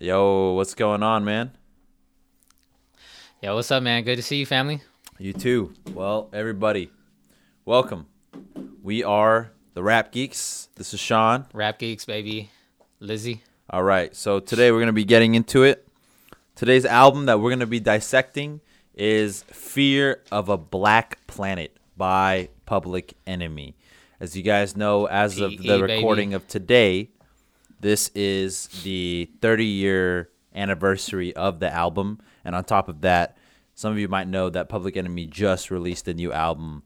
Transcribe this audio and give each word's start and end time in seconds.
Yo, 0.00 0.52
what's 0.52 0.76
going 0.76 1.02
on, 1.02 1.24
man? 1.24 1.50
Yo, 3.42 3.56
what's 3.56 3.68
up, 3.72 3.82
man? 3.82 4.04
Good 4.04 4.14
to 4.14 4.22
see 4.22 4.36
you, 4.36 4.46
family. 4.46 4.80
You 5.18 5.32
too. 5.32 5.74
Well, 5.92 6.28
everybody, 6.32 6.92
welcome. 7.64 8.06
We 8.80 9.02
are 9.02 9.50
the 9.74 9.82
Rap 9.82 10.12
Geeks. 10.12 10.68
This 10.76 10.94
is 10.94 11.00
Sean. 11.00 11.46
Rap 11.52 11.80
Geeks, 11.80 12.04
baby. 12.04 12.48
Lizzie. 13.00 13.42
All 13.70 13.82
right, 13.82 14.14
so 14.14 14.38
today 14.38 14.70
we're 14.70 14.78
going 14.78 14.86
to 14.86 14.92
be 14.92 15.04
getting 15.04 15.34
into 15.34 15.64
it. 15.64 15.88
Today's 16.54 16.84
album 16.84 17.26
that 17.26 17.40
we're 17.40 17.50
going 17.50 17.58
to 17.58 17.66
be 17.66 17.80
dissecting 17.80 18.60
is 18.94 19.42
Fear 19.48 20.22
of 20.30 20.48
a 20.48 20.56
Black 20.56 21.26
Planet 21.26 21.76
by 21.96 22.50
Public 22.66 23.14
Enemy. 23.26 23.74
As 24.20 24.36
you 24.36 24.44
guys 24.44 24.76
know, 24.76 25.06
as 25.06 25.40
of 25.40 25.60
the 25.60 25.82
recording 25.82 26.34
of 26.34 26.46
today, 26.46 27.10
this 27.80 28.10
is 28.14 28.68
the 28.82 29.30
30 29.40 29.64
year 29.64 30.30
anniversary 30.54 31.34
of 31.34 31.60
the 31.60 31.72
album. 31.72 32.20
And 32.44 32.54
on 32.54 32.64
top 32.64 32.88
of 32.88 33.02
that, 33.02 33.36
some 33.74 33.92
of 33.92 33.98
you 33.98 34.08
might 34.08 34.26
know 34.28 34.50
that 34.50 34.68
Public 34.68 34.96
Enemy 34.96 35.26
just 35.26 35.70
released 35.70 36.08
a 36.08 36.14
new 36.14 36.32
album 36.32 36.82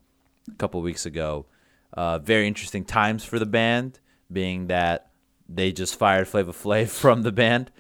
a 0.51 0.55
couple 0.57 0.81
weeks 0.83 1.07
ago. 1.07 1.47
Uh, 1.93 2.19
very 2.19 2.47
interesting 2.47 2.85
times 2.85 3.25
for 3.25 3.39
the 3.39 3.47
band, 3.47 4.01
being 4.31 4.67
that 4.67 5.11
they 5.49 5.73
just 5.73 5.99
fired 5.99 6.29
Flava 6.29 6.53
Flav 6.53 6.89
from 7.01 7.23
the 7.23 7.33
band. 7.33 7.71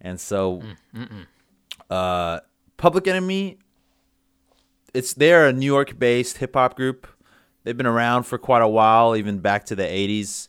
And 0.00 0.20
so, 0.20 0.62
uh, 1.90 2.40
Public 2.76 3.06
Enemy, 3.06 3.58
it's 4.94 5.14
they're 5.14 5.46
a 5.46 5.52
New 5.52 5.66
York 5.66 5.98
based 5.98 6.38
hip 6.38 6.54
hop 6.54 6.76
group. 6.76 7.06
They've 7.64 7.76
been 7.76 7.86
around 7.86 8.24
for 8.24 8.38
quite 8.38 8.62
a 8.62 8.68
while, 8.68 9.14
even 9.14 9.38
back 9.38 9.66
to 9.66 9.76
the 9.76 9.84
80s. 9.84 10.48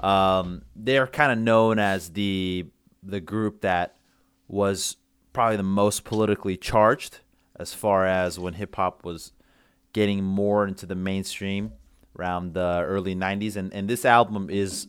Um, 0.00 0.62
they're 0.74 1.06
kind 1.06 1.32
of 1.32 1.38
known 1.38 1.78
as 1.78 2.10
the 2.10 2.66
the 3.02 3.20
group 3.20 3.60
that 3.60 3.96
was 4.48 4.96
probably 5.32 5.56
the 5.56 5.62
most 5.62 6.04
politically 6.04 6.56
charged 6.56 7.20
as 7.56 7.74
far 7.74 8.06
as 8.06 8.38
when 8.38 8.54
hip 8.54 8.74
hop 8.76 9.04
was 9.04 9.32
getting 9.92 10.24
more 10.24 10.66
into 10.66 10.86
the 10.86 10.94
mainstream 10.94 11.72
around 12.18 12.54
the 12.54 12.82
early 12.86 13.14
90s 13.14 13.56
and, 13.56 13.72
and 13.74 13.88
this 13.88 14.04
album 14.04 14.48
is 14.48 14.86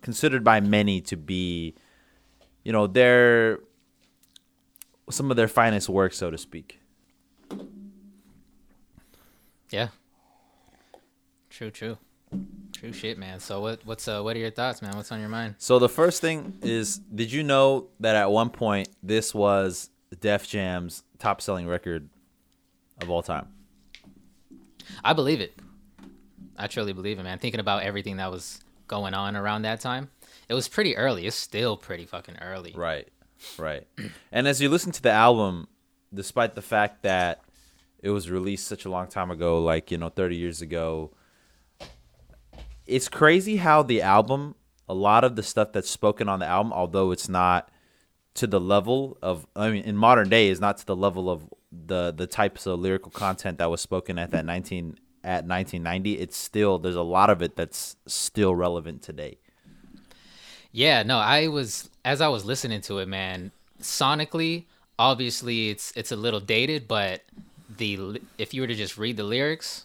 considered 0.00 0.42
by 0.42 0.60
many 0.60 1.00
to 1.00 1.16
be 1.16 1.74
you 2.64 2.72
know 2.72 2.86
their 2.86 3.58
some 5.10 5.30
of 5.30 5.36
their 5.36 5.48
finest 5.48 5.88
work 5.88 6.12
so 6.12 6.30
to 6.30 6.38
speak 6.38 6.78
Yeah. 9.70 9.88
True, 11.50 11.70
true. 11.70 11.98
True 12.78 12.92
shit, 12.92 13.18
man. 13.18 13.40
So 13.40 13.60
what 13.60 13.84
what's 13.84 14.06
uh 14.06 14.22
what 14.22 14.36
are 14.36 14.38
your 14.38 14.52
thoughts, 14.52 14.82
man? 14.82 14.96
What's 14.96 15.10
on 15.10 15.18
your 15.18 15.28
mind? 15.28 15.56
So 15.58 15.80
the 15.80 15.88
first 15.88 16.20
thing 16.20 16.58
is, 16.62 16.98
did 16.98 17.32
you 17.32 17.42
know 17.42 17.88
that 17.98 18.14
at 18.14 18.30
one 18.30 18.50
point 18.50 18.88
this 19.02 19.34
was 19.34 19.90
Def 20.20 20.46
Jam's 20.46 21.02
top 21.18 21.40
selling 21.40 21.66
record 21.66 22.08
of 23.02 23.10
all 23.10 23.22
time? 23.22 23.48
I 25.02 25.12
believe 25.12 25.40
it. 25.40 25.58
I 26.56 26.68
truly 26.68 26.92
believe 26.92 27.18
it, 27.18 27.24
man. 27.24 27.40
Thinking 27.40 27.58
about 27.58 27.82
everything 27.82 28.18
that 28.18 28.30
was 28.30 28.60
going 28.86 29.12
on 29.12 29.34
around 29.34 29.62
that 29.62 29.80
time. 29.80 30.10
It 30.48 30.54
was 30.54 30.68
pretty 30.68 30.96
early. 30.96 31.26
It's 31.26 31.34
still 31.34 31.76
pretty 31.76 32.06
fucking 32.06 32.36
early. 32.40 32.74
Right, 32.76 33.08
right. 33.58 33.88
and 34.32 34.46
as 34.46 34.60
you 34.60 34.68
listen 34.68 34.92
to 34.92 35.02
the 35.02 35.10
album, 35.10 35.66
despite 36.14 36.54
the 36.54 36.62
fact 36.62 37.02
that 37.02 37.42
it 38.00 38.10
was 38.10 38.30
released 38.30 38.68
such 38.68 38.84
a 38.84 38.90
long 38.90 39.08
time 39.08 39.32
ago, 39.32 39.60
like 39.60 39.90
you 39.90 39.98
know, 39.98 40.10
thirty 40.10 40.36
years 40.36 40.62
ago, 40.62 41.10
it's 42.88 43.08
crazy 43.08 43.56
how 43.56 43.82
the 43.82 44.02
album, 44.02 44.54
a 44.88 44.94
lot 44.94 45.22
of 45.22 45.36
the 45.36 45.42
stuff 45.42 45.72
that's 45.72 45.90
spoken 45.90 46.28
on 46.28 46.40
the 46.40 46.46
album, 46.46 46.72
although 46.72 47.12
it's 47.12 47.28
not 47.28 47.70
to 48.34 48.46
the 48.46 48.58
level 48.58 49.18
of, 49.22 49.46
I 49.54 49.70
mean, 49.70 49.84
in 49.84 49.96
modern 49.96 50.28
day, 50.28 50.48
is 50.48 50.60
not 50.60 50.78
to 50.78 50.86
the 50.86 50.96
level 50.96 51.30
of 51.30 51.44
the 51.70 52.12
the 52.12 52.26
types 52.26 52.66
of 52.66 52.80
lyrical 52.80 53.10
content 53.10 53.58
that 53.58 53.70
was 53.70 53.82
spoken 53.82 54.18
at 54.18 54.30
that 54.30 54.46
nineteen 54.46 54.98
at 55.22 55.46
nineteen 55.46 55.82
ninety. 55.82 56.18
It's 56.18 56.36
still 56.36 56.78
there's 56.78 56.96
a 56.96 57.02
lot 57.02 57.28
of 57.28 57.42
it 57.42 57.56
that's 57.56 57.96
still 58.06 58.54
relevant 58.54 59.02
today. 59.02 59.38
Yeah, 60.72 61.02
no, 61.02 61.18
I 61.18 61.48
was 61.48 61.90
as 62.04 62.20
I 62.20 62.28
was 62.28 62.44
listening 62.44 62.80
to 62.82 62.98
it, 62.98 63.08
man. 63.08 63.52
Sonically, 63.80 64.64
obviously, 64.98 65.70
it's 65.70 65.92
it's 65.94 66.12
a 66.12 66.16
little 66.16 66.40
dated, 66.40 66.88
but 66.88 67.22
the 67.76 68.20
if 68.38 68.54
you 68.54 68.62
were 68.62 68.66
to 68.66 68.74
just 68.74 68.96
read 68.96 69.16
the 69.16 69.24
lyrics, 69.24 69.84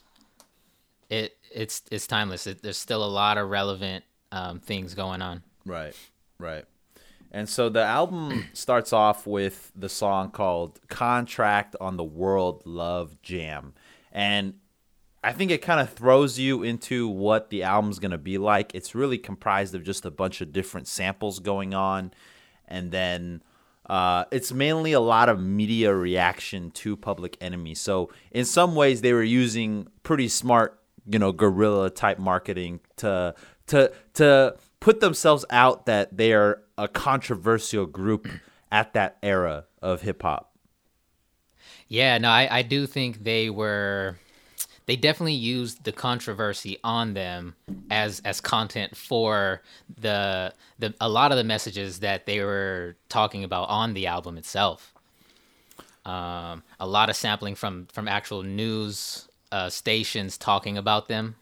it 1.09 1.37
it's 1.53 1.83
it's 1.91 2.07
timeless. 2.07 2.47
It, 2.47 2.61
there's 2.61 2.77
still 2.77 3.03
a 3.03 3.07
lot 3.07 3.37
of 3.37 3.49
relevant 3.49 4.03
um, 4.31 4.59
things 4.59 4.93
going 4.93 5.21
on. 5.21 5.43
Right, 5.65 5.95
right. 6.39 6.65
And 7.31 7.49
so 7.49 7.69
the 7.69 7.83
album 7.83 8.45
starts 8.53 8.93
off 8.93 9.25
with 9.25 9.71
the 9.75 9.89
song 9.89 10.31
called 10.31 10.79
Contract 10.87 11.75
on 11.81 11.97
the 11.97 12.03
World 12.03 12.61
Love 12.65 13.21
Jam. 13.21 13.73
And 14.11 14.55
I 15.23 15.31
think 15.31 15.51
it 15.51 15.61
kind 15.61 15.79
of 15.79 15.89
throws 15.89 16.37
you 16.37 16.63
into 16.63 17.07
what 17.07 17.49
the 17.49 17.63
album's 17.63 17.97
going 17.97 18.11
to 18.11 18.17
be 18.17 18.37
like. 18.37 18.75
It's 18.75 18.93
really 18.93 19.17
comprised 19.17 19.73
of 19.73 19.83
just 19.83 20.05
a 20.05 20.11
bunch 20.11 20.41
of 20.41 20.51
different 20.51 20.87
samples 20.87 21.39
going 21.39 21.73
on. 21.73 22.11
And 22.67 22.91
then 22.91 23.41
uh, 23.89 24.25
it's 24.31 24.51
mainly 24.51 24.91
a 24.91 24.99
lot 24.99 25.29
of 25.29 25.41
media 25.41 25.93
reaction 25.93 26.71
to 26.71 26.95
Public 26.95 27.37
Enemy. 27.41 27.75
So 27.75 28.11
in 28.31 28.45
some 28.45 28.75
ways, 28.75 29.01
they 29.01 29.13
were 29.13 29.23
using 29.23 29.87
pretty 30.03 30.27
smart, 30.27 30.79
you 31.05 31.19
know, 31.19 31.31
guerrilla 31.31 31.89
type 31.89 32.19
marketing 32.19 32.79
to 32.97 33.35
to 33.67 33.91
to 34.13 34.55
put 34.79 34.99
themselves 34.99 35.45
out 35.49 35.85
that 35.85 36.17
they 36.17 36.33
are 36.33 36.61
a 36.77 36.87
controversial 36.87 37.85
group 37.85 38.27
at 38.71 38.93
that 38.93 39.17
era 39.21 39.65
of 39.81 40.01
hip 40.01 40.21
hop. 40.21 40.51
Yeah, 41.87 42.17
no, 42.17 42.29
I, 42.29 42.47
I 42.49 42.61
do 42.63 42.87
think 42.87 43.23
they 43.23 43.49
were 43.49 44.17
they 44.85 44.95
definitely 44.95 45.33
used 45.33 45.83
the 45.83 45.91
controversy 45.91 46.77
on 46.83 47.13
them 47.13 47.55
as 47.89 48.21
as 48.25 48.41
content 48.41 48.95
for 48.97 49.61
the 49.99 50.53
the 50.79 50.93
a 50.99 51.07
lot 51.07 51.31
of 51.31 51.37
the 51.37 51.43
messages 51.43 51.99
that 51.99 52.25
they 52.25 52.41
were 52.41 52.95
talking 53.09 53.43
about 53.43 53.69
on 53.69 53.93
the 53.93 54.07
album 54.07 54.37
itself. 54.37 54.93
Um, 56.05 56.63
a 56.81 56.87
lot 56.87 57.09
of 57.09 57.15
sampling 57.15 57.55
from 57.55 57.87
from 57.93 58.07
actual 58.07 58.43
news 58.43 59.29
uh, 59.53 59.69
stations 59.69 60.37
talking 60.37 60.77
about 60.77 61.07
them, 61.07 61.35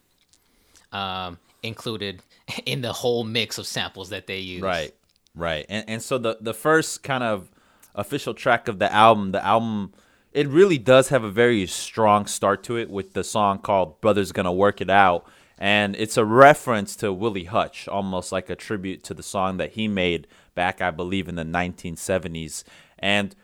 um, 0.92 1.40
included 1.64 2.22
in 2.66 2.82
the 2.82 2.92
whole 2.92 3.24
mix 3.24 3.58
of 3.58 3.66
samples 3.66 4.10
that 4.10 4.28
they 4.28 4.40
use. 4.40 4.62
Right, 4.62 4.94
right. 5.34 5.66
And 5.70 5.86
and 5.88 6.02
so 6.04 6.18
the 6.18 6.38
the 6.42 6.54
first 6.54 7.04
kind 7.04 7.24
of 7.24 7.50
official 7.96 8.34
track 8.34 8.68
of 8.68 8.80
the 8.80 8.92
album, 8.94 9.32
the 9.32 9.44
album 9.44 9.94
it 10.34 10.48
really 10.48 10.78
does 10.78 11.10
have 11.10 11.24
a 11.24 11.32
very 11.32 11.66
strong 11.68 12.26
start 12.26 12.64
to 12.64 12.78
it 12.78 12.90
with 12.90 13.14
the 13.14 13.24
song 13.24 13.60
called 13.60 14.00
Brothers 14.02 14.32
Gonna 14.32 14.54
Work 14.54 14.82
It 14.82 14.90
Out. 14.90 15.26
And 15.58 15.96
it's 15.96 16.18
a 16.18 16.26
reference 16.26 16.96
to 16.98 17.14
Willie 17.14 17.44
Hutch, 17.44 17.88
almost 17.88 18.32
like 18.32 18.50
a 18.50 18.56
tribute 18.56 19.04
to 19.04 19.14
the 19.14 19.24
song 19.24 19.58
that 19.58 19.74
he 19.74 19.88
made 19.88 20.28
back, 20.56 20.82
I 20.82 20.90
believe, 20.90 21.30
in 21.30 21.36
the 21.36 21.44
1970s. 21.44 22.64
And 22.98 23.36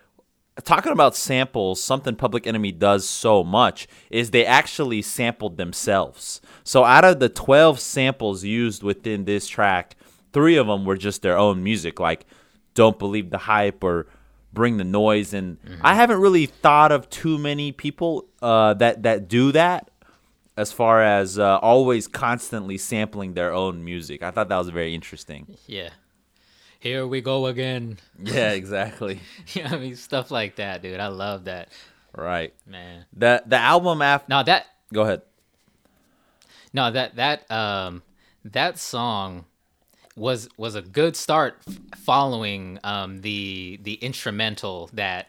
talking 0.63 0.91
about 0.91 1.15
samples, 1.15 1.81
something 1.81 2.15
Public 2.15 2.47
Enemy 2.47 2.71
does 2.73 3.07
so 3.07 3.43
much 3.43 3.87
is 4.09 4.31
they 4.31 4.45
actually 4.45 5.01
sampled 5.01 5.57
themselves. 5.57 6.41
So 6.63 6.83
out 6.83 7.05
of 7.05 7.19
the 7.19 7.29
12 7.29 7.79
samples 7.79 8.43
used 8.43 8.83
within 8.83 9.25
this 9.25 9.47
track, 9.47 9.95
three 10.33 10.57
of 10.57 10.67
them 10.67 10.85
were 10.85 10.97
just 10.97 11.21
their 11.21 11.37
own 11.37 11.63
music, 11.63 11.99
like 11.99 12.25
Don't 12.73 12.99
Believe 12.99 13.29
the 13.29 13.37
Hype 13.37 13.83
or 13.83 14.07
Bring 14.53 14.77
the 14.77 14.83
Noise. 14.83 15.33
And 15.33 15.57
I 15.81 15.93
haven't 15.93 16.19
really 16.19 16.47
thought 16.47 16.91
of 16.91 17.09
too 17.09 17.37
many 17.37 17.71
people 17.71 18.25
uh, 18.41 18.73
that, 18.75 19.03
that 19.03 19.27
do 19.27 19.51
that 19.51 19.89
as 20.57 20.71
far 20.71 21.03
as 21.03 21.37
uh, 21.37 21.59
always 21.59 22.07
constantly 22.07 22.77
sampling 22.79 23.35
their 23.35 23.53
own 23.53 23.85
music. 23.85 24.23
I 24.23 24.31
thought 24.31 24.49
that 24.49 24.57
was 24.57 24.69
very 24.69 24.95
interesting. 24.95 25.55
Yeah. 25.67 25.89
Here 26.79 27.05
we 27.07 27.21
go 27.21 27.47
again. 27.47 27.97
Yeah, 28.23 28.51
exactly. 28.51 29.19
yeah, 29.53 29.69
I 29.73 29.77
mean? 29.77 29.95
Stuff 29.95 30.31
like 30.31 30.55
that, 30.55 30.81
dude. 30.81 30.99
I 30.99 31.07
love 31.07 31.45
that, 31.45 31.69
right. 32.15 32.53
man. 32.65 33.05
The 33.13 33.43
the 33.45 33.57
album 33.57 34.01
after 34.01 34.25
No, 34.29 34.43
that 34.43 34.65
Go 34.93 35.01
ahead. 35.03 35.21
no 36.73 36.89
that 36.91 37.15
that 37.15 37.49
um 37.51 38.01
that 38.45 38.77
song 38.79 39.45
was 40.15 40.49
was 40.57 40.75
a 40.75 40.81
good 40.81 41.15
start 41.15 41.59
following 41.95 42.79
um 42.83 43.21
the 43.21 43.79
the 43.83 43.93
instrumental 43.95 44.89
that 44.93 45.27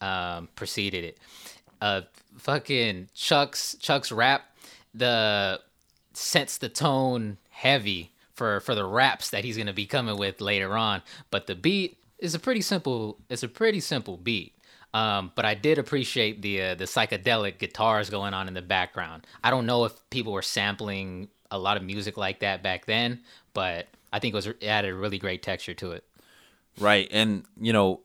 um 0.00 0.48
preceded 0.54 1.04
it. 1.04 1.18
Uh 1.80 2.02
fucking 2.38 3.08
Chuck's 3.14 3.76
Chuck's 3.80 4.12
rap 4.12 4.42
the 4.94 5.60
sets 6.12 6.58
the 6.58 6.68
tone 6.68 7.38
heavy 7.50 8.12
for 8.40 8.60
for 8.60 8.74
the 8.74 8.86
raps 8.86 9.28
that 9.28 9.44
he's 9.44 9.58
to 9.58 9.74
be 9.74 9.84
coming 9.84 10.16
with 10.16 10.40
later 10.40 10.74
on, 10.78 11.02
but 11.30 11.46
the 11.46 11.54
beat 11.54 11.98
is 12.18 12.34
a 12.34 12.38
pretty 12.38 12.62
simple 12.62 13.18
it's 13.28 13.42
a 13.42 13.48
pretty 13.48 13.80
simple 13.80 14.16
beat. 14.16 14.54
Um, 14.94 15.30
but 15.34 15.44
I 15.44 15.52
did 15.52 15.76
appreciate 15.76 16.40
the 16.40 16.62
uh, 16.62 16.74
the 16.74 16.86
psychedelic 16.86 17.58
guitars 17.58 18.08
going 18.08 18.32
on 18.32 18.48
in 18.48 18.54
the 18.54 18.62
background. 18.62 19.26
I 19.44 19.50
don't 19.50 19.66
know 19.66 19.84
if 19.84 19.92
people 20.08 20.32
were 20.32 20.40
sampling 20.40 21.28
a 21.50 21.58
lot 21.58 21.76
of 21.76 21.82
music 21.82 22.16
like 22.16 22.40
that 22.40 22.62
back 22.62 22.86
then, 22.86 23.20
but 23.52 23.88
I 24.10 24.20
think 24.20 24.32
it 24.32 24.36
was 24.36 24.46
it 24.46 24.64
added 24.64 24.92
a 24.92 24.94
really 24.94 25.18
great 25.18 25.42
texture 25.42 25.74
to 25.74 25.92
it. 25.92 26.04
Right. 26.78 27.08
And, 27.10 27.44
you 27.60 27.74
know, 27.74 28.00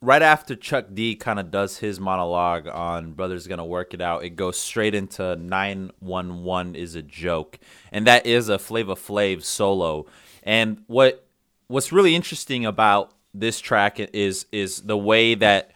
right 0.00 0.22
after 0.22 0.54
Chuck 0.54 0.86
D 0.92 1.14
kind 1.14 1.38
of 1.38 1.50
does 1.50 1.78
his 1.78 1.98
monologue 1.98 2.68
on 2.68 3.12
Brothers 3.12 3.46
Gonna 3.46 3.64
Work 3.64 3.94
It 3.94 4.00
Out, 4.00 4.24
it 4.24 4.30
goes 4.30 4.58
straight 4.58 4.94
into 4.94 5.36
911 5.36 6.74
is 6.74 6.94
a 6.94 7.02
joke. 7.02 7.58
And 7.92 8.06
that 8.06 8.26
is 8.26 8.48
a 8.48 8.58
Flava 8.58 8.94
Flav 8.94 9.42
solo. 9.42 10.06
And 10.42 10.82
what 10.86 11.26
what's 11.66 11.92
really 11.92 12.14
interesting 12.14 12.64
about 12.64 13.12
this 13.34 13.60
track 13.60 14.00
is 14.00 14.46
is 14.52 14.82
the 14.82 14.96
way 14.96 15.34
that 15.34 15.72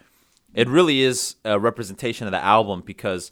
it 0.53 0.67
really 0.67 1.01
is 1.01 1.35
a 1.43 1.59
representation 1.59 2.27
of 2.27 2.31
the 2.31 2.43
album 2.43 2.83
because 2.85 3.31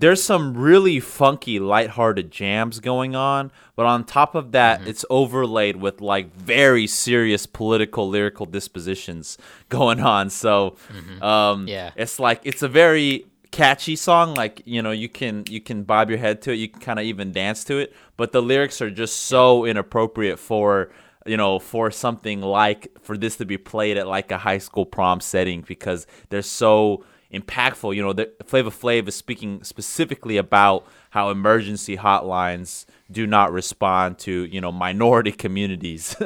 there's 0.00 0.22
some 0.22 0.56
really 0.56 0.98
funky, 0.98 1.60
lighthearted 1.60 2.30
jams 2.30 2.80
going 2.80 3.14
on, 3.14 3.52
but 3.76 3.84
on 3.84 4.04
top 4.04 4.34
of 4.34 4.52
that, 4.52 4.80
mm-hmm. 4.80 4.88
it's 4.88 5.04
overlaid 5.10 5.76
with 5.76 6.00
like 6.00 6.34
very 6.34 6.86
serious 6.86 7.46
political, 7.46 8.08
lyrical 8.08 8.46
dispositions 8.46 9.36
going 9.68 10.00
on. 10.00 10.30
So, 10.30 10.76
mm-hmm. 10.90 11.22
um, 11.22 11.68
yeah, 11.68 11.90
it's 11.96 12.18
like 12.18 12.40
it's 12.44 12.62
a 12.62 12.68
very 12.68 13.26
catchy 13.50 13.94
song. 13.94 14.34
Like 14.34 14.62
you 14.64 14.80
know, 14.80 14.90
you 14.90 15.08
can 15.08 15.44
you 15.48 15.60
can 15.60 15.82
bob 15.82 16.08
your 16.08 16.18
head 16.18 16.40
to 16.42 16.52
it, 16.52 16.56
you 16.56 16.68
can 16.68 16.80
kind 16.80 16.98
of 16.98 17.04
even 17.04 17.30
dance 17.30 17.62
to 17.64 17.76
it, 17.78 17.94
but 18.16 18.32
the 18.32 18.40
lyrics 18.40 18.80
are 18.80 18.90
just 18.90 19.16
so 19.24 19.66
inappropriate 19.66 20.38
for 20.38 20.90
you 21.26 21.36
know, 21.36 21.58
for 21.58 21.90
something 21.90 22.40
like 22.40 22.88
for 23.02 23.18
this 23.18 23.36
to 23.36 23.44
be 23.44 23.58
played 23.58 23.98
at 23.98 24.08
like 24.08 24.30
a 24.30 24.38
high 24.38 24.56
school 24.56 24.86
prom 24.86 25.20
setting 25.20 25.60
because 25.60 26.06
they're 26.30 26.40
so 26.40 27.04
impactful. 27.32 27.94
You 27.94 28.02
know, 28.02 28.12
the 28.12 28.30
Flava 28.44 28.70
Flav 28.70 29.08
is 29.08 29.14
speaking 29.14 29.62
specifically 29.64 30.36
about 30.36 30.86
how 31.10 31.30
emergency 31.30 31.96
hotlines 31.96 32.86
do 33.10 33.26
not 33.26 33.52
respond 33.52 34.18
to 34.20 34.44
you 34.44 34.60
know 34.60 34.72
minority 34.72 35.32
communities. 35.44 36.16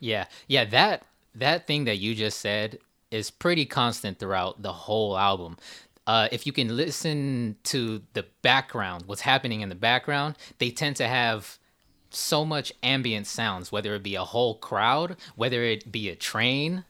yeah, 0.00 0.26
yeah 0.48 0.64
that 0.66 1.06
that 1.34 1.66
thing 1.66 1.84
that 1.84 1.98
you 1.98 2.14
just 2.14 2.40
said 2.40 2.78
is 3.10 3.30
pretty 3.30 3.64
constant 3.64 4.18
throughout 4.18 4.62
the 4.62 4.72
whole 4.72 5.16
album. 5.16 5.56
Uh, 6.06 6.28
if 6.32 6.46
you 6.46 6.52
can 6.52 6.76
listen 6.76 7.56
to 7.62 8.02
the 8.12 8.26
background, 8.42 9.04
what's 9.06 9.22
happening 9.22 9.62
in 9.62 9.70
the 9.70 9.74
background, 9.74 10.36
they 10.58 10.70
tend 10.70 10.96
to 10.96 11.08
have 11.08 11.58
so 12.10 12.44
much 12.44 12.72
ambient 12.82 13.26
sounds, 13.26 13.72
whether 13.72 13.94
it 13.94 14.02
be 14.02 14.14
a 14.14 14.24
whole 14.24 14.56
crowd, 14.56 15.16
whether 15.34 15.62
it 15.62 15.90
be 15.90 16.08
a 16.08 16.14
train, 16.14 16.84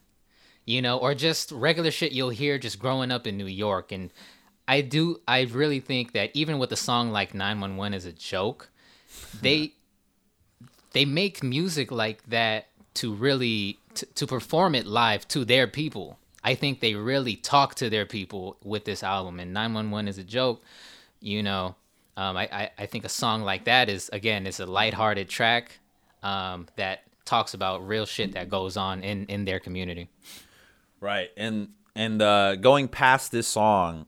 you 0.65 0.81
know, 0.81 0.99
or 0.99 1.15
just 1.15 1.53
regular 1.53 1.91
shit 1.91 2.13
you'll 2.13 2.31
hear 2.31 2.59
just 2.59 2.79
growing 2.79 3.11
up 3.11 3.27
in 3.27 3.37
New 3.37 3.47
York. 3.47 3.93
And 3.93 4.11
I 4.67 4.81
do, 4.81 5.21
I 5.29 5.43
really 5.43 5.81
think 5.81 6.13
that 6.13 6.31
even 6.35 6.59
with 6.59 6.73
a 6.73 6.77
song 6.77 7.11
like 7.11 7.35
911 7.35 7.95
is 7.95 8.07
a 8.07 8.13
joke, 8.13 8.71
they, 9.41 9.75
they 10.93 11.05
make 11.05 11.43
music 11.43 11.91
like 11.91 12.25
that 12.31 12.69
to 12.95 13.13
really, 13.13 13.79
to, 13.95 14.07
to 14.07 14.27
perform 14.27 14.75
it 14.75 14.87
live 14.87 15.29
to 15.29 15.45
their 15.45 15.67
people. 15.67 16.19
I 16.43 16.55
think 16.55 16.81
they 16.81 16.95
really 16.95 17.37
talk 17.37 17.75
to 17.77 17.91
their 17.91 18.07
people 18.07 18.57
with 18.63 18.85
this 18.85 19.03
album. 19.03 19.41
And 19.41 19.53
911 19.53 20.09
is 20.09 20.19
a 20.19 20.25
joke, 20.25 20.63
you 21.21 21.43
know, 21.43 21.75
um, 22.17 22.37
I, 22.37 22.49
I, 22.53 22.71
I 22.79 22.87
think 22.87 23.05
a 23.05 23.09
song 23.09 23.43
like 23.43 23.65
that 23.65 23.89
is 23.89 24.09
again 24.13 24.47
is 24.47 24.61
a 24.61 24.67
lighthearted 24.67 25.29
track 25.29 25.79
um, 26.23 26.69
that 26.77 27.03
talks 27.25 27.55
about 27.55 27.87
real 27.87 28.07
shit 28.07 28.33
that 28.33 28.49
goes 28.49 28.77
on 28.77 29.03
in, 29.03 29.27
in 29.27 29.45
their 29.45 29.59
community. 29.59 30.09
Right, 31.05 31.29
and 31.37 31.69
and 31.95 32.23
uh, 32.23 32.57
going 32.57 32.89
past 32.89 33.31
this 33.31 33.47
song, 33.47 34.07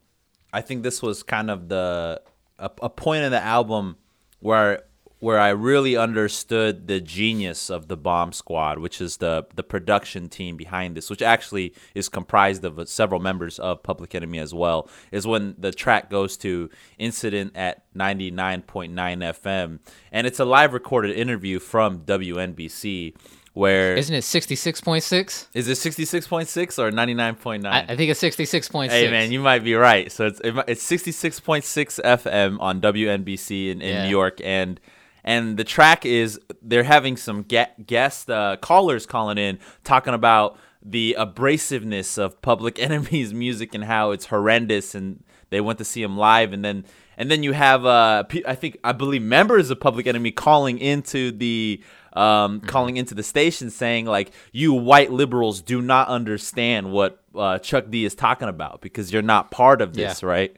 I 0.50 0.62
think 0.62 0.82
this 0.82 1.02
was 1.02 1.22
kind 1.22 1.50
of 1.50 1.69
the 1.69 2.22
a, 2.58 2.70
a 2.81 2.88
point 2.88 3.22
in 3.22 3.32
the 3.32 3.43
album 3.43 3.98
where 4.40 4.84
where 5.19 5.38
I 5.38 5.50
really 5.50 5.94
understood 5.94 6.87
the 6.87 7.02
genius 7.02 7.69
of 7.69 7.88
the 7.88 7.98
Bomb 7.98 8.32
Squad, 8.32 8.78
which 8.78 9.02
is 9.02 9.19
the 9.19 9.44
the 9.54 9.62
production 9.62 10.31
team 10.31 10.56
behind 10.56 10.96
this, 10.96 11.10
which 11.10 11.20
actually 11.20 11.75
is 11.94 12.08
comprised 12.08 12.64
of 12.64 12.78
uh, 12.78 12.87
several 12.87 13.20
members 13.20 13.58
of 13.58 13.82
Public 13.82 14.14
Enemy 14.14 14.38
as 14.38 14.54
well, 14.54 14.88
is 15.12 15.26
when 15.26 15.54
the 15.58 15.72
track 15.72 16.08
goes 16.08 16.38
to 16.38 16.70
Incident 16.96 17.52
at 17.54 17.93
99.9 17.94 18.94
FM, 18.94 19.81
and 20.10 20.26
it's 20.26 20.40
a 20.40 20.46
live 20.46 20.72
recorded 20.72 21.14
interview 21.14 21.58
from 21.58 22.06
WNBC 22.06 23.14
where 23.56 23.97
isn't 23.97 24.14
it 24.14 24.23
66.6 24.23 25.47
is 25.55 25.67
it 25.67 25.73
66.6 25.73 26.79
or 26.79 26.91
99.9 26.91 27.64
I, 27.64 27.81
I, 27.81 27.97
think 27.97 28.11
it's 28.11 28.23
66.6 28.23 28.91
hey 28.91 29.11
man 29.11 29.32
you 29.32 29.41
might 29.41 29.64
be 29.64 29.75
right. 29.75 30.12
So 30.12 30.26
it's 30.26 30.41
it's 30.44 30.87
66.6 30.87 32.00
fm 32.03 32.61
on 32.61 32.82
wnbc 32.82 33.70
in, 33.70 33.81
in 33.81 33.94
yeah. 33.94 34.05
new 34.05 34.11
york. 34.11 34.41
And 34.44 34.79
and 35.26 35.56
the 35.56 35.64
track 35.64 36.06
is 36.06 36.38
they're 36.62 36.85
having 36.85 37.17
some 37.17 37.43
guest 37.43 38.31
uh, 38.31 38.56
callers 38.61 39.06
calling 39.06 39.38
in 39.38 39.58
talking 39.82 40.14
about 40.14 40.58
the 40.81 41.17
abrasiveness 41.19 42.17
of 42.17 42.41
Public 42.41 42.79
Enemy's 42.82 43.35
music 43.35 43.75
and 43.75 43.85
how 43.85 44.12
it's 44.12 44.26
horrendous, 44.26 44.94
and 44.94 45.25
they 45.50 45.61
went 45.61 45.79
to 45.79 45.85
see 45.85 46.03
him 46.03 46.17
live, 46.17 46.53
and 46.53 46.64
then 46.64 46.85
and 47.17 47.31
then 47.31 47.43
you 47.43 47.53
have 47.53 47.85
uh, 47.85 48.23
I 48.47 48.55
think 48.55 48.79
I 48.85 48.93
believe 48.93 49.23
members 49.23 49.70
of 49.70 49.81
Public 49.81 50.06
Enemy 50.06 50.31
calling 50.31 50.79
into 50.79 51.32
the 51.32 51.82
um, 52.16 52.58
mm-hmm. 52.60 52.66
calling 52.66 52.96
into 52.96 53.14
the 53.14 53.22
station 53.22 53.70
saying 53.70 54.06
like 54.06 54.32
you 54.50 54.72
white 54.72 55.12
liberals 55.12 55.60
do 55.60 55.80
not 55.80 56.08
understand 56.08 56.90
what 56.90 57.22
uh, 57.34 57.58
Chuck 57.58 57.90
D 57.90 58.04
is 58.04 58.14
talking 58.14 58.48
about 58.48 58.80
because 58.80 59.12
you're 59.12 59.22
not 59.22 59.50
part 59.50 59.80
of 59.82 59.94
this, 59.94 60.22
yeah. 60.22 60.28
right? 60.28 60.56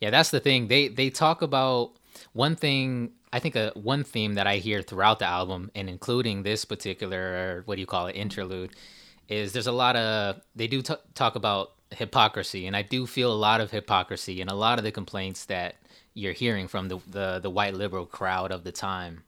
Yeah, 0.00 0.10
that's 0.10 0.30
the 0.30 0.40
thing. 0.40 0.68
They 0.68 0.88
they 0.88 1.10
talk 1.10 1.42
about 1.42 1.92
one 2.32 2.56
thing 2.56 3.12
I 3.32 3.38
think 3.38 3.54
a 3.54 3.72
one 3.74 4.02
theme 4.02 4.34
that 4.34 4.46
I 4.46 4.56
hear 4.56 4.82
throughout 4.82 5.18
the 5.18 5.26
album, 5.26 5.70
and 5.74 5.88
including 5.88 6.42
this 6.42 6.64
particular, 6.64 7.62
what 7.66 7.76
do 7.76 7.80
you 7.80 7.86
call 7.86 8.06
it, 8.06 8.16
interlude, 8.16 8.74
is 9.28 9.52
there's 9.52 9.68
a 9.68 9.72
lot 9.72 9.94
of 9.96 10.40
they 10.56 10.66
do 10.66 10.82
t- 10.82 10.94
talk 11.14 11.36
about 11.36 11.72
hypocrisy, 11.90 12.66
and 12.66 12.74
I 12.74 12.82
do 12.82 13.06
feel 13.06 13.32
a 13.32 13.34
lot 13.34 13.60
of 13.60 13.70
hypocrisy 13.70 14.40
and 14.40 14.50
a 14.50 14.54
lot 14.54 14.78
of 14.78 14.84
the 14.84 14.90
complaints 14.90 15.44
that 15.46 15.76
you're 16.14 16.32
hearing 16.32 16.66
from 16.66 16.88
the 16.88 16.98
the, 17.06 17.40
the 17.40 17.50
white 17.50 17.74
liberal 17.74 18.06
crowd 18.06 18.50
of 18.50 18.64
the 18.64 18.72
time. 18.72 19.24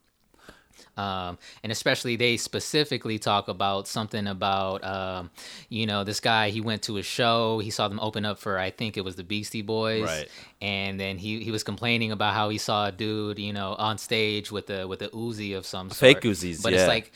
Um, 0.97 1.39
and 1.63 1.73
especially 1.73 2.17
they 2.17 2.37
specifically 2.37 3.19
talk 3.19 3.49
about 3.49 3.89
something 3.89 4.27
about 4.27 4.85
um, 4.85 5.31
you 5.71 5.87
know 5.87 6.05
this 6.05 6.21
guy 6.21 6.51
he 6.51 6.61
went 6.61 6.83
to 6.83 6.99
a 6.99 7.03
show 7.03 7.61
he 7.61 7.71
saw 7.71 7.89
them 7.89 7.99
open 8.01 8.27
up 8.27 8.39
for 8.39 8.59
I 8.59 8.71
think 8.71 8.99
it 8.99 9.01
was 9.01 9.17
the 9.17 9.25
Beastie 9.25 9.63
Boys 9.63 10.03
right. 10.03 10.29
and 10.61 11.01
then 11.01 11.17
he, 11.17 11.43
he 11.43 11.51
was 11.51 11.65
complaining 11.65 12.13
about 12.13 12.35
how 12.35 12.51
he 12.51 12.59
saw 12.59 12.89
a 12.89 12.93
dude 12.93 13.39
you 13.39 13.55
know 13.55 13.75
on 13.79 13.97
stage 13.97 14.53
with 14.53 14.69
a 14.69 14.87
with 14.87 15.01
a 15.01 15.09
Uzi 15.09 15.57
of 15.57 15.65
some 15.65 15.89
sort 15.89 15.99
fake 15.99 16.21
Uzis 16.21 16.63
but 16.63 16.75
yeah. 16.75 16.81
it's 16.81 16.89
like 16.89 17.11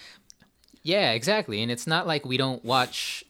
yeah 0.82 1.12
exactly 1.12 1.62
and 1.62 1.70
it's 1.70 1.86
not 1.86 2.06
like 2.06 2.24
we 2.24 2.38
don't 2.38 2.64
watch 2.64 3.24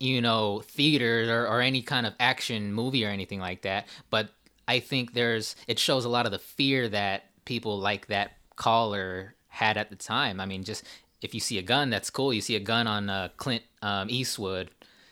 you 0.00 0.20
know 0.20 0.60
theater 0.66 1.34
or, 1.34 1.48
or 1.48 1.60
any 1.62 1.80
kind 1.80 2.04
of 2.04 2.12
action 2.20 2.74
movie 2.74 3.06
or 3.06 3.08
anything 3.08 3.40
like 3.40 3.62
that 3.62 3.86
but 4.10 4.28
I 4.68 4.80
think 4.80 5.14
there's 5.14 5.56
it 5.66 5.78
shows 5.78 6.04
a 6.04 6.10
lot 6.10 6.26
of 6.26 6.32
the 6.32 6.38
fear 6.38 6.90
that 6.90 7.24
people 7.46 7.78
like 7.78 8.08
that 8.08 8.32
caller 8.54 9.34
had 9.58 9.76
at 9.76 9.90
the 9.90 9.96
time. 9.96 10.40
I 10.40 10.46
mean, 10.46 10.64
just 10.64 10.84
if 11.20 11.34
you 11.34 11.40
see 11.40 11.58
a 11.58 11.62
gun, 11.62 11.90
that's 11.90 12.10
cool. 12.10 12.32
You 12.32 12.40
see 12.40 12.56
a 12.56 12.60
gun 12.60 12.86
on 12.86 13.10
uh, 13.10 13.28
Clint 13.36 13.62
um, 13.82 14.08
Eastwood, 14.08 14.70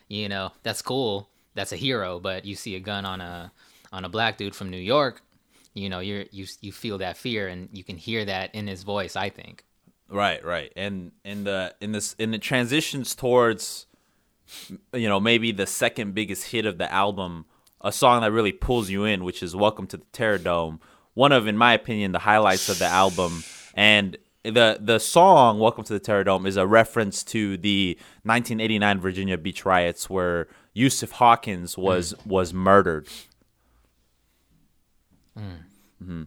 you 0.08 0.28
know, 0.28 0.52
that's 0.62 0.82
cool. 0.82 1.28
That's 1.54 1.72
a 1.72 1.76
hero. 1.76 2.20
But 2.20 2.44
you 2.44 2.54
see 2.54 2.76
a 2.76 2.80
gun 2.80 3.04
on 3.04 3.20
a 3.20 3.52
on 3.92 4.04
a 4.04 4.08
black 4.08 4.36
dude 4.36 4.54
from 4.54 4.70
New 4.70 4.78
York, 4.78 5.22
you 5.76 5.90
know, 5.90 6.00
you're 6.00 6.24
you 6.30 6.46
you 6.62 6.72
feel 6.72 6.98
that 6.98 7.18
fear, 7.18 7.48
and 7.48 7.68
you 7.70 7.84
can 7.84 7.98
hear 7.98 8.24
that 8.24 8.54
in 8.54 8.66
his 8.66 8.82
voice. 8.82 9.14
I 9.14 9.28
think. 9.28 9.64
Right, 10.08 10.42
right, 10.44 10.72
and 10.74 11.12
in 11.24 11.44
the 11.44 11.74
in 11.80 11.92
this 11.92 12.14
in 12.18 12.30
the 12.30 12.38
transitions 12.38 13.14
towards, 13.14 13.86
you 14.94 15.08
know, 15.08 15.20
maybe 15.20 15.52
the 15.52 15.66
second 15.66 16.14
biggest 16.14 16.44
hit 16.44 16.64
of 16.64 16.78
the 16.78 16.90
album, 16.90 17.44
a 17.80 17.92
song 17.92 18.22
that 18.22 18.32
really 18.32 18.52
pulls 18.52 18.88
you 18.88 19.04
in, 19.04 19.22
which 19.22 19.42
is 19.42 19.54
"Welcome 19.54 19.86
to 19.88 19.98
the 19.98 20.06
Terror 20.12 20.38
Dome." 20.38 20.80
One 21.12 21.32
of, 21.32 21.46
in 21.46 21.58
my 21.58 21.74
opinion, 21.74 22.12
the 22.12 22.20
highlights 22.20 22.68
of 22.70 22.78
the 22.78 22.86
album, 22.86 23.42
and 23.74 24.16
the 24.54 24.78
the 24.80 24.98
song 24.98 25.58
"Welcome 25.58 25.84
to 25.84 25.92
the 25.92 26.00
Terror 26.00 26.24
Dome" 26.24 26.46
is 26.46 26.56
a 26.56 26.66
reference 26.66 27.22
to 27.24 27.56
the 27.56 27.96
1989 28.22 29.00
Virginia 29.00 29.38
Beach 29.38 29.64
riots 29.64 30.08
where 30.08 30.48
Yusuf 30.72 31.12
Hawkins 31.12 31.76
was 31.76 32.14
mm. 32.14 32.26
was 32.26 32.54
murdered. 32.54 33.08
Mm. 35.38 35.58
Mm-hmm. 36.02 36.22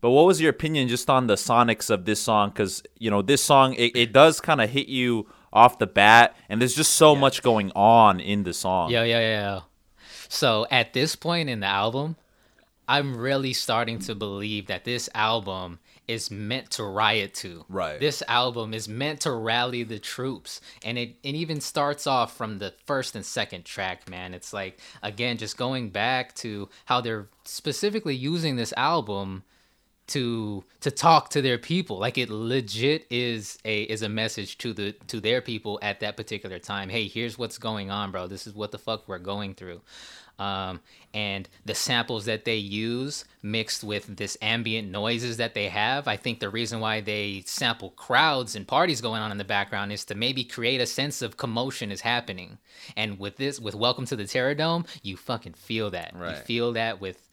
But 0.00 0.10
what 0.10 0.26
was 0.26 0.40
your 0.40 0.50
opinion 0.50 0.88
just 0.88 1.10
on 1.10 1.26
the 1.26 1.34
sonics 1.34 1.90
of 1.90 2.04
this 2.04 2.20
song? 2.20 2.50
Because 2.50 2.82
you 2.98 3.10
know 3.10 3.22
this 3.22 3.42
song 3.42 3.74
it, 3.74 3.94
it 3.94 4.12
does 4.12 4.40
kind 4.40 4.60
of 4.60 4.70
hit 4.70 4.88
you 4.88 5.28
off 5.52 5.78
the 5.78 5.86
bat, 5.86 6.36
and 6.48 6.60
there's 6.60 6.74
just 6.74 6.94
so 6.94 7.14
yeah. 7.14 7.20
much 7.20 7.42
going 7.42 7.72
on 7.74 8.20
in 8.20 8.44
the 8.44 8.52
song. 8.52 8.90
Yeah, 8.90 9.04
yeah, 9.04 9.20
yeah. 9.20 9.60
So 10.28 10.66
at 10.70 10.92
this 10.92 11.16
point 11.16 11.50
in 11.50 11.60
the 11.60 11.66
album, 11.66 12.16
I'm 12.88 13.16
really 13.16 13.52
starting 13.52 13.98
to 14.00 14.14
believe 14.14 14.66
that 14.66 14.84
this 14.84 15.08
album 15.14 15.80
is 16.10 16.30
meant 16.30 16.70
to 16.72 16.82
riot 16.82 17.32
to. 17.34 17.64
Right. 17.68 18.00
This 18.00 18.22
album 18.26 18.74
is 18.74 18.88
meant 18.88 19.20
to 19.20 19.30
rally 19.30 19.84
the 19.84 20.00
troops. 20.00 20.60
And 20.84 20.98
it, 20.98 21.16
it 21.22 21.36
even 21.36 21.60
starts 21.60 22.06
off 22.06 22.36
from 22.36 22.58
the 22.58 22.74
first 22.84 23.14
and 23.14 23.24
second 23.24 23.64
track, 23.64 24.10
man. 24.10 24.34
It's 24.34 24.52
like, 24.52 24.80
again, 25.04 25.38
just 25.38 25.56
going 25.56 25.90
back 25.90 26.34
to 26.36 26.68
how 26.86 27.00
they're 27.00 27.28
specifically 27.44 28.16
using 28.16 28.56
this 28.56 28.74
album 28.76 29.44
to 30.08 30.64
to 30.80 30.90
talk 30.90 31.30
to 31.30 31.40
their 31.40 31.56
people 31.56 31.96
like 31.96 32.18
it 32.18 32.30
legit 32.30 33.06
is 33.10 33.58
a 33.64 33.82
is 33.82 34.02
a 34.02 34.08
message 34.08 34.58
to 34.58 34.72
the 34.72 34.90
to 35.06 35.20
their 35.20 35.40
people 35.40 35.78
at 35.82 36.00
that 36.00 36.16
particular 36.16 36.58
time 36.58 36.88
hey 36.88 37.06
here's 37.06 37.38
what's 37.38 37.58
going 37.58 37.92
on 37.92 38.10
bro 38.10 38.26
this 38.26 38.44
is 38.44 38.52
what 38.52 38.72
the 38.72 38.78
fuck 38.78 39.06
we're 39.06 39.20
going 39.20 39.54
through 39.54 39.80
um, 40.40 40.80
and 41.14 41.48
the 41.64 41.74
samples 41.74 42.24
that 42.24 42.44
they 42.44 42.56
use 42.56 43.24
mixed 43.42 43.84
with 43.84 44.16
this 44.16 44.36
ambient 44.42 44.90
noises 44.90 45.36
that 45.36 45.54
they 45.54 45.68
have 45.68 46.08
i 46.08 46.16
think 46.16 46.40
the 46.40 46.50
reason 46.50 46.80
why 46.80 47.00
they 47.00 47.42
sample 47.46 47.90
crowds 47.90 48.56
and 48.56 48.66
parties 48.66 49.00
going 49.00 49.20
on 49.20 49.30
in 49.30 49.38
the 49.38 49.44
background 49.44 49.92
is 49.92 50.04
to 50.04 50.14
maybe 50.14 50.44
create 50.44 50.80
a 50.80 50.86
sense 50.86 51.22
of 51.22 51.36
commotion 51.36 51.90
is 51.90 52.00
happening. 52.00 52.58
And 52.96 53.18
with 53.18 53.36
this 53.36 53.60
with 53.60 53.74
welcome 53.74 54.06
to 54.06 54.16
the 54.16 54.26
terror 54.26 54.54
dome 54.54 54.84
you 55.02 55.16
fucking 55.16 55.54
feel 55.54 55.90
that. 55.90 56.12
Right. 56.14 56.30
you 56.30 56.36
feel 56.42 56.72
that 56.72 57.00
with 57.00 57.28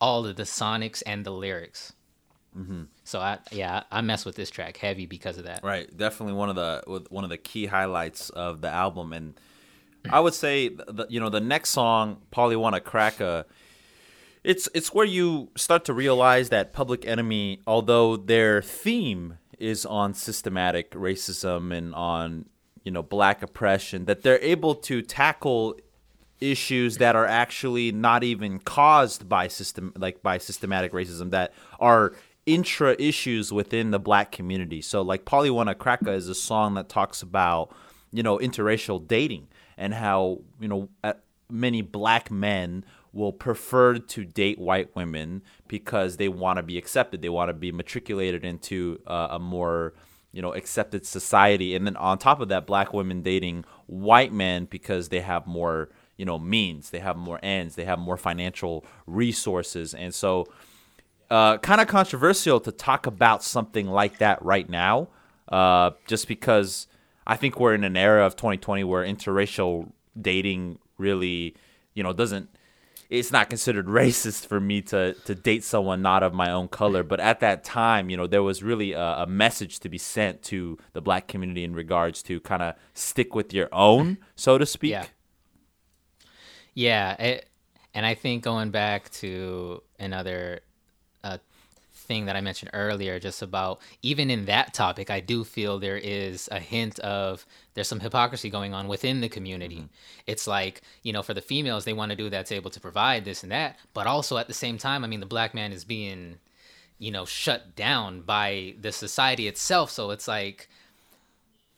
all 0.00 0.26
of 0.26 0.36
the 0.36 0.44
sonics 0.44 1.02
and 1.06 1.24
the 1.24 1.30
lyrics. 1.30 1.92
Mm-hmm. 2.58 2.82
so 3.04 3.20
i 3.20 3.38
yeah 3.52 3.84
i 3.92 4.00
mess 4.00 4.24
with 4.24 4.34
this 4.34 4.50
track 4.50 4.76
heavy 4.76 5.06
because 5.06 5.38
of 5.38 5.44
that. 5.44 5.62
Right, 5.62 5.86
definitely 5.96 6.34
one 6.34 6.48
of 6.48 6.56
the 6.56 7.02
one 7.08 7.22
of 7.22 7.30
the 7.30 7.38
key 7.38 7.66
highlights 7.66 8.30
of 8.30 8.60
the 8.60 8.68
album, 8.68 9.12
and 9.12 9.34
I 10.08 10.20
would 10.20 10.34
say 10.34 10.68
the, 10.68 11.06
you 11.08 11.20
know 11.20 11.28
the 11.28 11.40
next 11.40 11.70
song, 11.70 12.18
"Polly 12.30 12.56
Wanna 12.56 12.80
Cracka," 12.80 13.44
it's 14.44 14.68
it's 14.74 14.94
where 14.94 15.04
you 15.04 15.50
start 15.56 15.84
to 15.86 15.92
realize 15.92 16.48
that 16.48 16.72
Public 16.72 17.04
Enemy, 17.06 17.60
although 17.66 18.16
their 18.16 18.62
theme 18.62 19.38
is 19.58 19.84
on 19.84 20.14
systematic 20.14 20.92
racism 20.92 21.76
and 21.76 21.94
on 21.94 22.46
you 22.84 22.90
know 22.90 23.02
black 23.02 23.42
oppression, 23.42 24.06
that 24.06 24.22
they're 24.22 24.40
able 24.40 24.74
to 24.74 25.02
tackle 25.02 25.76
issues 26.40 26.96
that 26.96 27.14
are 27.14 27.26
actually 27.26 27.92
not 27.92 28.24
even 28.24 28.58
caused 28.58 29.28
by 29.28 29.46
system 29.46 29.92
like 29.96 30.22
by 30.22 30.38
systematic 30.38 30.92
racism 30.92 31.30
that 31.30 31.52
are 31.78 32.14
intra 32.46 32.96
issues 32.98 33.52
within 33.52 33.90
the 33.90 33.98
black 33.98 34.32
community. 34.32 34.80
So 34.80 35.02
like 35.02 35.26
Polly 35.26 35.50
Wanna 35.50 35.74
Cracka 35.74 36.14
is 36.14 36.28
a 36.28 36.34
song 36.34 36.74
that 36.74 36.88
talks 36.88 37.20
about, 37.20 37.74
you 38.10 38.22
know, 38.22 38.38
interracial 38.38 39.06
dating 39.06 39.48
and 39.80 39.94
how, 39.94 40.42
you 40.60 40.68
know, 40.68 40.88
many 41.50 41.82
black 41.82 42.30
men 42.30 42.84
will 43.12 43.32
prefer 43.32 43.98
to 43.98 44.24
date 44.24 44.58
white 44.58 44.94
women 44.94 45.42
because 45.66 46.16
they 46.18 46.28
want 46.28 46.58
to 46.58 46.62
be 46.62 46.78
accepted. 46.78 47.22
They 47.22 47.28
want 47.28 47.48
to 47.48 47.54
be 47.54 47.72
matriculated 47.72 48.44
into 48.44 49.00
uh, 49.06 49.28
a 49.32 49.38
more 49.40 49.94
you 50.32 50.40
know 50.40 50.54
accepted 50.54 51.04
society. 51.04 51.74
And 51.74 51.86
then 51.86 51.96
on 51.96 52.18
top 52.18 52.40
of 52.40 52.48
that 52.50 52.66
black 52.66 52.92
women 52.92 53.22
dating 53.22 53.64
white 53.86 54.32
men 54.32 54.66
because 54.70 55.08
they 55.08 55.20
have 55.20 55.46
more 55.46 55.88
you 56.16 56.24
know 56.24 56.38
means. 56.38 56.90
They 56.90 57.00
have 57.00 57.16
more 57.16 57.40
ends. 57.42 57.74
They 57.74 57.86
have 57.86 57.98
more 57.98 58.16
financial 58.16 58.84
resources. 59.06 59.94
And 59.94 60.14
so 60.14 60.46
uh, 61.30 61.58
kind 61.58 61.80
of 61.80 61.88
controversial 61.88 62.60
to 62.60 62.70
talk 62.70 63.06
about 63.06 63.42
something 63.42 63.86
like 63.88 64.18
that 64.18 64.42
right 64.42 64.68
now 64.68 65.08
uh, 65.48 65.90
just 66.06 66.28
because 66.28 66.86
i 67.30 67.36
think 67.36 67.58
we're 67.58 67.74
in 67.74 67.84
an 67.84 67.96
era 67.96 68.26
of 68.26 68.36
2020 68.36 68.84
where 68.84 69.04
interracial 69.04 69.90
dating 70.20 70.78
really 70.98 71.54
you 71.94 72.02
know 72.02 72.12
doesn't 72.12 72.50
it's 73.10 73.32
not 73.32 73.50
considered 73.50 73.86
racist 74.00 74.46
for 74.46 74.60
me 74.60 74.80
to 74.82 75.14
to 75.24 75.34
date 75.34 75.64
someone 75.64 76.00
not 76.00 76.22
of 76.22 76.32
my 76.32 76.50
own 76.50 76.68
color. 76.68 77.02
But 77.02 77.20
at 77.20 77.40
that 77.40 77.64
time, 77.64 78.08
you 78.08 78.16
know, 78.16 78.26
there 78.26 78.42
was 78.42 78.62
really 78.62 78.92
a, 78.92 79.02
a 79.02 79.26
message 79.26 79.80
to 79.80 79.88
be 79.88 79.98
sent 79.98 80.42
to 80.44 80.78
the 80.92 81.02
black 81.02 81.26
community 81.26 81.64
in 81.64 81.74
regards 81.74 82.22
to 82.22 82.40
kind 82.40 82.62
of 82.62 82.76
stick 82.94 83.34
with 83.34 83.52
your 83.52 83.68
own, 83.72 84.18
so 84.36 84.56
to 84.56 84.64
speak. 84.64 84.92
Yeah. 84.92 85.06
Yeah, 86.72 87.20
it, 87.20 87.48
and 87.94 88.06
I 88.06 88.14
think 88.14 88.44
going 88.44 88.70
back 88.70 89.10
to 89.14 89.82
another 89.98 90.60
thing 92.10 92.26
that 92.26 92.34
I 92.34 92.40
mentioned 92.40 92.72
earlier, 92.74 93.20
just 93.20 93.40
about 93.40 93.80
even 94.02 94.30
in 94.30 94.46
that 94.46 94.74
topic, 94.74 95.10
I 95.10 95.20
do 95.20 95.44
feel 95.44 95.78
there 95.78 95.96
is 95.96 96.48
a 96.50 96.58
hint 96.58 96.98
of 96.98 97.46
there's 97.74 97.86
some 97.86 98.00
hypocrisy 98.00 98.50
going 98.50 98.74
on 98.74 98.88
within 98.88 99.20
the 99.20 99.28
community. 99.28 99.88
It's 100.26 100.48
like 100.48 100.82
you 101.04 101.12
know, 101.12 101.22
for 101.22 101.34
the 101.34 101.40
females, 101.40 101.84
they 101.84 101.92
want 101.92 102.10
to 102.10 102.16
do 102.16 102.28
that's 102.28 102.50
able 102.50 102.70
to 102.72 102.80
provide 102.80 103.24
this 103.24 103.44
and 103.44 103.52
that, 103.52 103.78
but 103.94 104.08
also 104.08 104.38
at 104.38 104.48
the 104.48 104.54
same 104.54 104.76
time, 104.76 105.04
I 105.04 105.06
mean, 105.06 105.20
the 105.20 105.26
black 105.26 105.54
man 105.54 105.70
is 105.72 105.84
being 105.84 106.38
you 106.98 107.12
know 107.12 107.24
shut 107.24 107.76
down 107.76 108.22
by 108.22 108.74
the 108.80 108.90
society 108.90 109.46
itself. 109.46 109.92
So 109.92 110.10
it's 110.10 110.26
like 110.26 110.68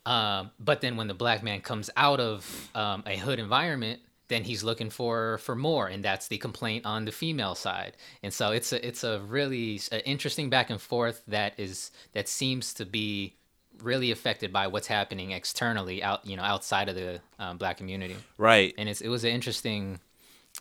um, 0.07 0.49
but 0.59 0.81
then 0.81 0.97
when 0.97 1.07
the 1.07 1.13
black 1.13 1.43
man 1.43 1.61
comes 1.61 1.91
out 1.95 2.19
of 2.19 2.71
um, 2.73 3.03
a 3.05 3.17
hood 3.17 3.37
environment, 3.37 4.01
then 4.33 4.43
he's 4.43 4.63
looking 4.63 4.89
for 4.89 5.37
for 5.37 5.55
more, 5.55 5.87
and 5.87 6.03
that's 6.03 6.27
the 6.27 6.39
complaint 6.39 6.85
on 6.85 7.05
the 7.05 7.11
female 7.11 7.53
side. 7.53 7.95
And 8.23 8.33
so 8.33 8.51
it's 8.51 8.73
a 8.73 8.85
it's 8.85 9.03
a 9.03 9.19
really 9.19 9.79
a 9.91 10.05
interesting 10.07 10.49
back 10.49 10.71
and 10.71 10.81
forth 10.81 11.21
that 11.27 11.53
is 11.57 11.91
that 12.13 12.27
seems 12.27 12.73
to 12.73 12.85
be 12.85 13.35
really 13.81 14.11
affected 14.11 14.51
by 14.51 14.67
what's 14.67 14.87
happening 14.87 15.31
externally 15.31 16.03
out 16.03 16.25
you 16.25 16.35
know 16.35 16.43
outside 16.43 16.89
of 16.89 16.95
the 16.95 17.21
um, 17.37 17.57
black 17.57 17.77
community. 17.77 18.15
Right. 18.37 18.73
And 18.77 18.89
it's 18.89 19.01
it 19.01 19.09
was 19.09 19.23
an 19.23 19.29
interesting, 19.29 19.99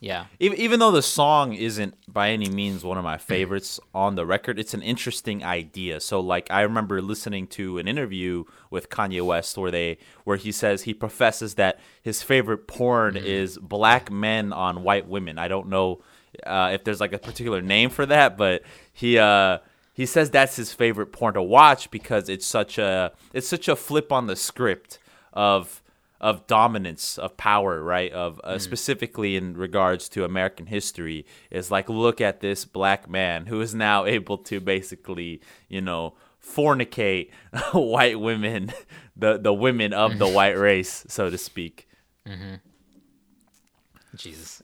yeah, 0.02 0.26
even, 0.40 0.58
even 0.58 0.80
though 0.80 0.90
the 0.90 1.00
song 1.00 1.52
isn't 1.52 1.94
by 2.12 2.30
any 2.30 2.48
means 2.50 2.82
one 2.82 2.98
of 2.98 3.04
my 3.04 3.18
favorites 3.18 3.78
on 3.94 4.16
the 4.16 4.26
record, 4.26 4.58
it's 4.58 4.74
an 4.74 4.82
interesting 4.82 5.44
idea. 5.44 6.00
So 6.00 6.18
like 6.18 6.50
I 6.50 6.62
remember 6.62 7.00
listening 7.00 7.46
to 7.48 7.78
an 7.78 7.86
interview 7.86 8.42
with 8.68 8.90
Kanye 8.90 9.24
West 9.24 9.56
where 9.56 9.70
they 9.70 9.98
where 10.24 10.36
he 10.36 10.50
says 10.50 10.82
he 10.82 10.92
professes 10.92 11.54
that 11.54 11.78
his 12.02 12.20
favorite 12.20 12.66
porn 12.66 13.16
is 13.16 13.58
black 13.58 14.10
men 14.10 14.52
on 14.52 14.82
white 14.82 15.06
women. 15.06 15.38
I 15.38 15.46
don't 15.46 15.68
know 15.68 16.02
uh, 16.44 16.70
if 16.72 16.82
there's 16.82 17.00
like 17.00 17.12
a 17.12 17.18
particular 17.18 17.62
name 17.62 17.88
for 17.88 18.04
that, 18.04 18.36
but 18.36 18.62
he 18.92 19.18
uh 19.18 19.58
he 19.94 20.04
says 20.04 20.30
that's 20.30 20.56
his 20.56 20.72
favorite 20.72 21.12
porn 21.12 21.34
to 21.34 21.42
watch 21.42 21.92
because 21.92 22.28
it's 22.28 22.46
such 22.46 22.76
a 22.76 23.12
it's 23.32 23.46
such 23.46 23.68
a 23.68 23.76
flip 23.76 24.10
on 24.10 24.26
the 24.26 24.34
script 24.34 24.98
of 25.32 25.80
of 26.22 26.46
dominance 26.46 27.18
of 27.18 27.36
power 27.36 27.82
right? 27.82 28.12
Of 28.12 28.40
uh, 28.44 28.58
specifically 28.58 29.36
in 29.36 29.56
regards 29.56 30.08
to 30.10 30.24
american 30.24 30.66
history 30.66 31.26
is 31.50 31.70
like 31.70 31.88
look 31.88 32.20
at 32.20 32.40
this 32.40 32.64
black 32.64 33.10
man 33.10 33.46
who 33.46 33.60
is 33.60 33.74
now 33.74 34.04
able 34.16 34.38
to 34.38 34.60
basically 34.60 35.40
you 35.68 35.80
know 35.80 36.14
fornicate 36.44 37.30
white 37.72 38.18
women 38.20 38.72
the 39.16 39.38
the 39.38 39.52
women 39.52 39.92
of 39.92 40.18
the 40.18 40.28
white 40.28 40.58
race 40.58 41.04
so 41.08 41.30
to 41.30 41.38
speak. 41.38 41.88
Jesus, 44.14 44.62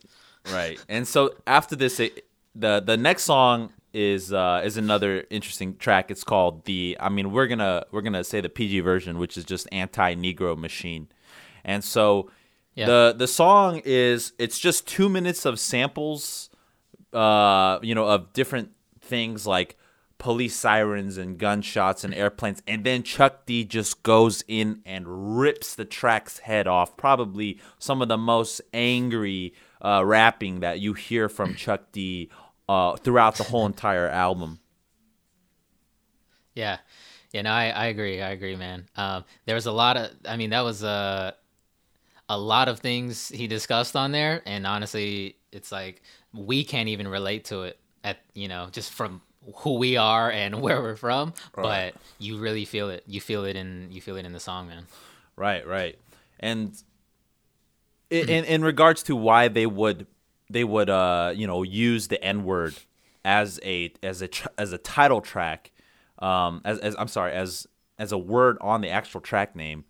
right. 0.51 0.83
And 0.87 1.07
so 1.07 1.33
after 1.47 1.75
this 1.75 1.99
it, 1.99 2.25
the 2.55 2.79
the 2.79 2.97
next 2.97 3.23
song 3.23 3.73
is 3.93 4.31
uh 4.31 4.61
is 4.63 4.77
another 4.77 5.25
interesting 5.29 5.75
track. 5.77 6.11
It's 6.11 6.23
called 6.23 6.65
the 6.65 6.97
i 6.99 7.09
mean 7.09 7.31
we're 7.31 7.47
gonna 7.47 7.85
we're 7.91 8.01
gonna 8.01 8.23
say 8.23 8.41
the 8.41 8.49
pg 8.49 8.81
version 8.81 9.17
which 9.17 9.37
is 9.37 9.43
just 9.43 9.67
anti-negro 9.71 10.55
machine 10.57 11.07
and 11.69 11.83
so 11.83 12.29
Yeah. 12.75 12.87
the 12.91 13.01
the 13.23 13.27
song 13.27 13.81
is 13.85 14.33
it's 14.43 14.57
just 14.67 14.87
two 14.87 15.09
minutes 15.09 15.45
of 15.45 15.59
samples 15.59 16.49
uh 17.13 17.79
you 17.81 17.93
know 17.97 18.07
of 18.15 18.33
different 18.33 18.69
things 19.01 19.45
like 19.55 19.75
police 20.17 20.55
sirens 20.55 21.17
and 21.17 21.37
gunshots 21.39 22.03
and 22.03 22.13
airplanes 22.13 22.61
and 22.67 22.83
then 22.83 23.03
chuck 23.03 23.45
d 23.45 23.63
just 23.63 24.03
goes 24.03 24.43
in 24.47 24.81
and 24.85 25.03
rips 25.41 25.75
the 25.75 25.85
track's 25.85 26.39
head 26.39 26.67
off 26.67 26.89
probably 26.97 27.59
some 27.79 28.01
of 28.03 28.07
the 28.09 28.17
most 28.17 28.61
angry 28.73 29.53
uh, 29.81 30.03
rapping 30.05 30.59
that 30.59 30.79
you 30.79 30.93
hear 30.93 31.29
from 31.29 31.55
chuck 31.55 31.81
d 31.93 32.29
uh, 32.67 32.95
throughout 33.03 33.35
the 33.37 33.45
whole 33.51 33.65
entire 33.65 34.09
album 34.09 34.59
yeah, 36.55 36.77
yeah. 37.31 37.43
No, 37.43 37.51
I 37.51 37.69
I 37.69 37.85
agree. 37.85 38.21
I 38.21 38.31
agree, 38.31 38.55
man. 38.55 38.89
Um, 38.95 39.23
there 39.45 39.55
was 39.55 39.65
a 39.65 39.71
lot 39.71 39.95
of. 39.97 40.11
I 40.27 40.35
mean, 40.35 40.49
that 40.49 40.61
was 40.61 40.83
a 40.83 41.35
a 42.29 42.37
lot 42.37 42.69
of 42.69 42.79
things 42.79 43.27
he 43.29 43.47
discussed 43.47 43.95
on 43.95 44.11
there, 44.11 44.41
and 44.45 44.65
honestly, 44.67 45.35
it's 45.51 45.71
like 45.71 46.01
we 46.33 46.63
can't 46.63 46.87
even 46.89 47.07
relate 47.07 47.45
to 47.45 47.63
it 47.63 47.79
at 48.03 48.19
you 48.33 48.47
know 48.47 48.69
just 48.71 48.93
from 48.93 49.21
who 49.57 49.75
we 49.75 49.97
are 49.97 50.29
and 50.31 50.61
where 50.61 50.81
we're 50.81 50.95
from, 50.95 51.33
Right. 51.57 51.93
but 51.93 52.01
you 52.19 52.37
really 52.37 52.65
feel 52.65 52.89
it. 52.89 53.03
You 53.07 53.19
feel 53.19 53.45
it 53.45 53.55
in 53.55 53.87
you 53.91 53.99
feel 54.01 54.15
it 54.15 54.25
in 54.25 54.31
the 54.33 54.39
song, 54.39 54.67
man. 54.67 54.85
Right, 55.35 55.65
right. 55.65 55.97
And 56.39 56.71
i- 58.11 58.15
in 58.15 58.45
in 58.45 58.63
regards 58.63 59.03
to 59.03 59.15
why 59.15 59.47
they 59.47 59.65
would 59.65 60.07
they 60.49 60.63
would 60.63 60.89
uh 60.89 61.33
you 61.35 61.47
know 61.47 61.63
use 61.63 62.07
the 62.09 62.23
N 62.23 62.43
word 62.43 62.75
as 63.25 63.59
a 63.63 63.91
as 64.03 64.21
a 64.21 64.27
tr- 64.27 64.47
as 64.57 64.71
a 64.71 64.77
title 64.77 65.21
track, 65.21 65.71
um 66.19 66.61
as, 66.65 66.79
as 66.79 66.95
I'm 66.97 67.07
sorry 67.07 67.33
as 67.33 67.67
as 67.97 68.11
a 68.11 68.17
word 68.17 68.57
on 68.61 68.81
the 68.81 68.89
actual 68.89 69.19
track 69.21 69.55
name, 69.55 69.83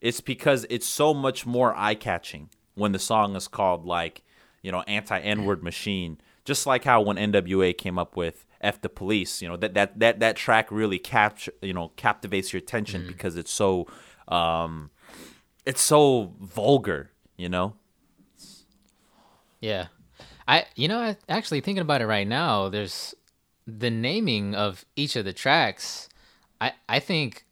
it's 0.00 0.20
because 0.20 0.66
it's 0.70 0.86
so 0.86 1.14
much 1.14 1.46
more 1.46 1.74
eye 1.76 1.94
catching 1.94 2.50
when 2.74 2.92
the 2.92 2.98
song 2.98 3.36
is 3.36 3.48
called 3.48 3.84
like 3.84 4.22
you 4.62 4.72
know 4.72 4.82
anti 4.86 5.18
N 5.18 5.44
word 5.44 5.62
machine. 5.62 6.18
Just 6.44 6.66
like 6.66 6.84
how 6.84 7.00
when 7.00 7.16
NWA 7.16 7.76
came 7.76 7.98
up 7.98 8.16
with 8.16 8.46
"F 8.60 8.80
the 8.80 8.88
Police," 8.88 9.42
you 9.42 9.48
know 9.48 9.56
that 9.56 9.74
that 9.74 9.98
that 9.98 10.20
that 10.20 10.36
track 10.36 10.70
really 10.70 10.98
capture 10.98 11.52
you 11.60 11.74
know 11.74 11.92
captivates 11.96 12.52
your 12.52 12.58
attention 12.58 13.06
because 13.06 13.36
it's 13.36 13.50
so 13.50 13.86
um 14.28 14.90
it's 15.64 15.80
so 15.80 16.34
vulgar, 16.40 17.10
you 17.36 17.48
know. 17.48 17.74
Yeah. 19.60 19.86
I 20.46 20.66
you 20.76 20.86
know, 20.86 20.98
I, 20.98 21.16
actually 21.28 21.60
thinking 21.60 21.82
about 21.82 22.00
it 22.00 22.06
right 22.06 22.26
now, 22.26 22.68
there's 22.68 23.14
the 23.66 23.90
naming 23.90 24.54
of 24.54 24.84
each 24.94 25.16
of 25.16 25.24
the 25.24 25.32
tracks, 25.32 26.08
I 26.60 26.72
I 26.88 27.00
think 27.00 27.45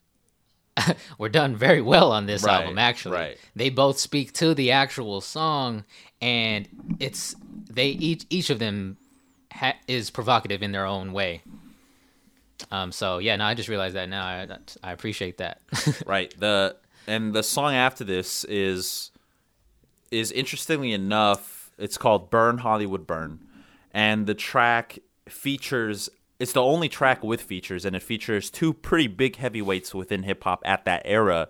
were 1.19 1.29
done 1.29 1.57
very 1.57 1.81
well 1.81 2.13
on 2.13 2.27
this 2.27 2.43
Right, 2.45 2.63
album. 2.63 2.79
Actually, 2.79 3.17
right. 3.17 3.39
they 3.55 3.71
both 3.71 3.99
speak 3.99 4.33
to 4.35 4.55
the 4.55 4.71
actual 4.73 5.21
song, 5.21 5.85
and 6.21 6.69
it's 6.99 7.35
they 7.71 7.89
each 7.89 8.25
each 8.31 8.51
of 8.51 8.59
them 8.59 8.97
ha- 9.53 9.77
is 9.87 10.11
provocative 10.11 10.63
in 10.63 10.73
their 10.73 10.87
own 10.87 11.13
way. 11.13 11.43
Um. 12.71 12.93
So 12.93 13.19
yeah, 13.19 13.37
no, 13.37 13.45
I 13.45 13.55
just 13.55 13.69
realized 13.69 13.95
that 13.95 14.09
now. 14.09 14.25
I 14.27 14.49
I 14.83 14.93
appreciate 14.93 15.39
that. 15.39 15.61
right 16.07 16.33
the 16.39 16.77
and 17.07 17.35
the 17.35 17.43
song 17.43 17.75
after 17.75 18.05
this 18.05 18.45
is 18.45 19.11
is 20.11 20.31
interestingly 20.33 20.93
enough 20.93 21.71
it's 21.77 21.99
called 21.99 22.31
burn 22.31 22.59
hollywood 22.59 23.07
burn 23.07 23.41
and 23.93 24.27
the 24.27 24.35
track 24.35 24.99
features 25.29 26.09
it's 26.39 26.53
the 26.53 26.63
only 26.63 26.89
track 26.89 27.23
with 27.23 27.41
features 27.41 27.85
and 27.85 27.95
it 27.95 28.03
features 28.03 28.51
two 28.51 28.73
pretty 28.73 29.07
big 29.07 29.37
heavyweights 29.37 29.95
within 29.95 30.25
hip-hop 30.25 30.63
at 30.65 30.85
that 30.85 31.03
era 31.05 31.49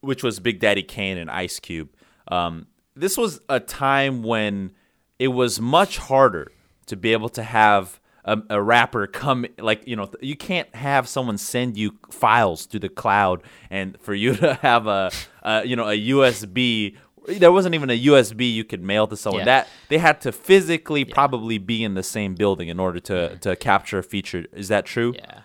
which 0.00 0.22
was 0.22 0.40
big 0.40 0.60
daddy 0.60 0.82
kane 0.82 1.18
and 1.18 1.30
ice 1.30 1.58
cube. 1.58 1.90
Um, 2.28 2.66
this 2.94 3.16
was 3.18 3.40
a 3.48 3.60
time 3.60 4.22
when 4.22 4.72
it 5.18 5.28
was 5.28 5.60
much 5.60 5.98
harder 5.98 6.52
to 6.86 6.96
be 6.96 7.12
able 7.12 7.28
to 7.30 7.42
have 7.42 8.00
a, 8.24 8.38
a 8.50 8.62
rapper 8.62 9.06
come 9.06 9.46
like 9.58 9.86
you 9.86 9.94
know 9.94 10.10
you 10.20 10.36
can't 10.36 10.72
have 10.74 11.06
someone 11.08 11.38
send 11.38 11.76
you 11.76 11.96
files 12.10 12.66
to 12.66 12.78
the 12.78 12.88
cloud 12.88 13.42
and 13.70 14.00
for 14.00 14.14
you 14.14 14.34
to 14.36 14.54
have 14.54 14.86
a, 14.86 15.10
a 15.42 15.64
you 15.64 15.76
know 15.76 15.88
a 15.88 16.08
USB 16.08 16.96
there 17.28 17.50
wasn't 17.52 17.74
even 17.74 17.90
a 17.90 17.98
USB 18.04 18.52
you 18.52 18.64
could 18.64 18.82
mail 18.82 19.06
to 19.06 19.16
someone 19.16 19.40
Yeah. 19.40 19.44
that 19.46 19.68
they 19.88 19.98
had 19.98 20.20
to 20.22 20.32
physically 20.32 21.04
probably 21.04 21.58
be 21.58 21.82
in 21.84 21.94
the 21.94 22.02
same 22.02 22.34
building 22.34 22.68
in 22.68 22.78
order 22.80 23.00
to 23.00 23.36
to 23.38 23.56
capture 23.56 23.98
a 23.98 24.02
feature 24.02 24.46
is 24.52 24.68
that 24.68 24.84
true 24.86 25.12
Yeah. 25.16 25.40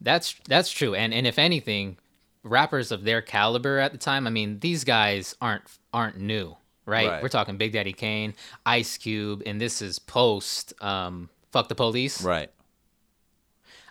That's 0.00 0.34
that's 0.48 0.70
true. 0.70 0.94
And 0.94 1.14
and 1.14 1.26
if 1.26 1.38
anything, 1.38 1.96
rappers 2.42 2.90
of 2.90 3.04
their 3.04 3.22
caliber 3.22 3.78
at 3.78 3.92
the 3.92 3.98
time, 3.98 4.26
I 4.26 4.30
mean, 4.30 4.58
these 4.58 4.82
guys 4.84 5.36
aren't 5.40 5.62
aren't 5.92 6.18
new, 6.18 6.56
right? 6.86 7.08
Right. 7.08 7.22
We're 7.22 7.28
talking 7.28 7.56
Big 7.56 7.72
Daddy 7.72 7.92
Kane, 7.92 8.34
Ice 8.66 8.98
Cube, 8.98 9.42
and 9.46 9.60
this 9.60 9.80
is 9.80 9.98
post 9.98 10.72
um 10.82 11.28
Fuck 11.52 11.68
the 11.68 11.74
Police. 11.76 12.22
right 12.22 12.50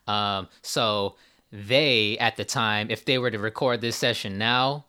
Um 0.07 0.49
so 0.61 1.15
they 1.51 2.17
at 2.17 2.35
the 2.35 2.45
time, 2.45 2.89
if 2.89 3.05
they 3.05 3.17
were 3.17 3.31
to 3.31 3.39
record 3.39 3.79
this 3.81 3.95
session 3.95 4.37
now, 4.37 4.85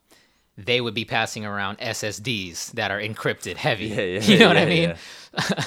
they 0.57 0.81
would 0.81 0.95
be 0.95 1.05
passing 1.05 1.45
around 1.45 1.79
SSDs 1.79 2.73
that 2.73 2.91
are 2.91 3.01
encrypted 3.01 3.57
heavy. 3.57 3.87
Yeah, 3.87 4.01
yeah, 4.01 4.21
you 4.23 4.39
know 4.39 4.49
what 4.49 4.57
I 4.57 4.67
mean? 4.67 4.91
yeah. 4.91 4.97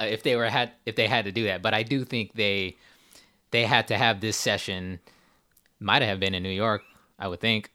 uh, 0.00 0.04
if 0.04 0.22
they 0.22 0.36
were 0.36 0.48
had 0.48 0.72
if 0.84 0.96
they 0.96 1.06
had 1.06 1.24
to 1.24 1.32
do 1.32 1.44
that. 1.44 1.62
But 1.62 1.74
I 1.74 1.82
do 1.82 2.04
think 2.04 2.34
they 2.34 2.76
they 3.50 3.64
had 3.64 3.88
to 3.88 3.98
have 3.98 4.20
this 4.20 4.36
session. 4.36 5.00
Might 5.78 6.02
have 6.02 6.18
been 6.18 6.34
in 6.34 6.42
New 6.42 6.48
York, 6.48 6.82
I 7.18 7.28
would 7.28 7.40
think. 7.40 7.70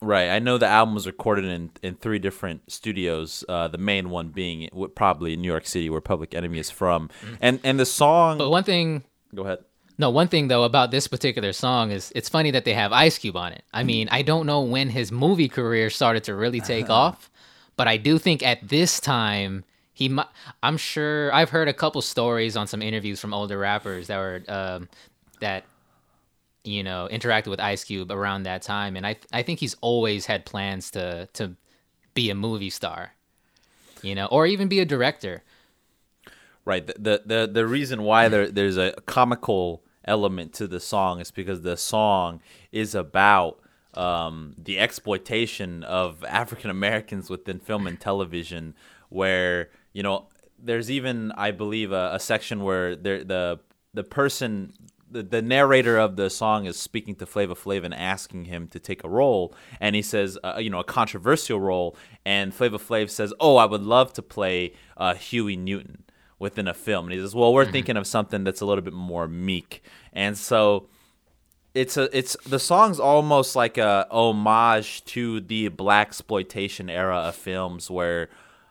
Right. 0.00 0.30
I 0.30 0.40
know 0.40 0.58
the 0.58 0.66
album 0.66 0.94
was 0.94 1.06
recorded 1.06 1.44
in, 1.44 1.70
in 1.82 1.94
three 1.94 2.18
different 2.18 2.72
studios. 2.72 3.44
Uh, 3.48 3.68
the 3.68 3.78
main 3.78 4.10
one 4.10 4.30
being 4.30 4.68
probably 4.96 5.34
in 5.34 5.42
New 5.42 5.48
York 5.48 5.66
City, 5.66 5.88
where 5.90 6.00
Public 6.00 6.34
Enemy 6.34 6.58
is 6.58 6.70
from. 6.70 7.08
And 7.40 7.60
and 7.62 7.78
the 7.78 7.86
song. 7.86 8.38
But 8.38 8.50
one 8.50 8.64
thing, 8.64 9.04
go 9.34 9.44
ahead. 9.44 9.58
No, 10.02 10.10
one 10.10 10.26
thing 10.26 10.48
though 10.48 10.64
about 10.64 10.90
this 10.90 11.06
particular 11.06 11.52
song 11.52 11.92
is 11.92 12.12
it's 12.16 12.28
funny 12.28 12.50
that 12.50 12.64
they 12.64 12.74
have 12.74 12.92
Ice 12.92 13.18
Cube 13.18 13.36
on 13.36 13.52
it. 13.52 13.62
I 13.72 13.84
mean, 13.84 14.08
I 14.10 14.22
don't 14.22 14.46
know 14.46 14.60
when 14.60 14.90
his 14.90 15.12
movie 15.12 15.48
career 15.48 15.90
started 15.90 16.24
to 16.24 16.34
really 16.34 16.60
take 16.60 16.90
off, 16.90 17.30
but 17.76 17.86
I 17.86 17.98
do 17.98 18.18
think 18.18 18.42
at 18.42 18.68
this 18.68 18.98
time 18.98 19.62
he. 19.92 20.08
mi- 20.08 20.24
I'm 20.60 20.76
sure 20.76 21.32
I've 21.32 21.50
heard 21.50 21.68
a 21.68 21.72
couple 21.72 22.02
stories 22.02 22.56
on 22.56 22.66
some 22.66 22.82
interviews 22.82 23.20
from 23.20 23.32
older 23.32 23.56
rappers 23.56 24.08
that 24.08 24.18
were 24.18 24.42
um, 24.48 24.88
that 25.38 25.66
you 26.64 26.82
know 26.82 27.08
interacted 27.12 27.46
with 27.46 27.60
Ice 27.60 27.84
Cube 27.84 28.10
around 28.10 28.42
that 28.42 28.62
time, 28.62 28.96
and 28.96 29.06
I 29.06 29.14
I 29.32 29.44
think 29.44 29.60
he's 29.60 29.76
always 29.82 30.26
had 30.26 30.44
plans 30.44 30.90
to 30.90 31.28
to 31.34 31.54
be 32.12 32.28
a 32.28 32.34
movie 32.34 32.70
star, 32.70 33.12
you 34.02 34.16
know, 34.16 34.26
or 34.26 34.48
even 34.48 34.66
be 34.66 34.80
a 34.80 34.84
director. 34.84 35.44
Right. 36.64 36.84
The 36.84 36.94
the 36.98 37.22
the, 37.24 37.50
the 37.52 37.66
reason 37.68 38.02
why 38.02 38.26
there 38.26 38.50
there's 38.50 38.76
a 38.76 38.94
comical 39.06 39.81
element 40.04 40.52
to 40.54 40.66
the 40.66 40.80
song. 40.80 41.20
Is 41.20 41.30
because 41.30 41.62
the 41.62 41.76
song 41.76 42.40
is 42.70 42.94
about 42.94 43.60
um, 43.94 44.54
the 44.58 44.78
exploitation 44.78 45.84
of 45.84 46.24
African 46.24 46.70
Americans 46.70 47.28
within 47.30 47.58
film 47.58 47.86
and 47.86 48.00
television, 48.00 48.74
where 49.08 49.70
you 49.92 50.02
know 50.02 50.28
there's 50.58 50.90
even 50.90 51.32
I 51.32 51.50
believe 51.50 51.92
a, 51.92 52.10
a 52.14 52.20
section 52.20 52.62
where 52.62 52.96
there 52.96 53.24
the 53.24 53.60
the 53.94 54.04
person 54.04 54.72
the, 55.10 55.22
the 55.22 55.42
narrator 55.42 55.98
of 55.98 56.16
the 56.16 56.30
song 56.30 56.64
is 56.64 56.78
speaking 56.78 57.14
to 57.16 57.26
Flava 57.26 57.54
Flav 57.54 57.84
and 57.84 57.92
asking 57.92 58.46
him 58.46 58.66
to 58.68 58.80
take 58.80 59.04
a 59.04 59.08
role, 59.08 59.54
and 59.78 59.94
he 59.94 60.00
says, 60.00 60.38
uh, 60.42 60.56
you 60.58 60.70
know, 60.70 60.80
a 60.80 60.84
controversial 60.84 61.60
role, 61.60 61.96
and 62.24 62.54
Flava 62.54 62.78
Flav 62.78 63.10
says, 63.10 63.34
"Oh, 63.38 63.56
I 63.56 63.66
would 63.66 63.82
love 63.82 64.12
to 64.14 64.22
play 64.22 64.72
uh, 64.96 65.14
Huey 65.14 65.56
Newton 65.56 66.04
within 66.42 66.68
a 66.68 66.74
film," 66.74 67.06
and 67.06 67.14
he 67.14 67.20
says, 67.20 67.34
"Well, 67.34 67.54
we're 67.54 67.64
mm-hmm. 67.64 67.72
thinking 67.72 67.96
of 67.96 68.06
something 68.06 68.44
that's 68.44 68.60
a 68.60 68.66
little 68.66 68.82
bit 68.82 68.92
more 68.92 69.26
meek," 69.26 69.82
and 70.12 70.36
so 70.36 70.88
it's 71.74 71.96
a 71.96 72.16
it's 72.16 72.36
the 72.44 72.58
song's 72.58 73.00
almost 73.00 73.56
like 73.56 73.78
a 73.78 74.06
homage 74.10 75.04
to 75.06 75.40
the 75.40 75.70
blaxploitation 75.70 76.90
era 76.90 77.16
of 77.16 77.34
films 77.34 77.90
where 77.90 78.28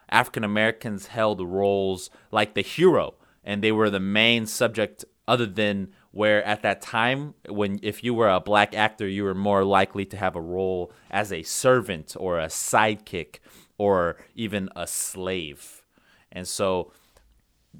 African 0.10 0.44
Americans 0.44 1.08
held 1.08 1.42
roles 1.42 2.10
like 2.32 2.54
the 2.54 2.62
hero 2.62 3.16
and 3.44 3.64
they 3.64 3.72
were 3.72 3.90
the 3.90 4.00
main 4.00 4.46
subject 4.46 5.04
other 5.28 5.46
than 5.46 5.90
where 6.12 6.44
at 6.44 6.62
that 6.62 6.82
time 6.82 7.34
when 7.48 7.80
if 7.82 8.04
you 8.04 8.14
were 8.14 8.30
a 8.30 8.40
black 8.40 8.76
actor 8.76 9.08
you 9.08 9.24
were 9.24 9.34
more 9.34 9.64
likely 9.64 10.06
to 10.06 10.18
have 10.18 10.36
a 10.36 10.42
role 10.42 10.92
as 11.10 11.32
a 11.32 11.42
servant 11.42 12.16
or 12.20 12.40
a 12.40 12.48
sidekick 12.48 13.40
or 13.78 14.18
even 14.36 14.70
a 14.76 14.86
slave. 14.86 15.84
And 16.32 16.48
so 16.48 16.92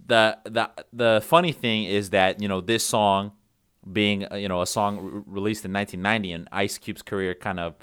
the 0.08 0.38
the 0.46 0.70
the 0.94 1.22
funny 1.24 1.52
thing 1.52 1.84
is 1.86 2.10
that 2.12 2.42
you 2.42 2.48
know 2.48 2.62
this 2.62 2.86
song 2.86 3.32
being 3.92 4.26
uh, 4.32 4.36
you 4.36 4.48
know 4.48 4.62
a 4.62 4.68
song 4.68 5.00
re- 5.00 5.22
released 5.26 5.66
in 5.66 5.74
1990 5.74 6.32
and 6.32 6.48
Ice 6.52 6.78
Cube's 6.78 7.02
career 7.02 7.34
kind 7.34 7.60
of 7.60 7.76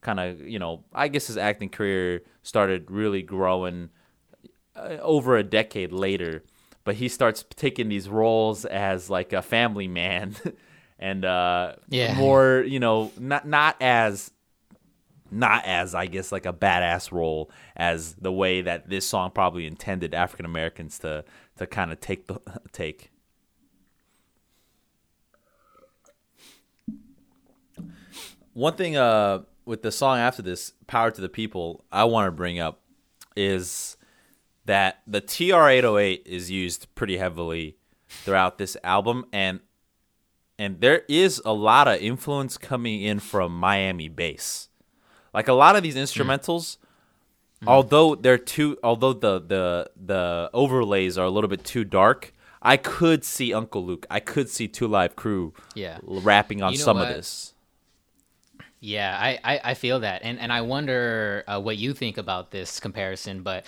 kind 0.00 0.20
of 0.20 0.40
you 0.40 0.58
know 0.58 0.84
I 0.94 1.08
guess 1.08 1.26
his 1.26 1.36
acting 1.36 1.68
career 1.68 2.22
started 2.42 2.90
really 2.90 3.22
growing 3.22 3.90
uh, 4.76 4.96
over 5.02 5.36
a 5.36 5.42
decade 5.42 5.92
later 5.92 6.44
but 6.84 6.94
he 6.94 7.08
starts 7.08 7.44
taking 7.56 7.88
these 7.88 8.08
roles 8.08 8.64
as 8.64 9.10
like 9.10 9.32
a 9.32 9.42
family 9.42 9.88
man 9.88 10.34
and 10.98 11.24
uh 11.24 11.74
Yeah. 11.88 12.14
more 12.14 12.64
you 12.66 12.80
know 12.80 13.12
not 13.18 13.46
not 13.46 13.76
as 13.80 14.30
not 15.30 15.64
as 15.64 15.94
I 15.94 16.06
guess 16.06 16.32
like 16.32 16.46
a 16.46 16.52
badass 16.52 17.12
role 17.12 17.50
as 17.76 18.14
the 18.14 18.32
way 18.32 18.62
that 18.62 18.88
this 18.88 19.06
song 19.06 19.30
probably 19.30 19.66
intended 19.66 20.14
African 20.14 20.46
Americans 20.46 20.98
to 21.00 21.24
to 21.56 21.66
kind 21.66 21.92
of 21.92 22.00
take 22.00 22.26
the 22.26 22.40
take. 22.72 23.10
One 28.52 28.74
thing 28.74 28.96
uh 28.96 29.42
with 29.64 29.82
the 29.82 29.92
song 29.92 30.18
after 30.18 30.42
this, 30.42 30.72
Power 30.86 31.10
to 31.10 31.20
the 31.20 31.28
People, 31.28 31.84
I 31.92 32.04
want 32.04 32.26
to 32.26 32.32
bring 32.32 32.58
up 32.58 32.80
is 33.36 33.96
that 34.64 35.00
the 35.06 35.20
TR808 35.20 36.26
is 36.26 36.50
used 36.50 36.92
pretty 36.94 37.18
heavily 37.18 37.76
throughout 38.08 38.58
this 38.58 38.76
album 38.82 39.24
and 39.32 39.60
and 40.58 40.80
there 40.82 41.04
is 41.08 41.40
a 41.46 41.54
lot 41.54 41.88
of 41.88 42.02
influence 42.02 42.58
coming 42.58 43.00
in 43.00 43.18
from 43.18 43.58
Miami 43.58 44.08
bass. 44.08 44.68
Like 45.32 45.48
a 45.48 45.52
lot 45.52 45.76
of 45.76 45.82
these 45.82 45.96
instrumentals, 45.96 46.76
although 47.66 48.14
they're 48.14 48.38
too, 48.38 48.78
although 48.82 49.12
the 49.12 49.40
the 49.40 49.90
the 49.96 50.50
overlays 50.52 51.16
are 51.18 51.26
a 51.26 51.30
little 51.30 51.48
bit 51.48 51.64
too 51.64 51.84
dark, 51.84 52.32
I 52.62 52.76
could 52.76 53.24
see 53.24 53.54
Uncle 53.54 53.84
Luke. 53.84 54.06
I 54.10 54.20
could 54.20 54.48
see 54.48 54.68
Two 54.68 54.88
Live 54.88 55.16
Crew, 55.16 55.54
Yeah. 55.74 55.98
rapping 56.02 56.62
on 56.62 56.72
You 56.72 56.78
know 56.78 56.84
some 56.84 56.98
of 56.98 57.08
this. 57.08 57.54
Yeah, 58.82 59.16
I, 59.20 59.38
I, 59.44 59.60
I 59.64 59.74
feel 59.74 60.00
that, 60.00 60.22
and 60.24 60.38
and 60.40 60.50
I 60.50 60.62
wonder 60.62 61.44
uh, 61.46 61.60
what 61.60 61.76
you 61.76 61.92
think 61.92 62.16
about 62.16 62.50
this 62.50 62.80
comparison. 62.80 63.42
But 63.42 63.66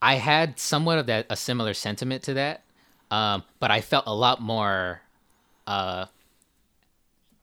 I 0.00 0.14
had 0.14 0.58
somewhat 0.58 0.98
of 0.98 1.06
that 1.06 1.26
a 1.28 1.36
similar 1.36 1.74
sentiment 1.74 2.22
to 2.24 2.34
that, 2.34 2.62
um, 3.10 3.44
but 3.60 3.70
I 3.70 3.82
felt 3.82 4.04
a 4.06 4.14
lot 4.14 4.40
more 4.40 5.02
uh, 5.66 6.06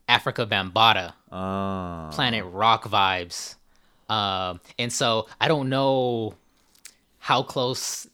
Afrika 0.07 0.45
Bambaataa, 0.47 1.13
Ah, 1.31 2.09
Planet 2.13 2.45
Rock 2.45 2.85
vibes, 2.85 3.55
um, 4.09 4.59
and 4.77 4.91
so 4.91 5.27
I 5.41 5.47
don't 5.47 5.69
know 5.69 6.35
how 7.19 7.41
close 7.43 8.07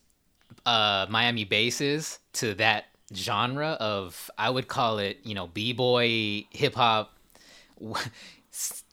uh, 0.66 1.06
Miami 1.10 1.44
bass 1.44 1.82
is 1.82 2.20
to 2.34 2.54
that 2.56 2.86
genre 3.14 3.72
of 3.80 4.32
I 4.38 4.50
would 4.50 4.68
call 4.70 5.00
it 5.00 5.20
you 5.24 5.36
know 5.36 5.48
b 5.48 5.74
boy 5.74 6.46
hip 6.52 6.76
hop 6.76 7.14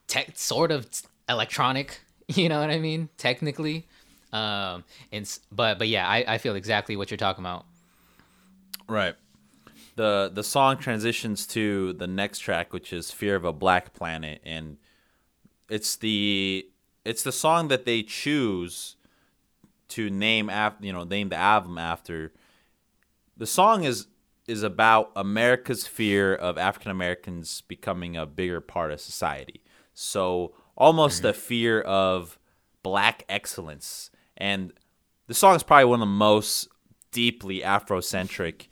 tech, 0.08 0.32
sort 0.34 0.70
of 0.70 0.86
electronic. 1.28 2.00
You 2.30 2.50
know 2.50 2.60
what 2.60 2.68
I 2.68 2.78
mean? 2.78 3.08
Technically, 3.16 3.86
um, 4.34 4.84
and 5.10 5.38
but 5.50 5.78
but 5.78 5.88
yeah, 5.88 6.06
I, 6.06 6.34
I 6.34 6.36
feel 6.36 6.56
exactly 6.56 6.94
what 6.94 7.10
you're 7.10 7.16
talking 7.16 7.42
about. 7.42 7.64
Right. 8.86 9.14
The 9.98 10.30
the 10.32 10.44
song 10.44 10.78
transitions 10.78 11.44
to 11.48 11.92
the 11.94 12.06
next 12.06 12.38
track, 12.38 12.72
which 12.72 12.92
is 12.92 13.10
"Fear 13.10 13.34
of 13.34 13.44
a 13.44 13.52
Black 13.52 13.94
Planet," 13.94 14.40
and 14.44 14.76
it's 15.68 15.96
the 15.96 16.68
it's 17.04 17.24
the 17.24 17.32
song 17.32 17.66
that 17.66 17.84
they 17.84 18.04
choose 18.04 18.94
to 19.88 20.08
name 20.08 20.48
after 20.48 20.86
you 20.86 20.92
know 20.92 21.02
name 21.02 21.30
the 21.30 21.36
album 21.36 21.78
after. 21.78 22.32
The 23.36 23.44
song 23.44 23.82
is 23.82 24.06
is 24.46 24.62
about 24.62 25.10
America's 25.16 25.88
fear 25.88 26.32
of 26.32 26.58
African 26.58 26.92
Americans 26.92 27.62
becoming 27.62 28.16
a 28.16 28.24
bigger 28.24 28.60
part 28.60 28.92
of 28.92 29.00
society. 29.00 29.62
So 29.94 30.54
almost 30.76 31.22
mm-hmm. 31.22 31.30
a 31.30 31.32
fear 31.32 31.80
of 31.80 32.38
black 32.84 33.24
excellence. 33.28 34.12
And 34.36 34.72
the 35.26 35.34
song 35.34 35.56
is 35.56 35.64
probably 35.64 35.86
one 35.86 36.00
of 36.00 36.06
the 36.06 36.14
most 36.14 36.68
deeply 37.10 37.62
Afrocentric 37.62 38.67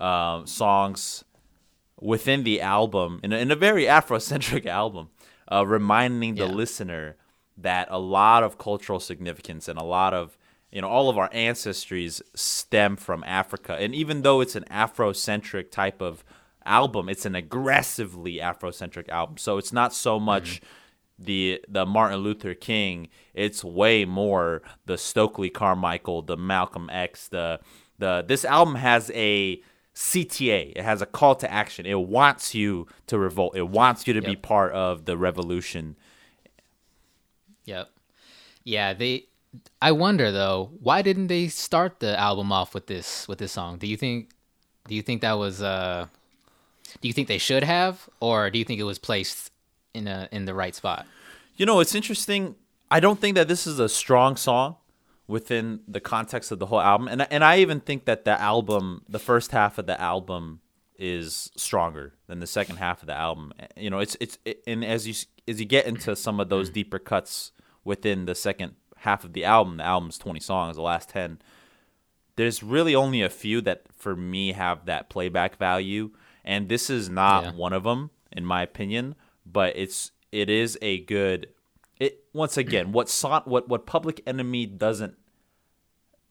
uh, 0.00 0.44
songs 0.46 1.24
within 2.00 2.44
the 2.44 2.60
album, 2.60 3.20
in 3.22 3.32
a, 3.32 3.36
in 3.36 3.50
a 3.50 3.56
very 3.56 3.84
Afrocentric 3.84 4.66
album, 4.80 5.10
uh, 5.52 5.66
reminding 5.66 6.36
the 6.36 6.46
Yeah. 6.46 6.52
listener 6.52 7.16
that 7.56 7.88
a 7.90 7.98
lot 7.98 8.42
of 8.42 8.56
cultural 8.56 8.98
significance 9.00 9.68
and 9.68 9.78
a 9.78 9.84
lot 9.84 10.14
of 10.14 10.38
you 10.72 10.80
know 10.80 10.88
all 10.88 11.10
of 11.10 11.18
our 11.18 11.28
ancestries 11.30 12.22
stem 12.34 12.96
from 12.96 13.22
Africa, 13.24 13.76
and 13.78 13.94
even 13.94 14.22
though 14.22 14.40
it's 14.40 14.56
an 14.56 14.64
Afrocentric 14.70 15.70
type 15.70 16.00
of 16.00 16.24
album, 16.64 17.08
it's 17.08 17.26
an 17.26 17.34
aggressively 17.34 18.36
Afrocentric 18.36 19.08
album. 19.08 19.36
So 19.36 19.58
it's 19.58 19.72
not 19.72 19.92
so 19.92 20.18
much 20.20 20.60
the 21.18 21.60
the 21.68 21.84
Martin 21.84 22.20
Luther 22.20 22.54
King. 22.54 23.08
It's 23.34 23.62
way 23.64 24.04
more 24.06 24.62
the 24.86 24.96
Stokely 24.96 25.50
Carmichael, 25.50 26.22
the 26.22 26.36
Malcolm 26.36 26.88
X. 26.90 27.28
The 27.28 27.60
the 27.98 28.24
this 28.26 28.44
album 28.44 28.76
has 28.76 29.10
a 29.14 29.60
CTA. 29.94 30.72
It 30.76 30.82
has 30.82 31.02
a 31.02 31.06
call 31.06 31.34
to 31.36 31.52
action. 31.52 31.86
It 31.86 32.00
wants 32.00 32.54
you 32.54 32.86
to 33.06 33.18
revolt. 33.18 33.56
It 33.56 33.68
wants 33.68 34.06
you 34.06 34.14
to 34.14 34.22
be 34.22 34.36
part 34.36 34.72
of 34.72 35.04
the 35.04 35.16
revolution. 35.16 35.96
Yep. 37.64 37.90
Yeah, 38.64 38.94
they 38.94 39.26
I 39.82 39.92
wonder 39.92 40.30
though, 40.30 40.70
why 40.80 41.02
didn't 41.02 41.26
they 41.26 41.48
start 41.48 42.00
the 42.00 42.18
album 42.18 42.52
off 42.52 42.74
with 42.74 42.86
this 42.86 43.26
with 43.26 43.38
this 43.38 43.52
song? 43.52 43.78
Do 43.78 43.86
you 43.86 43.96
think 43.96 44.30
do 44.88 44.94
you 44.94 45.02
think 45.02 45.22
that 45.22 45.32
was 45.34 45.60
uh 45.62 46.06
do 47.00 47.08
you 47.08 47.14
think 47.14 47.28
they 47.28 47.38
should 47.38 47.64
have 47.64 48.08
or 48.20 48.50
do 48.50 48.58
you 48.58 48.64
think 48.64 48.80
it 48.80 48.84
was 48.84 48.98
placed 48.98 49.50
in 49.94 50.06
a 50.06 50.28
in 50.30 50.44
the 50.44 50.54
right 50.54 50.74
spot? 50.74 51.06
You 51.56 51.66
know, 51.66 51.80
it's 51.80 51.94
interesting. 51.94 52.54
I 52.90 53.00
don't 53.00 53.20
think 53.20 53.34
that 53.36 53.48
this 53.48 53.66
is 53.66 53.78
a 53.78 53.88
strong 53.88 54.36
song 54.36 54.76
within 55.30 55.80
the 55.88 56.00
context 56.00 56.52
of 56.52 56.58
the 56.58 56.66
whole 56.66 56.80
album, 56.80 57.08
and 57.08 57.26
and 57.30 57.44
I 57.44 57.58
even 57.58 57.80
think 57.80 58.04
that 58.04 58.24
the 58.24 58.40
album, 58.40 59.02
the 59.08 59.18
first 59.18 59.52
half 59.52 59.78
of 59.78 59.86
the 59.86 60.00
album, 60.00 60.60
is 60.98 61.50
stronger 61.56 62.14
than 62.26 62.40
the 62.40 62.46
second 62.46 62.76
half 62.76 63.02
of 63.02 63.06
the 63.06 63.14
album. 63.14 63.52
You 63.76 63.90
know, 63.90 63.98
it's 64.00 64.16
it's 64.20 64.38
it, 64.44 64.62
and 64.66 64.84
as 64.84 65.06
you 65.08 65.14
as 65.48 65.60
you 65.60 65.66
get 65.66 65.86
into 65.86 66.14
some 66.16 66.40
of 66.40 66.48
those 66.48 66.70
mm. 66.70 66.74
deeper 66.74 66.98
cuts 66.98 67.52
within 67.84 68.26
the 68.26 68.34
second 68.34 68.74
half 68.98 69.24
of 69.24 69.32
the 69.32 69.44
album, 69.44 69.78
the 69.78 69.84
album's 69.84 70.18
twenty 70.18 70.40
songs, 70.40 70.76
the 70.76 70.82
last 70.82 71.08
ten. 71.08 71.40
There's 72.36 72.62
really 72.62 72.94
only 72.94 73.22
a 73.22 73.28
few 73.28 73.60
that 73.62 73.84
for 73.94 74.16
me 74.16 74.52
have 74.52 74.86
that 74.86 75.10
playback 75.10 75.56
value, 75.56 76.10
and 76.44 76.68
this 76.68 76.90
is 76.90 77.08
not 77.08 77.44
Yeah. 77.44 77.52
one 77.52 77.72
of 77.72 77.84
them 77.84 78.10
in 78.32 78.44
my 78.44 78.62
opinion. 78.62 79.14
But 79.46 79.76
it's 79.76 80.12
it 80.32 80.48
is 80.48 80.78
a 80.82 81.00
good. 81.00 81.48
It 81.98 82.24
once 82.32 82.56
again 82.56 82.92
what 82.92 83.08
son, 83.08 83.42
what 83.44 83.68
what 83.68 83.86
Public 83.86 84.22
Enemy 84.26 84.66
doesn't. 84.66 85.16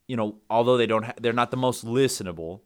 You 0.09 0.17
know, 0.17 0.35
although 0.49 0.75
they 0.75 0.87
don't, 0.87 1.03
ha- 1.03 1.19
they're 1.21 1.31
not 1.41 1.51
the 1.51 1.57
most 1.57 1.85
listenable. 1.85 2.61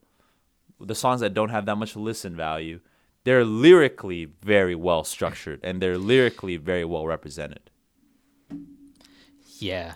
The 0.79 0.95
songs 0.95 1.19
that 1.21 1.33
don't 1.33 1.49
have 1.49 1.65
that 1.67 1.75
much 1.75 1.95
listen 1.95 2.35
value, 2.35 2.79
they're 3.25 3.45
lyrically 3.45 4.31
very 4.41 4.75
well 4.75 5.03
structured 5.03 5.59
and 5.63 5.81
they're 5.81 5.97
lyrically 5.97 6.57
very 6.57 6.85
well 6.85 7.05
represented. 7.05 7.69
Yeah. 9.59 9.95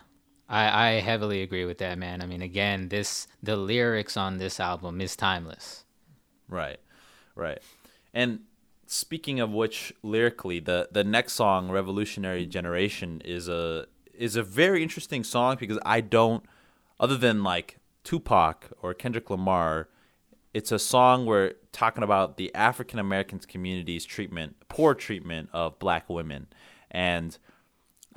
I, 0.50 0.88
I 0.88 0.92
heavily 1.02 1.42
agree 1.42 1.66
with 1.66 1.78
that, 1.80 1.98
man. 1.98 2.22
I 2.22 2.26
mean, 2.26 2.42
again, 2.42 2.90
this 2.90 3.28
the 3.44 3.58
lyrics 3.58 4.16
on 4.16 4.38
this 4.38 4.60
album 4.60 5.02
is 5.02 5.16
timeless. 5.16 5.84
Right, 6.48 6.80
right. 7.36 7.60
And 8.14 8.42
speaking 8.86 9.40
of 9.40 9.52
which, 9.52 9.94
lyrically, 10.04 10.60
the 10.60 10.88
the 10.92 11.04
next 11.04 11.34
song, 11.34 11.70
"Revolutionary 11.70 12.46
Generation," 12.46 13.22
is 13.26 13.50
a 13.50 13.88
is 14.14 14.38
a 14.38 14.44
very 14.44 14.82
interesting 14.82 15.24
song 15.24 15.58
because 15.60 15.80
I 15.86 16.02
don't, 16.02 16.44
other 17.00 17.18
than 17.18 17.44
like 17.44 17.80
Tupac 18.04 18.70
or 18.82 18.94
Kendrick 18.94 19.30
Lamar, 19.30 19.90
it's 20.54 20.72
a 20.72 20.80
song 20.80 21.26
where 21.26 21.54
talking 21.72 22.04
about 22.04 22.38
the 22.38 22.54
African 22.56 23.00
American 23.00 23.40
community's 23.40 24.06
treatment, 24.06 24.56
poor 24.70 24.96
treatment 24.96 25.50
of 25.54 25.78
black 25.80 26.10
women, 26.10 26.48
and 26.90 27.38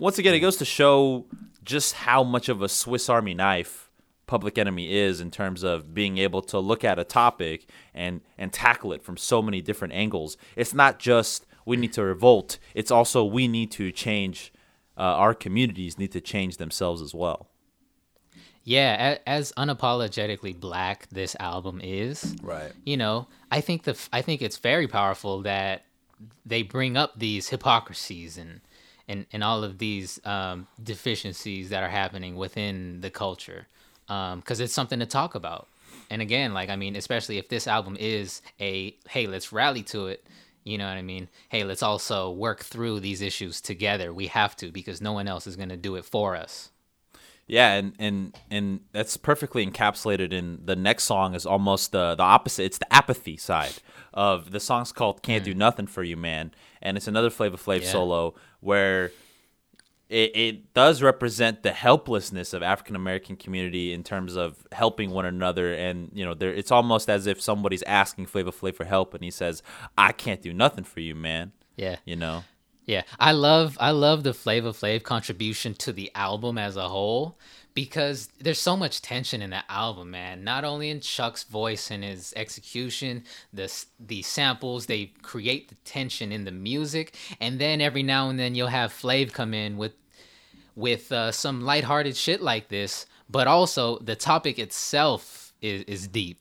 once 0.01 0.19
again, 0.19 0.33
it 0.33 0.41
goes 0.41 0.57
to 0.57 0.65
show 0.65 1.27
just 1.63 1.93
how 1.93 2.25
much 2.25 2.49
of 2.49 2.63
a 2.63 2.69
Swiss 2.69 3.11
Army 3.11 3.35
knife 3.35 3.91
Public 4.27 4.57
Enemy 4.57 4.95
is 4.95 5.21
in 5.21 5.31
terms 5.31 5.63
of 5.63 5.93
being 5.93 6.17
able 6.17 6.41
to 6.41 6.59
look 6.59 6.85
at 6.85 6.99
a 6.99 7.05
topic 7.05 7.69
and 7.93 8.23
and 8.39 8.53
tackle 8.53 8.93
it 8.93 9.03
from 9.03 9.17
so 9.17 9.43
many 9.43 9.61
different 9.61 9.93
angles. 9.93 10.37
It's 10.57 10.73
not 10.73 10.99
just 10.99 11.47
we 11.67 11.77
need 11.77 11.93
to 11.95 12.03
revolt; 12.03 12.59
it's 12.75 12.91
also 12.91 13.25
we 13.25 13.47
need 13.47 13.71
to 13.73 13.93
change. 13.93 14.53
Uh, 14.97 15.03
our 15.03 15.35
communities 15.35 15.99
need 15.99 16.13
to 16.13 16.21
change 16.21 16.57
themselves 16.57 17.03
as 17.03 17.15
well. 17.15 17.50
Yeah, 18.71 19.19
as 19.27 19.51
unapologetically 19.57 20.59
black 20.59 21.09
this 21.11 21.35
album 21.41 21.81
is, 21.83 22.37
Right. 22.41 22.71
you 22.85 22.97
know, 22.97 23.27
I 23.51 23.61
think 23.61 23.83
the 23.83 23.99
I 24.13 24.23
think 24.23 24.43
it's 24.43 24.59
very 24.59 24.87
powerful 24.87 25.43
that 25.43 25.83
they 26.47 26.63
bring 26.63 26.97
up 26.97 27.19
these 27.19 27.49
hypocrisies 27.49 28.39
and 28.39 28.61
and, 29.09 29.27
and 29.33 29.43
all 29.43 29.65
of 29.65 29.79
these 29.79 30.25
um, 30.25 30.69
deficiencies 30.81 31.71
that 31.71 31.83
are 31.83 31.89
happening 31.89 32.37
within 32.37 33.01
the 33.01 33.11
culture 33.11 33.67
because 34.07 34.61
it's 34.61 34.73
something 34.73 35.01
to 35.01 35.07
talk 35.07 35.35
about. 35.35 35.67
And 36.09 36.23
again, 36.23 36.55
like 36.55 36.71
I 36.71 36.77
mean, 36.77 36.95
especially 36.95 37.39
if 37.39 37.49
this 37.49 37.67
album 37.67 37.97
is 37.99 38.41
a 38.61 38.95
hey, 39.09 39.27
let's 39.27 39.53
rally 39.53 39.83
to 39.85 40.07
it. 40.07 40.25
You 40.63 40.79
know 40.79 40.87
what 40.87 40.97
I 40.97 41.03
mean? 41.03 41.29
Hey, 41.49 41.65
let's 41.65 41.83
also 41.83 42.31
work 42.31 42.61
through 42.61 43.01
these 43.01 43.21
issues 43.21 43.61
together. 43.61 44.15
We 44.15 44.29
have 44.29 44.55
to 44.59 44.71
because 44.71 45.01
no 45.01 45.13
one 45.13 45.27
else 45.27 45.49
is 45.49 45.57
going 45.57 45.71
to 45.71 45.77
do 45.77 45.97
it 45.97 46.05
for 46.05 46.37
us. 46.37 46.70
Yeah, 47.51 47.73
and 47.73 47.95
and 47.99 48.39
and 48.49 48.81
that's 48.93 49.17
perfectly 49.17 49.67
encapsulated 49.67 50.33
in 50.33 50.61
the 50.65 50.77
next 50.77 51.03
song 51.03 51.35
is 51.35 51.45
almost 51.45 51.91
the 51.91 52.15
the 52.15 52.23
opposite. 52.23 52.63
It's 52.63 52.79
the 52.79 52.93
apathy 52.95 53.37
side 53.37 53.75
of 54.15 54.53
the 54.53 54.61
song's 54.61 54.93
called 54.93 55.25
"Can't 55.25 55.43
Do 55.43 55.53
mm. 55.53 55.57
Nothing 55.57 55.89
for 55.89 56.05
You, 56.05 56.17
Man," 56.17 56.53
and 56.81 56.97
it's 56.97 57.09
another 57.09 57.29
Flavor 57.29 57.57
Flav 57.57 57.83
Yeah. 57.83 57.89
solo 57.89 58.35
where 58.61 59.11
it, 60.09 60.37
it 60.37 60.75
does 60.75 61.03
represent 61.03 61.65
the 61.65 61.73
helplessness 61.73 62.55
of 62.55 62.63
African 62.63 62.95
American 62.95 63.35
community 63.35 63.93
in 63.93 64.05
terms 64.05 64.37
of 64.37 64.65
helping 64.71 65.11
one 65.11 65.27
another, 65.27 65.75
and 65.75 66.11
you 66.15 66.25
know, 66.25 66.35
there 66.35 66.55
it's 66.55 66.71
almost 66.71 67.11
as 67.11 67.27
if 67.27 67.41
somebody's 67.41 67.83
asking 67.83 68.27
Flavor 68.27 68.53
Flav 68.53 68.77
for 68.77 68.85
help, 68.85 69.13
and 69.13 69.25
he 69.25 69.31
says, 69.33 69.61
"I 69.99 70.13
can't 70.13 70.41
do 70.41 70.53
nothing 70.53 70.85
for 70.85 71.01
you, 71.01 71.17
man." 71.17 71.51
Yeah. 71.75 71.97
You 72.05 72.15
know. 72.15 72.45
Yeah, 72.91 73.03
I 73.21 73.31
love 73.31 73.79
I 73.81 73.93
love 73.93 74.25
the 74.25 74.35
Flavor 74.35 74.71
Flav 74.71 75.05
contribution 75.05 75.75
to 75.75 75.93
the 75.93 76.11
album 76.17 76.59
as 76.59 76.77
a 76.77 76.89
whole 76.89 77.39
because 77.73 78.29
there's 78.41 78.59
so 78.59 78.77
much 78.77 79.01
tension 79.01 79.43
in 79.43 79.51
the 79.51 79.63
album, 79.71 80.11
man. 80.11 80.43
Not 80.43 80.65
only 80.65 80.91
in 80.91 80.99
Chuck's 80.99 81.45
voice 81.45 81.93
and 81.93 82.03
his 82.03 82.35
execution, 82.35 83.23
the 83.53 83.73
the 84.01 84.23
samples 84.23 84.87
they 84.87 85.13
create 85.23 85.69
the 85.69 85.77
tension 85.85 86.33
in 86.33 86.43
the 86.43 86.51
music, 86.51 87.15
and 87.41 87.61
then 87.61 87.81
every 87.81 88.03
now 88.03 88.29
and 88.29 88.41
then 88.41 88.57
you'll 88.57 88.67
have 88.67 88.91
Flav 88.91 89.33
come 89.33 89.55
in 89.55 89.77
with 89.77 89.93
with 90.75 91.13
uh, 91.13 91.31
some 91.31 91.61
lighthearted 91.61 92.17
shit 92.17 92.43
like 92.43 92.71
this, 92.71 93.07
but 93.29 93.47
also 93.47 94.01
the 94.01 94.17
topic 94.17 94.59
itself 94.59 95.55
is 95.63 95.85
is 95.85 96.09
deep. 96.09 96.41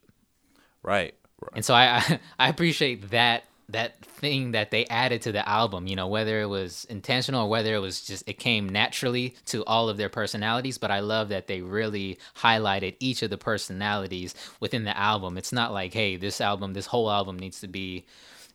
Right. 0.82 1.14
right. 1.42 1.52
And 1.54 1.64
so 1.64 1.76
I, 1.76 1.98
I 1.98 2.20
I 2.40 2.50
appreciate 2.50 3.12
that 3.12 3.44
that 3.72 4.04
thing 4.04 4.52
that 4.52 4.72
they 4.72 4.86
added 4.88 5.22
to 5.24 5.32
the 5.32 5.48
album, 5.48 5.88
you 5.88 5.96
know, 5.96 6.08
whether 6.08 6.42
it 6.42 6.48
was 6.48 6.86
intentional 6.90 7.46
or 7.46 7.50
whether 7.50 7.74
it 7.76 7.80
was 7.80 8.02
just 8.02 8.28
it 8.28 8.40
came 8.40 8.68
naturally 8.68 9.36
to 9.46 9.64
all 9.66 9.90
of 9.90 9.98
their 9.98 10.10
personalities, 10.10 10.78
but 10.78 10.92
I 10.92 11.00
love 11.02 11.30
that 11.30 11.48
they 11.48 11.62
really 11.62 12.18
highlighted 12.38 12.96
each 13.00 13.22
of 13.22 13.30
the 13.30 13.38
personalities 13.38 14.34
within 14.60 14.84
the 14.84 14.98
album. 14.98 15.38
It's 15.38 15.52
not 15.54 15.72
like, 15.72 15.94
hey, 15.94 16.16
this 16.18 16.42
album, 16.42 16.74
this 16.74 16.88
whole 16.88 17.12
album 17.12 17.38
needs 17.38 17.62
to 17.62 17.68
be, 17.68 18.06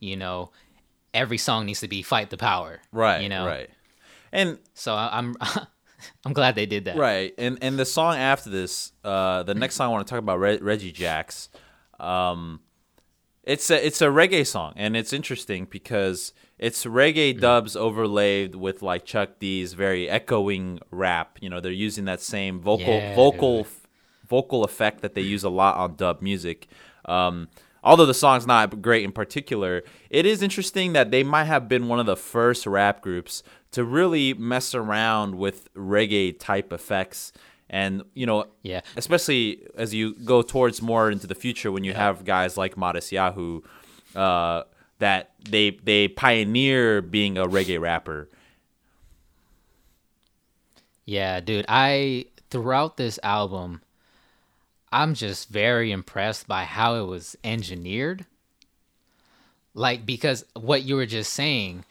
you 0.00 0.16
know, 0.16 0.50
every 1.12 1.38
song 1.38 1.66
needs 1.66 1.80
to 1.80 1.88
be 1.88 2.02
fight 2.02 2.30
the 2.30 2.36
power. 2.36 2.80
Right. 2.92 3.22
You 3.22 3.28
know. 3.28 3.46
Right. 3.46 3.70
And 4.32 4.58
So 4.74 4.94
I- 4.94 5.10
I'm 5.18 5.36
I'm 6.26 6.32
glad 6.32 6.54
they 6.54 6.66
did 6.66 6.84
that. 6.84 6.96
Right, 6.96 7.32
and 7.38 7.56
and 7.62 7.78
the 7.78 7.86
song 7.86 8.16
after 8.16 8.50
this, 8.50 8.92
uh, 9.04 9.42
the 9.44 9.54
next 9.54 9.76
song 9.76 9.88
I 9.88 9.92
want 9.92 10.06
to 10.06 10.10
talk 10.10 10.18
about, 10.18 10.38
Re- 10.38 10.58
Reggie 10.58 10.92
Jax. 10.92 11.48
Um, 11.98 12.60
it's 13.46 13.70
a 13.70 13.86
it's 13.86 14.00
a 14.00 14.06
reggae 14.06 14.46
song, 14.46 14.72
and 14.76 14.96
it's 14.96 15.12
interesting 15.12 15.66
because 15.70 16.32
it's 16.58 16.84
reggae 16.84 17.38
dubs 17.38 17.76
overlaid 17.76 18.54
with 18.54 18.82
like 18.82 19.04
Chuck 19.04 19.38
D's 19.38 19.74
very 19.74 20.08
echoing 20.08 20.80
rap. 20.90 21.38
You 21.40 21.50
know, 21.50 21.60
they're 21.60 21.72
using 21.72 22.04
that 22.06 22.20
same 22.20 22.60
vocal 22.60 22.86
Yeah, 22.94 23.14
vocal 23.14 23.64
dude. 23.64 23.72
vocal 24.28 24.64
effect 24.64 25.00
that 25.02 25.14
they 25.14 25.20
use 25.20 25.44
a 25.44 25.50
lot 25.50 25.76
on 25.76 25.96
dub 25.96 26.22
music. 26.22 26.68
Um, 27.04 27.48
although 27.82 28.06
the 28.06 28.14
song's 28.14 28.46
not 28.46 28.80
great 28.80 29.04
in 29.04 29.12
particular, 29.12 29.82
it 30.10 30.24
is 30.26 30.42
interesting 30.42 30.94
that 30.94 31.10
they 31.10 31.22
might 31.22 31.44
have 31.44 31.68
been 31.68 31.88
one 31.88 32.00
of 32.00 32.06
the 32.06 32.16
first 32.16 32.66
rap 32.66 33.02
groups 33.02 33.42
to 33.72 33.84
really 33.84 34.32
mess 34.34 34.74
around 34.74 35.34
with 35.36 35.72
reggae 35.74 36.38
type 36.38 36.72
effects. 36.72 37.32
And 37.70 38.02
you 38.14 38.26
know, 38.26 38.46
Yeah. 38.62 38.82
especially 38.96 39.62
as 39.76 39.94
you 39.94 40.14
go 40.24 40.42
towards 40.42 40.82
more 40.82 41.10
into 41.10 41.26
the 41.26 41.34
future, 41.34 41.72
when 41.72 41.82
you 41.84 41.94
have 41.94 42.24
guys 42.24 42.56
like 42.56 42.76
Matisyahu, 42.76 43.62
uh, 44.14 44.62
that 44.98 45.32
they 45.48 45.70
they 45.70 46.08
pioneer 46.08 47.02
being 47.02 47.36
a 47.38 47.46
reggae 47.46 47.80
rapper. 47.80 48.28
Yeah, 51.04 51.40
dude. 51.40 51.64
I 51.68 52.26
throughout 52.50 52.96
this 52.96 53.18
album, 53.22 53.82
I'm 54.92 55.14
just 55.14 55.48
very 55.48 55.90
impressed 55.90 56.46
by 56.46 56.64
how 56.64 56.94
it 56.96 57.06
was 57.06 57.36
engineered. 57.44 58.26
Like 59.74 60.06
because 60.06 60.44
what 60.54 60.82
you 60.82 60.94
were 60.96 61.06
just 61.06 61.32
saying, 61.32 61.84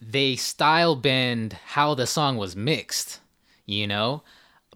they 0.00 0.36
style 0.36 0.96
bend 0.96 1.54
how 1.68 1.94
the 1.94 2.06
song 2.06 2.36
was 2.36 2.54
mixed, 2.54 3.20
you 3.64 3.86
know? 3.86 4.22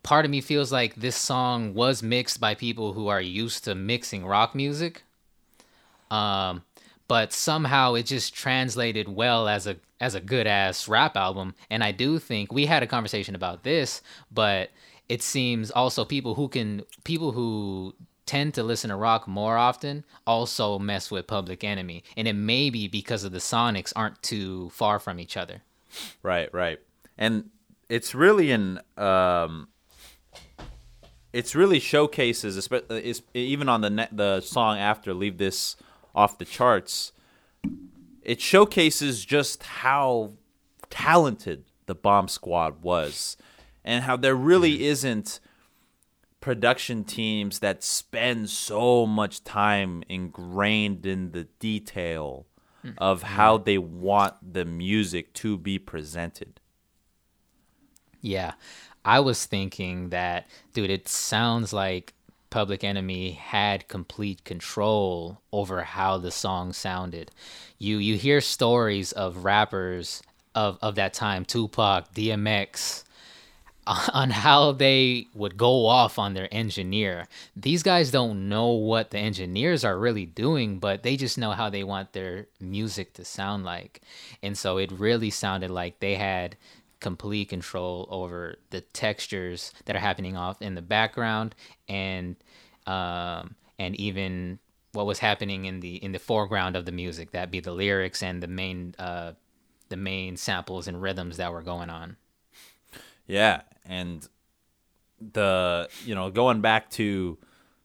Part 0.03 0.25
of 0.25 0.31
me 0.31 0.41
feels 0.41 0.73
like 0.73 0.97
this 0.97 1.17
song 1.17 1.75
was 1.75 2.03
mixed 2.03 2.41
by 2.41 2.55
people 2.55 2.93
who 2.93 3.09
are 3.09 3.21
used 3.21 3.65
to 3.65 3.75
mixing 3.75 4.27
rock 4.27 4.55
music. 4.55 5.03
Um 6.11 6.63
but 7.09 7.33
somehow 7.33 7.93
it 7.93 8.07
just 8.07 8.35
translated 8.35 9.09
well 9.09 9.47
as 9.47 9.67
a 9.67 9.77
as 10.01 10.15
a 10.15 10.21
good 10.21 10.47
ass 10.47 10.89
rap 10.89 11.15
album 11.17 11.55
and 11.69 11.85
i 11.85 11.93
do 11.93 12.19
think 12.19 12.51
we 12.53 12.65
had 12.65 12.83
a 12.83 12.87
conversation 12.87 13.35
about 13.35 13.65
this 13.65 14.01
but 14.31 14.71
it 15.11 15.21
seems 15.21 15.71
also 15.71 16.05
people 16.07 16.35
who 16.37 16.49
can 16.49 16.83
people 17.05 17.33
who 17.33 17.95
tend 18.25 18.55
to 18.55 18.63
listen 18.63 18.89
to 18.89 18.97
rock 18.97 19.29
more 19.29 19.59
often 19.59 20.05
also 20.27 20.79
mess 20.79 21.11
with 21.11 21.27
public 21.27 21.63
enemy 21.65 22.03
and 22.17 22.27
it 22.27 22.33
may 22.33 22.71
be 22.71 22.89
because 22.89 23.25
of 23.25 23.33
the 23.33 23.39
sonics 23.39 23.93
aren't 23.95 24.23
too 24.23 24.71
far 24.71 24.99
from 24.99 25.21
each 25.21 25.37
other 25.37 25.61
Right, 26.23 26.53
right. 26.53 26.81
And 27.19 27.51
it's 27.89 28.15
really 28.15 28.51
an 28.51 28.81
um 28.97 29.69
it's 31.33 31.55
really 31.55 31.81
showcases 31.81 32.57
espe- 32.57 32.91
uh, 32.91 33.21
even 33.35 33.69
on 33.69 33.81
the 33.81 33.91
ne- 33.91 34.09
the 34.13 34.41
song 34.41 34.79
after 34.79 35.15
leave 35.15 35.39
this 35.39 35.77
off 36.15 36.39
the 36.39 36.45
charts. 36.45 37.13
It 38.23 38.41
showcases 38.41 39.25
just 39.25 39.63
how 39.63 40.33
talented 40.91 41.65
the 41.87 41.95
Bomb 41.95 42.29
Squad 42.29 42.83
was 42.83 43.37
and 43.85 44.05
how 44.05 44.17
there 44.17 44.35
really 44.35 44.75
mm-hmm. 44.75 44.85
isn't 44.85 45.41
production 46.41 47.05
teams 47.05 47.61
that 47.61 47.83
spend 47.83 48.51
so 48.51 49.07
much 49.07 49.43
time 49.45 50.03
ingrained 50.09 51.07
in 51.07 51.33
the 51.33 51.45
detail 51.59 52.47
mm-hmm. 52.85 52.95
of 52.99 53.23
how 53.23 53.57
mm-hmm. 53.57 53.65
they 53.65 53.79
want 53.79 54.35
the 54.53 54.65
music 54.65 55.33
to 55.35 55.57
be 55.57 55.79
presented. 55.79 56.61
Yeah. 58.21 58.53
I 59.05 59.21
was 59.21 59.45
thinking 59.45 60.11
that, 60.11 60.47
dude, 60.75 60.91
it 60.91 61.09
sounds 61.09 61.73
like 61.73 62.15
Public 62.51 62.85
Enemy 62.85 63.33
had 63.33 63.89
complete 63.89 64.45
control 64.45 65.41
over 65.53 65.83
how 65.83 66.19
the 66.19 66.31
song 66.31 66.73
sounded. 66.73 67.31
You 67.79 67.97
you 67.99 68.17
hear 68.17 68.41
stories 68.41 69.13
of 69.13 69.45
rappers 69.45 70.23
of, 70.55 70.79
of 70.83 70.95
that 70.97 71.15
time, 71.15 71.45
Tupac, 71.45 72.13
DMX, 72.13 73.05
on 73.87 74.31
how 74.31 74.73
they 74.73 75.27
would 75.35 75.57
go 75.57 75.87
off 75.87 76.19
on 76.19 76.35
their 76.35 76.49
engineer. 76.53 77.27
These 77.57 77.83
guys 77.83 78.11
don't 78.11 78.49
know 78.49 78.69
what 78.69 79.11
the 79.11 79.19
engineers 79.19 79.85
are 79.85 79.99
really 79.99 80.27
doing, 80.27 80.79
but 80.79 81.03
they 81.03 81.17
just 81.17 81.39
know 81.39 81.53
how 81.53 81.71
they 81.71 81.83
want 81.83 82.13
their 82.13 82.47
music 82.61 83.15
to 83.15 83.25
sound 83.25 83.65
like. 83.65 84.03
And 84.43 84.57
so 84.57 84.79
it 84.79 84.93
really 84.93 85.31
sounded 85.31 85.71
like 85.71 85.99
they 85.99 86.15
had 86.15 86.57
complete 87.03 87.51
control 87.51 88.09
over 88.11 88.57
the 88.71 88.81
textures 88.81 89.73
that 89.87 89.97
are 89.97 90.01
happening 90.01 90.37
off 90.39 90.63
in 90.63 90.77
the 90.77 90.83
background 90.83 91.55
and 91.89 92.37
um 92.87 93.57
and 93.79 93.97
even 93.97 94.59
what 94.93 95.07
was 95.07 95.21
happening 95.21 95.67
in 95.67 95.81
the 95.81 95.97
in 95.97 96.13
the 96.13 96.21
foreground 96.21 96.77
of 96.77 96.87
the 96.87 96.93
music 96.93 97.33
that 97.33 97.51
be 97.51 97.61
the 97.61 97.73
lyrics 97.73 98.23
and 98.23 98.43
the 98.43 98.49
main 98.49 98.95
uh 98.99 99.33
the 99.91 99.97
main 99.97 100.37
samples 100.37 100.89
and 100.89 101.03
rhythms 101.03 101.39
that 101.39 101.53
were 101.53 101.63
going 101.63 101.91
on 101.91 102.17
Yeah, 103.27 103.63
and 103.85 104.29
the 105.21 105.89
you 106.05 106.15
know 106.15 106.31
going 106.31 106.61
back 106.61 106.91
to 106.91 107.39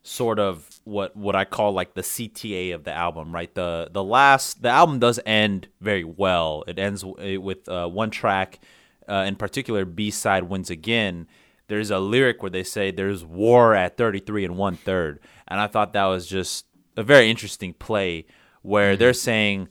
sort 0.03 0.39
of 0.39 0.79
what 0.85 1.15
what 1.15 1.35
I 1.35 1.45
call 1.45 1.73
like 1.73 1.93
the 1.93 2.03
CTA 2.03 2.71
of 2.71 2.83
the 2.83 2.93
album, 2.93 3.33
right? 3.33 3.53
The 3.53 3.89
the 3.91 4.03
last 4.03 4.61
the 4.61 4.69
album 4.69 4.99
does 4.99 5.19
end 5.25 5.67
very 5.81 6.03
well. 6.03 6.63
It 6.67 6.79
ends 6.79 7.03
w- 7.03 7.41
with 7.41 7.67
uh, 7.69 7.87
one 7.87 8.09
track, 8.09 8.59
uh, 9.07 9.25
in 9.27 9.35
particular, 9.35 9.85
B 9.85 10.11
side 10.11 10.43
wins 10.43 10.69
again. 10.69 11.27
There's 11.67 11.91
a 11.91 11.99
lyric 11.99 12.41
where 12.41 12.49
they 12.49 12.63
say 12.63 12.91
there's 12.91 13.25
war 13.25 13.73
at 13.73 13.97
33 13.97 14.45
and 14.45 14.57
one 14.57 14.75
third, 14.75 15.19
and 15.47 15.59
I 15.59 15.67
thought 15.67 15.93
that 15.93 16.05
was 16.05 16.27
just 16.27 16.65
a 16.95 17.03
very 17.03 17.29
interesting 17.29 17.73
play 17.73 18.25
where 18.61 18.95
they're 18.95 19.13
saying 19.13 19.69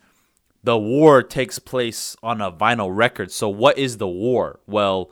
the 0.62 0.78
war 0.78 1.22
takes 1.22 1.58
place 1.58 2.16
on 2.22 2.40
a 2.40 2.50
vinyl 2.50 2.94
record. 2.94 3.30
So 3.30 3.48
what 3.48 3.78
is 3.78 3.98
the 3.98 4.08
war? 4.08 4.60
Well, 4.66 5.10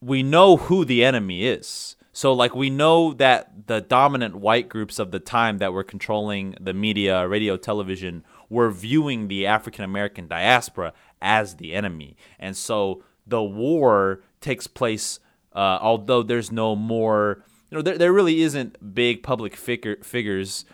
we 0.00 0.22
know 0.22 0.56
who 0.56 0.84
the 0.84 1.04
enemy 1.04 1.46
is. 1.46 1.96
So 2.12 2.32
like 2.32 2.54
we 2.54 2.68
know 2.68 3.14
that 3.14 3.68
the 3.68 3.80
dominant 3.80 4.36
white 4.36 4.68
groups 4.68 4.98
of 4.98 5.12
the 5.12 5.20
time 5.20 5.58
that 5.58 5.72
were 5.72 5.84
controlling 5.84 6.56
the 6.60 6.74
media, 6.74 7.26
radio, 7.26 7.56
television 7.56 8.24
were 8.50 8.70
viewing 8.70 9.28
the 9.28 9.46
African 9.46 9.84
American 9.84 10.26
diaspora 10.26 10.92
as 11.22 11.56
the 11.56 11.72
enemy. 11.72 12.16
And 12.38 12.56
so 12.56 13.02
the 13.26 13.42
war 13.42 14.22
takes 14.40 14.66
place 14.66 15.20
uh, 15.54 15.78
although 15.80 16.22
there's 16.22 16.50
no 16.50 16.74
more 16.74 17.44
you 17.70 17.76
know 17.76 17.82
there, 17.82 17.98
there 17.98 18.12
really 18.12 18.42
isn't 18.42 18.94
big 18.94 19.22
public 19.22 19.56
figure, 19.56 19.96
figures 20.02 20.64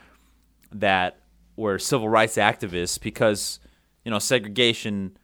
that 0.72 1.20
were 1.56 1.78
civil 1.78 2.08
rights 2.08 2.36
activists 2.36 3.00
because 3.00 3.60
you 4.04 4.10
know 4.10 4.18
segregation 4.18 5.16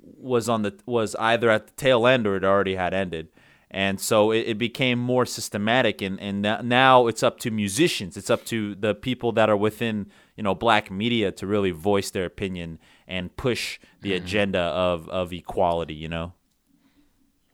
was 0.00 0.48
on 0.48 0.62
the 0.62 0.74
was 0.86 1.14
either 1.16 1.50
at 1.50 1.66
the 1.66 1.72
tail 1.74 2.06
end 2.06 2.26
or 2.26 2.36
it 2.36 2.44
already 2.44 2.76
had 2.76 2.94
ended 2.94 3.28
and 3.70 4.00
so 4.00 4.30
it, 4.30 4.40
it 4.46 4.58
became 4.58 4.98
more 4.98 5.26
systematic 5.26 6.00
and 6.00 6.20
and 6.20 6.42
now 6.68 7.06
it's 7.06 7.22
up 7.22 7.38
to 7.38 7.50
musicians 7.50 8.16
it's 8.16 8.30
up 8.30 8.44
to 8.44 8.74
the 8.76 8.94
people 8.94 9.32
that 9.32 9.50
are 9.50 9.56
within 9.56 10.06
you 10.36 10.42
know 10.42 10.54
black 10.54 10.90
media 10.90 11.30
to 11.30 11.46
really 11.46 11.70
voice 11.70 12.10
their 12.10 12.24
opinion 12.24 12.78
and 13.08 13.36
push 13.36 13.80
the 14.02 14.14
agenda 14.14 14.60
of 14.60 15.08
of 15.08 15.32
equality 15.32 15.94
you 15.94 16.08
know 16.08 16.34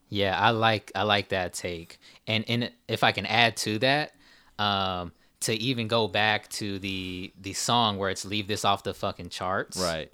Yeah, 0.08 0.38
I 0.38 0.50
like 0.50 0.92
I 0.94 1.02
like 1.02 1.30
that 1.30 1.54
take. 1.54 1.98
And 2.26 2.44
and 2.48 2.72
if 2.88 3.04
I 3.04 3.12
can 3.12 3.26
add 3.26 3.56
to 3.58 3.78
that, 3.80 4.12
um, 4.58 5.12
to 5.42 5.54
even 5.54 5.88
go 5.88 6.08
back 6.08 6.48
to 6.50 6.78
the 6.78 7.32
the 7.40 7.54
song 7.54 7.98
where 7.98 8.10
it's 8.10 8.24
leave 8.24 8.48
this 8.48 8.64
off 8.64 8.84
the 8.84 8.94
fucking 8.94 9.30
charts. 9.30 9.76
right 9.76 10.12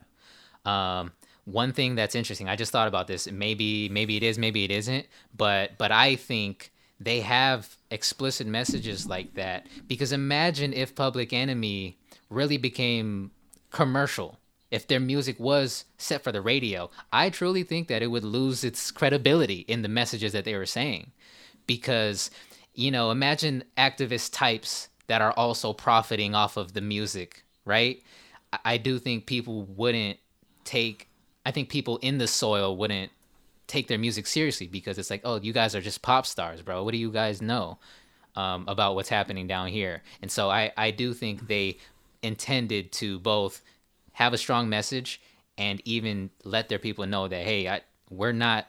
Um, 0.67 1.13
one 1.47 1.73
thing 1.75 1.97
that's 1.97 2.15
interesting, 2.17 2.49
I 2.49 2.57
just 2.57 2.73
thought 2.73 2.89
about 2.89 3.09
this. 3.09 3.31
Maybe 3.31 3.91
maybe 3.91 4.17
it 4.19 4.25
is, 4.25 4.39
maybe 4.39 4.65
it 4.65 4.73
isn't. 4.73 5.07
But 5.37 5.79
but 5.79 5.93
I 5.93 6.17
think 6.17 6.73
they 7.01 7.23
have 7.23 7.77
explicit 7.91 8.49
messages 8.49 9.09
like 9.09 9.35
that 9.35 9.69
because 9.89 10.13
imagine 10.13 10.73
if 10.75 10.97
Public 10.97 11.33
Enemy 11.35 11.99
really 12.31 12.59
became 12.59 13.33
commercial. 13.73 14.40
If 14.71 14.87
their 14.87 15.01
music 15.01 15.39
was 15.41 15.85
set 15.99 16.23
for 16.23 16.33
the 16.33 16.41
radio, 16.41 16.91
I 17.13 17.31
truly 17.31 17.63
think 17.63 17.89
that 17.89 18.03
it 18.03 18.09
would 18.09 18.25
lose 18.25 18.63
its 18.65 18.91
credibility 18.91 19.65
in 19.67 19.83
the 19.83 19.89
messages 19.89 20.33
that 20.33 20.45
they 20.45 20.55
were 20.55 20.67
saying. 20.67 21.11
Because, 21.67 22.31
you 22.75 22.91
know, 22.91 23.11
imagine 23.11 23.65
activist 23.77 24.33
types 24.33 24.89
that 25.09 25.21
are 25.21 25.33
also 25.33 25.73
profiting 25.73 26.35
off 26.35 26.57
of 26.57 26.73
the 26.73 26.81
music, 26.81 27.45
right? 27.65 28.03
I- 28.65 28.79
do 28.79 28.99
think 28.99 29.27
people 29.27 29.65
wouldn't 29.65 30.19
take 30.65 31.09
I 31.47 31.53
think 31.53 31.69
people 31.69 31.97
in 31.99 32.19
the 32.19 32.27
soil 32.27 32.77
wouldn't 32.77 33.11
take 33.67 33.89
their 33.89 33.99
music 33.99 34.27
seriously 34.27 34.67
because 34.67 34.99
it's 34.99 35.11
like, 35.11 35.23
oh, 35.25 35.41
you 35.41 35.53
guys 35.53 35.75
are 35.75 35.81
just 35.81 36.03
pop 36.03 36.27
stars, 36.27 36.61
bro. 36.61 36.85
What 36.85 36.93
do 36.93 36.99
you 36.99 37.11
guys 37.11 37.41
know 37.41 37.79
um, 38.37 38.65
about 38.69 38.95
what's 38.95 39.09
happening 39.09 39.47
down 39.47 39.69
here? 39.69 40.03
And 40.21 40.31
so 40.31 40.51
I, 40.51 40.73
I 40.77 40.91
do 40.91 41.15
think 41.15 41.47
they 41.47 41.79
intended 42.23 42.93
to 42.93 43.19
both 43.21 43.63
have 44.13 44.33
a 44.33 44.39
strong 44.39 44.69
message 44.69 45.21
and 45.59 45.81
even 45.85 46.31
let 46.45 46.69
their 46.69 46.79
people 46.79 47.07
know 47.07 47.29
that, 47.29 47.45
hey, 47.45 47.69
I, 47.69 47.81
we're 48.09 48.33
not 48.33 48.67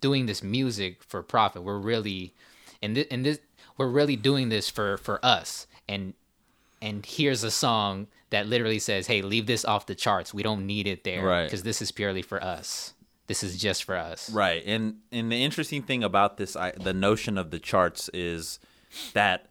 doing 0.00 0.26
this 0.26 0.42
music 0.42 1.02
for 1.02 1.22
profit. 1.22 1.62
We're 1.62 1.78
really, 1.78 2.34
and 2.82 2.96
this, 2.96 3.06
and 3.10 3.24
this, 3.24 3.38
we're 3.78 3.88
really 3.88 4.16
doing 4.16 4.48
this 4.48 4.68
for 4.68 4.96
for 4.98 5.24
us. 5.24 5.66
And 5.88 6.14
and 6.80 7.06
here's 7.06 7.44
a 7.44 7.50
song 7.50 8.08
that 8.30 8.46
literally 8.46 8.78
says, 8.78 9.06
"Hey, 9.06 9.22
leave 9.22 9.46
this 9.46 9.64
off 9.64 9.86
the 9.86 9.94
charts. 9.94 10.34
We 10.34 10.42
don't 10.42 10.66
need 10.66 10.86
it 10.86 11.04
there 11.04 11.24
Right. 11.24 11.44
because 11.44 11.62
this 11.62 11.80
is 11.80 11.92
purely 11.92 12.22
for 12.22 12.42
us. 12.42 12.94
This 13.28 13.42
is 13.42 13.58
just 13.58 13.84
for 13.84 13.96
us." 13.96 14.30
Right, 14.30 14.62
and 14.66 14.96
and 15.10 15.30
the 15.30 15.42
interesting 15.42 15.82
thing 15.82 16.02
about 16.04 16.36
this, 16.36 16.56
I, 16.56 16.72
the 16.72 16.92
notion 16.92 17.38
of 17.38 17.50
the 17.50 17.58
charts 17.58 18.10
is 18.12 18.58
that 19.14 19.50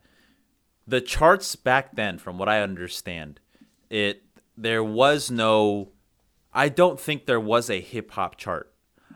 the 0.87 1.01
charts 1.01 1.55
back 1.55 1.95
then, 1.95 2.17
from 2.17 2.37
what 2.37 2.49
I 2.49 2.61
understand, 2.61 3.39
it 3.89 4.23
there 4.61 4.83
was 4.83 5.29
no. 5.31 5.89
I 6.53 6.69
don't 6.69 6.99
think 6.99 7.25
there 7.25 7.39
was 7.39 7.69
a 7.69 7.79
hip 7.79 8.11
hop 8.11 8.35
chart. 8.37 8.73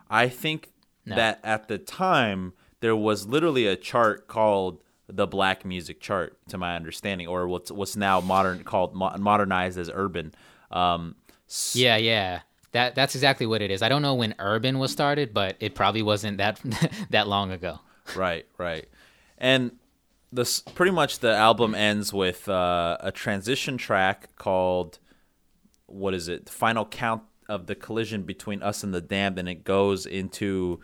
I 0.09 0.29
think 0.29 0.71
No. 1.05 1.15
that 1.15 1.39
at 1.43 1.67
the 1.67 1.77
time 1.77 2.53
there 2.79 2.95
was 2.95 3.27
literally 3.27 3.67
a 3.67 3.75
chart 3.75 4.27
called 4.27 4.81
the 5.07 5.27
Black 5.27 5.63
Music 5.65 5.99
Chart, 6.01 6.35
to 6.49 6.57
my 6.57 6.75
understanding, 6.75 7.27
or 7.27 7.47
what's 7.47 7.71
what's 7.71 7.95
now 7.95 8.19
modern 8.21 8.63
called 8.63 8.95
mo- 8.95 9.15
modernized 9.19 9.77
as 9.77 9.89
urban. 9.93 10.33
Um, 10.71 11.15
s- 11.47 11.75
Yeah, 11.75 11.97
yeah. 11.97 12.41
That 12.71 12.95
that's 12.95 13.15
exactly 13.15 13.45
what 13.45 13.61
it 13.61 13.69
is. 13.71 13.81
I 13.81 13.89
don't 13.89 14.01
know 14.01 14.15
when 14.15 14.33
urban 14.39 14.79
was 14.79 14.91
started, 14.91 15.33
but 15.33 15.55
it 15.59 15.75
probably 15.75 16.01
wasn't 16.01 16.37
that 16.39 16.59
that 17.11 17.27
long 17.27 17.51
ago. 17.51 17.79
Right, 18.15 18.45
right. 18.59 18.87
And 19.37 19.71
this 20.31 20.59
pretty 20.59 20.91
much 20.91 21.19
the 21.19 21.33
album 21.35 21.73
ends 21.73 22.13
with 22.13 22.47
uh, 22.47 22.97
a 22.99 23.11
transition 23.11 23.77
track 23.77 24.35
called 24.35 24.99
what 25.87 26.13
is 26.13 26.27
it? 26.27 26.49
Final 26.49 26.85
count 26.85 27.23
of 27.47 27.67
the 27.67 27.75
collision 27.75 28.23
between 28.23 28.63
us 28.63 28.83
and 28.83 28.93
the 28.93 29.01
damned, 29.01 29.37
and 29.37 29.47
it 29.47 29.63
goes 29.63 30.05
into 30.05 30.79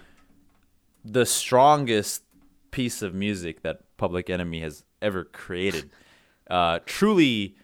the 1.04 1.26
strongest 1.26 2.24
piece 2.70 3.02
of 3.02 3.14
music 3.14 3.64
that 3.64 3.82
Public 3.98 4.30
Enemy 4.30 4.62
has 4.62 4.84
ever 5.02 5.24
created. 5.24 5.90
Uh, 6.50 6.80
truly, 6.86 7.56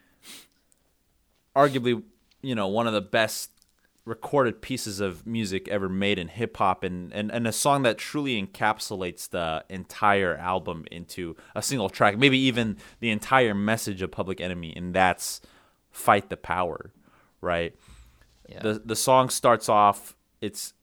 arguably, 1.55 2.01
you 2.41 2.55
know, 2.55 2.67
one 2.67 2.87
of 2.87 2.93
the 2.93 3.01
best 3.01 3.51
recorded 4.05 4.61
pieces 4.61 5.01
of 5.01 5.27
music 5.27 5.67
ever 5.67 5.89
made 5.89 6.17
in 6.17 6.29
hip 6.29 6.55
hop 6.57 6.83
and, 6.83 7.11
and, 7.11 7.29
and 7.29 7.45
a 7.45 7.51
song 7.51 7.83
that 7.83 7.97
truly 7.97 8.41
encapsulates 8.41 9.29
the 9.29 9.63
entire 9.69 10.37
album 10.37 10.85
into 10.89 11.35
a 11.53 11.61
single 11.61 11.89
track, 11.89 12.17
maybe 12.17 12.39
even 12.39 12.77
the 13.01 13.09
entire 13.09 13.53
message 13.53 14.01
of 14.01 14.09
Public 14.09 14.39
Enemy, 14.39 14.73
and 14.75 14.93
that's 14.93 15.41
Fight 15.91 16.29
the 16.29 16.37
Power, 16.37 16.93
right? 17.41 17.75
Yeah. 18.49 18.59
The 18.61 18.81
the 18.85 18.95
song 18.95 19.29
starts 19.29 19.67
off 19.69 20.15
it's 20.41 20.73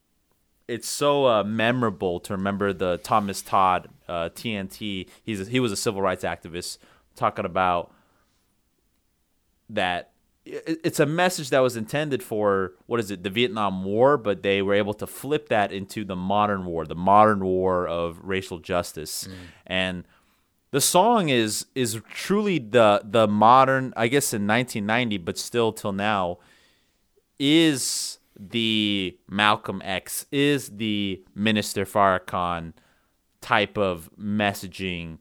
it's 0.68 0.88
so 0.88 1.26
uh, 1.26 1.44
memorable 1.44 2.20
to 2.20 2.32
remember 2.32 2.72
the 2.72 2.98
Thomas 3.02 3.42
Todd 3.42 3.88
uh, 4.08 4.30
TNT. 4.34 5.08
He's 5.22 5.40
a, 5.42 5.44
he 5.44 5.60
was 5.60 5.72
a 5.72 5.76
civil 5.76 6.00
rights 6.02 6.24
activist 6.24 6.78
talking 7.16 7.44
about 7.44 7.92
that 9.68 10.10
it- 10.44 10.80
it's 10.84 11.00
a 11.00 11.06
message 11.06 11.50
that 11.50 11.60
was 11.60 11.76
intended 11.76 12.22
for 12.22 12.72
what 12.86 13.00
is 13.00 13.10
it 13.10 13.22
the 13.22 13.30
Vietnam 13.30 13.82
War, 13.84 14.16
but 14.18 14.42
they 14.42 14.60
were 14.62 14.74
able 14.74 14.94
to 14.94 15.06
flip 15.06 15.48
that 15.48 15.72
into 15.72 16.04
the 16.04 16.16
modern 16.16 16.66
war, 16.66 16.84
the 16.84 16.94
modern 16.94 17.44
war 17.44 17.86
of 17.88 18.18
racial 18.22 18.58
justice, 18.58 19.26
and 19.66 20.04
the 20.74 20.80
song 20.80 21.28
is 21.28 21.66
is 21.76 22.00
truly 22.10 22.58
the 22.58 23.00
the 23.04 23.28
modern, 23.28 23.94
I 23.96 24.08
guess 24.08 24.34
in 24.34 24.44
1990, 24.44 25.18
but 25.18 25.38
still 25.38 25.72
till 25.72 25.92
now, 25.92 26.38
is 27.38 28.18
the 28.36 29.16
Malcolm 29.28 29.80
X, 29.84 30.26
is 30.32 30.70
the 30.70 31.22
Minister 31.32 31.84
Farrakhan 31.84 32.72
type 33.40 33.78
of 33.78 34.10
messaging 34.20 35.18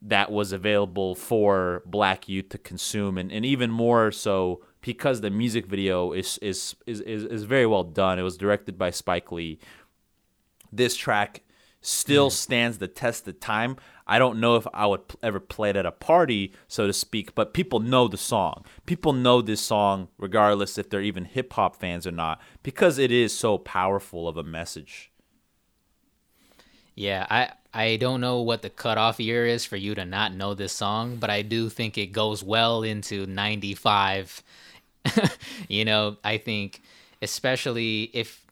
that 0.00 0.32
was 0.32 0.52
available 0.52 1.14
for 1.14 1.82
black 1.84 2.26
youth 2.26 2.48
to 2.48 2.56
consume 2.56 3.18
and, 3.18 3.30
and 3.30 3.44
even 3.44 3.70
more 3.70 4.10
so 4.10 4.62
because 4.80 5.20
the 5.20 5.28
music 5.28 5.66
video 5.66 6.12
is 6.12 6.38
is, 6.38 6.74
is 6.86 7.02
is 7.02 7.24
is 7.24 7.42
very 7.42 7.66
well 7.66 7.84
done. 7.84 8.18
It 8.18 8.22
was 8.22 8.38
directed 8.38 8.78
by 8.78 8.88
Spike 8.92 9.30
Lee. 9.30 9.58
This 10.72 10.96
track 10.96 11.42
still 11.80 12.30
stands 12.30 12.78
the 12.78 12.88
test 12.88 13.28
of 13.28 13.40
time. 13.40 13.76
I 14.06 14.18
don't 14.18 14.38
know 14.38 14.56
if 14.56 14.66
I 14.72 14.86
would 14.86 15.02
ever 15.22 15.40
play 15.40 15.70
it 15.70 15.76
at 15.76 15.86
a 15.86 15.90
party, 15.92 16.52
so 16.68 16.86
to 16.86 16.92
speak, 16.92 17.34
but 17.34 17.54
people 17.54 17.80
know 17.80 18.06
the 18.06 18.16
song. 18.16 18.64
People 18.86 19.12
know 19.12 19.42
this 19.42 19.60
song 19.60 20.08
regardless 20.16 20.78
if 20.78 20.88
they're 20.88 21.02
even 21.02 21.24
hip 21.24 21.52
hop 21.52 21.76
fans 21.76 22.06
or 22.06 22.12
not 22.12 22.40
because 22.62 22.98
it 22.98 23.10
is 23.10 23.36
so 23.36 23.58
powerful 23.58 24.28
of 24.28 24.36
a 24.36 24.44
message. 24.44 25.10
Yeah, 26.94 27.26
I 27.28 27.52
I 27.74 27.96
don't 27.96 28.22
know 28.22 28.40
what 28.40 28.62
the 28.62 28.70
cutoff 28.70 29.20
year 29.20 29.44
is 29.44 29.66
for 29.66 29.76
you 29.76 29.94
to 29.96 30.04
not 30.04 30.32
know 30.32 30.54
this 30.54 30.72
song, 30.72 31.16
but 31.16 31.28
I 31.28 31.42
do 31.42 31.68
think 31.68 31.98
it 31.98 32.06
goes 32.06 32.42
well 32.42 32.82
into 32.82 33.26
'95. 33.26 34.42
you 35.68 35.84
know, 35.84 36.16
I 36.24 36.38
think 36.38 36.80
especially 37.20 38.10
if 38.14 38.44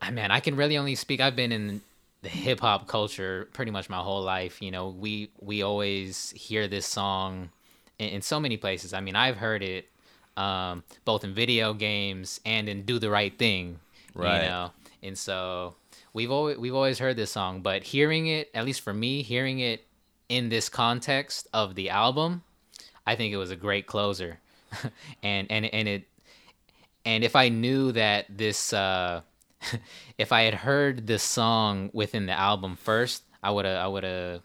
I 0.00 0.10
man, 0.10 0.30
I 0.30 0.40
can 0.40 0.54
really 0.54 0.76
only 0.76 0.94
speak. 0.94 1.20
I've 1.20 1.34
been 1.34 1.50
in 1.50 1.80
the 2.24 2.30
hip 2.30 2.60
hop 2.60 2.88
culture 2.88 3.48
pretty 3.52 3.70
much 3.70 3.88
my 3.88 3.98
whole 3.98 4.22
life. 4.22 4.60
You 4.60 4.70
know, 4.70 4.88
we 4.88 5.30
we 5.40 5.62
always 5.62 6.30
hear 6.30 6.66
this 6.66 6.86
song 6.86 7.50
in, 7.98 8.08
in 8.08 8.22
so 8.22 8.40
many 8.40 8.56
places. 8.56 8.92
I 8.92 9.00
mean, 9.00 9.14
I've 9.14 9.36
heard 9.36 9.62
it 9.62 9.88
um, 10.36 10.82
both 11.04 11.22
in 11.22 11.34
video 11.34 11.74
games 11.74 12.40
and 12.44 12.68
in 12.68 12.82
Do 12.82 12.98
the 12.98 13.10
Right 13.10 13.38
Thing. 13.38 13.78
Right. 14.14 14.42
You 14.42 14.48
know, 14.48 14.70
and 15.02 15.18
so 15.18 15.74
we've 16.14 16.30
always 16.30 16.56
we've 16.56 16.74
always 16.74 16.98
heard 16.98 17.16
this 17.16 17.30
song, 17.30 17.60
but 17.60 17.82
hearing 17.82 18.26
it, 18.26 18.50
at 18.54 18.64
least 18.64 18.80
for 18.80 18.94
me, 18.94 19.22
hearing 19.22 19.60
it 19.60 19.86
in 20.30 20.48
this 20.48 20.70
context 20.70 21.46
of 21.52 21.74
the 21.74 21.90
album, 21.90 22.42
I 23.06 23.16
think 23.16 23.34
it 23.34 23.36
was 23.36 23.50
a 23.50 23.56
great 23.56 23.86
closer. 23.86 24.40
and 25.22 25.46
and 25.50 25.66
and 25.66 25.86
it 25.86 26.08
and 27.04 27.22
if 27.22 27.36
I 27.36 27.50
knew 27.50 27.92
that 27.92 28.26
this 28.30 28.72
uh 28.72 29.20
if 30.18 30.32
I 30.32 30.42
had 30.42 30.54
heard 30.54 31.06
this 31.06 31.22
song 31.22 31.90
within 31.92 32.26
the 32.26 32.32
album 32.32 32.76
first, 32.76 33.24
I 33.42 33.50
would 33.50 33.64
have 33.64 33.76
I 33.76 33.86
would 33.86 34.04
have 34.04 34.42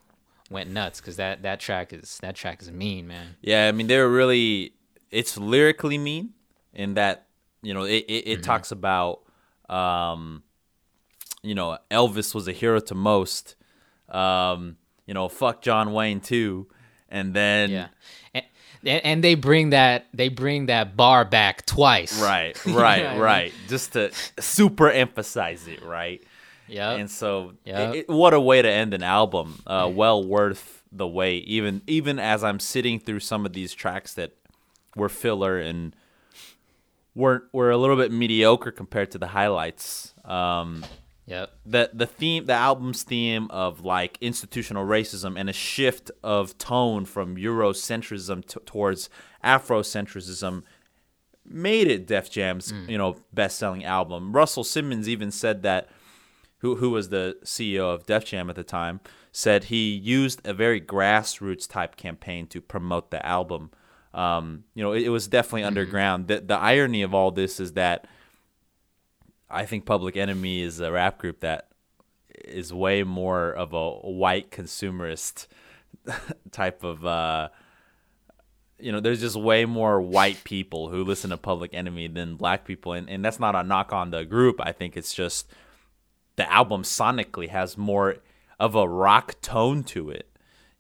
went 0.50 0.70
nuts 0.70 1.00
cuz 1.00 1.18
that 1.18 1.44
that 1.44 1.60
track 1.60 1.94
is 1.94 2.18
that 2.22 2.36
track 2.36 2.62
is 2.62 2.72
mean, 2.72 3.08
man. 3.08 3.36
Yeah, 3.42 3.68
I 3.68 3.72
mean 3.72 3.88
they 3.88 3.98
were 3.98 4.10
really 4.10 4.74
it's 5.12 5.38
lyrically 5.38 5.98
mean 5.98 6.34
in 6.74 6.96
that 6.96 7.28
you 7.62 7.74
know 7.74 7.84
it 7.84 8.06
it, 8.08 8.28
it 8.28 8.44
talks 8.44 8.72
about 8.72 9.22
um 9.70 10.44
you 11.44 11.56
know 11.56 11.78
Elvis 11.92 12.34
was 12.34 12.48
a 12.48 12.52
hero 12.52 12.80
to 12.80 12.96
most 12.96 13.56
um 14.10 14.78
you 15.06 15.14
know 15.14 15.30
fuck 15.30 15.62
John 15.62 15.94
Wayne 15.94 16.20
too 16.20 16.68
and 17.10 17.34
then 17.34 17.70
Yeah. 17.70 17.88
And, 18.86 19.06
and 19.06 19.24
they 19.24 19.36
bring 19.36 19.72
that 19.72 20.08
they 20.14 20.30
bring 20.30 20.68
that 20.68 20.96
bar 20.96 21.26
back 21.26 21.66
twice. 21.66 22.22
right 22.22 22.56
right 22.68 23.02
Yeah, 23.02 23.10
I 23.10 23.14
mean- 23.14 23.22
right 23.22 23.54
just 23.68 23.94
to 23.94 24.12
super 24.40 24.90
emphasize 24.90 25.68
it 25.68 25.84
right 25.84 26.24
Yeah. 26.68 26.92
and 26.92 27.10
so 27.12 27.54
Yep. 27.66 27.90
it, 27.96 27.98
it- 27.98 28.10
what 28.10 28.34
a 28.34 28.40
way 28.40 28.62
to 28.62 28.70
end 28.70 28.94
an 28.94 29.04
album 29.04 29.62
uh, 29.68 29.90
well 29.94 30.24
worth 30.24 30.82
the 30.92 31.08
wait 31.08 31.44
even 31.46 31.82
even 31.88 32.18
as 32.20 32.44
i'm 32.44 32.60
sitting 32.60 33.00
through 33.00 33.20
some 33.20 33.46
of 33.46 33.54
these 33.54 33.74
tracks 33.76 34.14
that 34.16 34.32
were 34.96 35.10
filler 35.10 35.60
and 35.60 35.96
were 37.16 37.44
were 37.54 37.70
a 37.70 37.78
little 37.78 37.96
bit 37.96 38.12
mediocre 38.12 38.72
compared 38.72 39.12
to 39.12 39.18
the 39.18 39.28
highlights 39.28 40.14
um 40.26 40.84
Yep. 41.30 41.52
the 41.66 41.90
the 41.94 42.08
theme 42.08 42.48
the 42.48 42.54
album's 42.54 43.04
theme 43.04 43.48
of 43.52 43.86
like 43.86 44.18
institutional 44.20 44.86
racism 44.86 45.40
and 45.40 45.48
a 45.48 45.54
shift 45.54 46.10
of 46.24 46.58
tone 46.58 47.06
from 47.06 47.36
eurocentrism 47.36 48.46
t- 48.48 48.60
towards 48.66 49.10
afrocentrism 49.44 50.64
made 51.46 51.88
it 51.88 52.08
Def 52.08 52.32
Jam's 52.32 52.74
you 52.88 52.98
know 52.98 53.18
best 53.34 53.58
selling 53.58 53.84
album. 53.84 54.34
Russell 54.34 54.64
Simmons 54.64 55.08
even 55.08 55.32
said 55.32 55.62
that 55.64 55.90
who 56.60 56.76
who 56.76 56.90
was 56.90 57.10
the 57.10 57.38
CEO 57.44 57.94
of 57.94 58.06
Def 58.06 58.26
Jam 58.26 58.50
at 58.50 58.56
the 58.56 58.64
time 58.64 59.00
said 59.32 59.66
he 59.66 59.94
used 59.94 60.46
a 60.46 60.54
very 60.54 60.82
grassroots 60.82 61.68
type 61.68 61.96
campaign 61.96 62.48
to 62.48 62.62
promote 62.62 63.12
the 63.12 63.24
album. 63.26 63.72
Um, 64.14 64.64
you 64.74 64.84
know, 64.84 64.94
it, 64.94 65.04
it 65.04 65.10
was 65.10 65.28
definitely 65.28 65.64
underground. 65.64 66.28
The 66.28 66.42
the 66.42 66.58
irony 66.58 67.02
of 67.02 67.14
all 67.14 67.32
this 67.32 67.60
is 67.60 67.74
that 67.74 68.08
I 69.50 69.66
think 69.66 69.86
Public 69.86 70.16
Enemy 70.16 70.62
is 70.62 70.80
a 70.80 70.92
rap 70.92 71.18
group 71.18 71.40
that 71.42 71.68
is 72.46 72.72
way 72.74 73.04
more 73.04 73.52
of 73.52 73.74
a 73.74 73.92
white 73.92 74.52
consumerist 74.52 75.48
type 76.52 76.84
of 76.84 77.06
uh 77.06 77.50
you 78.80 78.92
know 78.92 79.00
there's 79.00 79.20
just 79.20 79.36
way 79.36 79.66
more 79.66 80.00
white 80.02 80.44
people 80.44 80.90
who 80.90 81.04
listen 81.04 81.32
to 81.32 81.38
Public 81.38 81.74
Enemy 81.74 82.08
than 82.08 82.36
black 82.36 82.64
people. 82.66 82.94
And, 82.94 83.10
and 83.10 83.24
that's 83.24 83.40
not 83.40 83.56
a 83.56 83.64
knock 83.64 83.92
on 83.92 84.12
the 84.12 84.24
group. 84.24 84.62
I 84.62 84.72
think 84.72 84.96
it's 84.96 85.14
just 85.14 85.48
the 86.38 86.50
album 86.52 86.84
sonically 86.84 87.50
has 87.50 87.78
more 87.78 88.18
of 88.60 88.76
a 88.76 88.88
rock 88.88 89.42
tone 89.42 89.84
to 89.84 90.10
it. 90.10 90.30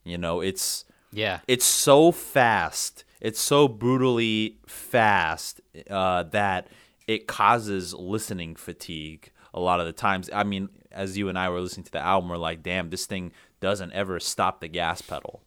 You 0.03 0.17
know 0.17 0.39
it's 0.39 0.85
Yeah. 1.11 1.39
it's 1.47 1.65
so 1.65 2.11
fast. 2.11 3.03
It's 3.19 3.41
so 3.41 3.67
brutally 3.67 4.59
fast 4.65 5.59
uh, 5.89 6.23
that 6.23 6.67
it 7.09 7.27
causes 7.27 7.93
listening 7.93 8.55
fatigue 8.55 9.31
a 9.53 9.59
lot 9.59 9.79
of 9.79 9.85
the 9.85 9.93
times 9.93 10.29
i 10.33 10.43
mean 10.43 10.69
as 10.91 11.17
you 11.17 11.29
and 11.29 11.37
i 11.37 11.49
were 11.49 11.59
listening 11.59 11.83
to 11.83 11.91
the 11.91 11.99
album 11.99 12.29
we're 12.29 12.37
like 12.37 12.61
damn 12.63 12.89
this 12.89 13.05
thing 13.05 13.31
doesn't 13.59 13.91
ever 13.93 14.19
stop 14.19 14.61
the 14.61 14.67
gas 14.67 15.01
pedal 15.01 15.41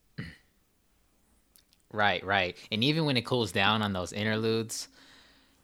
Right, 1.92 2.24
right. 2.24 2.56
And 2.72 2.82
even 2.82 3.04
when 3.04 3.16
it 3.16 3.26
cools 3.26 3.52
down 3.52 3.82
on 3.82 3.92
those 3.92 4.12
interludes, 4.12 4.88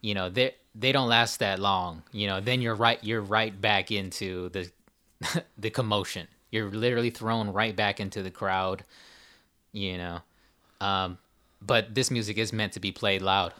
you 0.02 0.14
know, 0.14 0.28
they 0.28 0.54
they 0.74 0.92
don't 0.92 1.08
last 1.08 1.38
that 1.38 1.58
long. 1.58 2.02
You 2.12 2.26
know, 2.26 2.40
then 2.40 2.60
you're 2.60 2.74
right 2.74 3.02
you're 3.02 3.22
right 3.22 3.58
back 3.58 3.90
into 3.90 4.50
the 4.50 4.70
the 5.58 5.70
commotion. 5.70 6.28
You're 6.50 6.70
literally 6.70 7.10
thrown 7.10 7.50
right 7.52 7.74
back 7.74 7.98
into 7.98 8.22
the 8.22 8.30
crowd, 8.30 8.84
you 9.72 9.98
know. 9.98 10.20
Um, 10.80 11.18
but 11.60 11.94
this 11.94 12.10
music 12.10 12.38
is 12.38 12.52
meant 12.52 12.74
to 12.74 12.80
be 12.80 12.92
played 12.92 13.22
loud, 13.22 13.52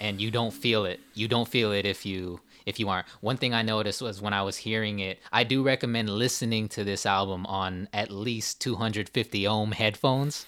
and 0.00 0.20
you 0.20 0.30
don't 0.30 0.52
feel 0.52 0.86
it. 0.86 0.98
You 1.14 1.28
don't 1.28 1.46
feel 1.46 1.70
it 1.70 1.86
if 1.86 2.04
you 2.04 2.40
if 2.66 2.78
you 2.78 2.88
aren't. 2.88 3.06
One 3.20 3.36
thing 3.36 3.54
I 3.54 3.62
noticed 3.62 4.02
was 4.02 4.20
when 4.20 4.32
I 4.32 4.42
was 4.42 4.56
hearing 4.56 4.98
it, 4.98 5.18
I 5.32 5.44
do 5.44 5.62
recommend 5.62 6.10
listening 6.10 6.68
to 6.70 6.84
this 6.84 7.06
album 7.06 7.46
on 7.46 7.88
at 7.92 8.10
least 8.10 8.60
250 8.60 9.46
ohm 9.46 9.72
headphones 9.72 10.46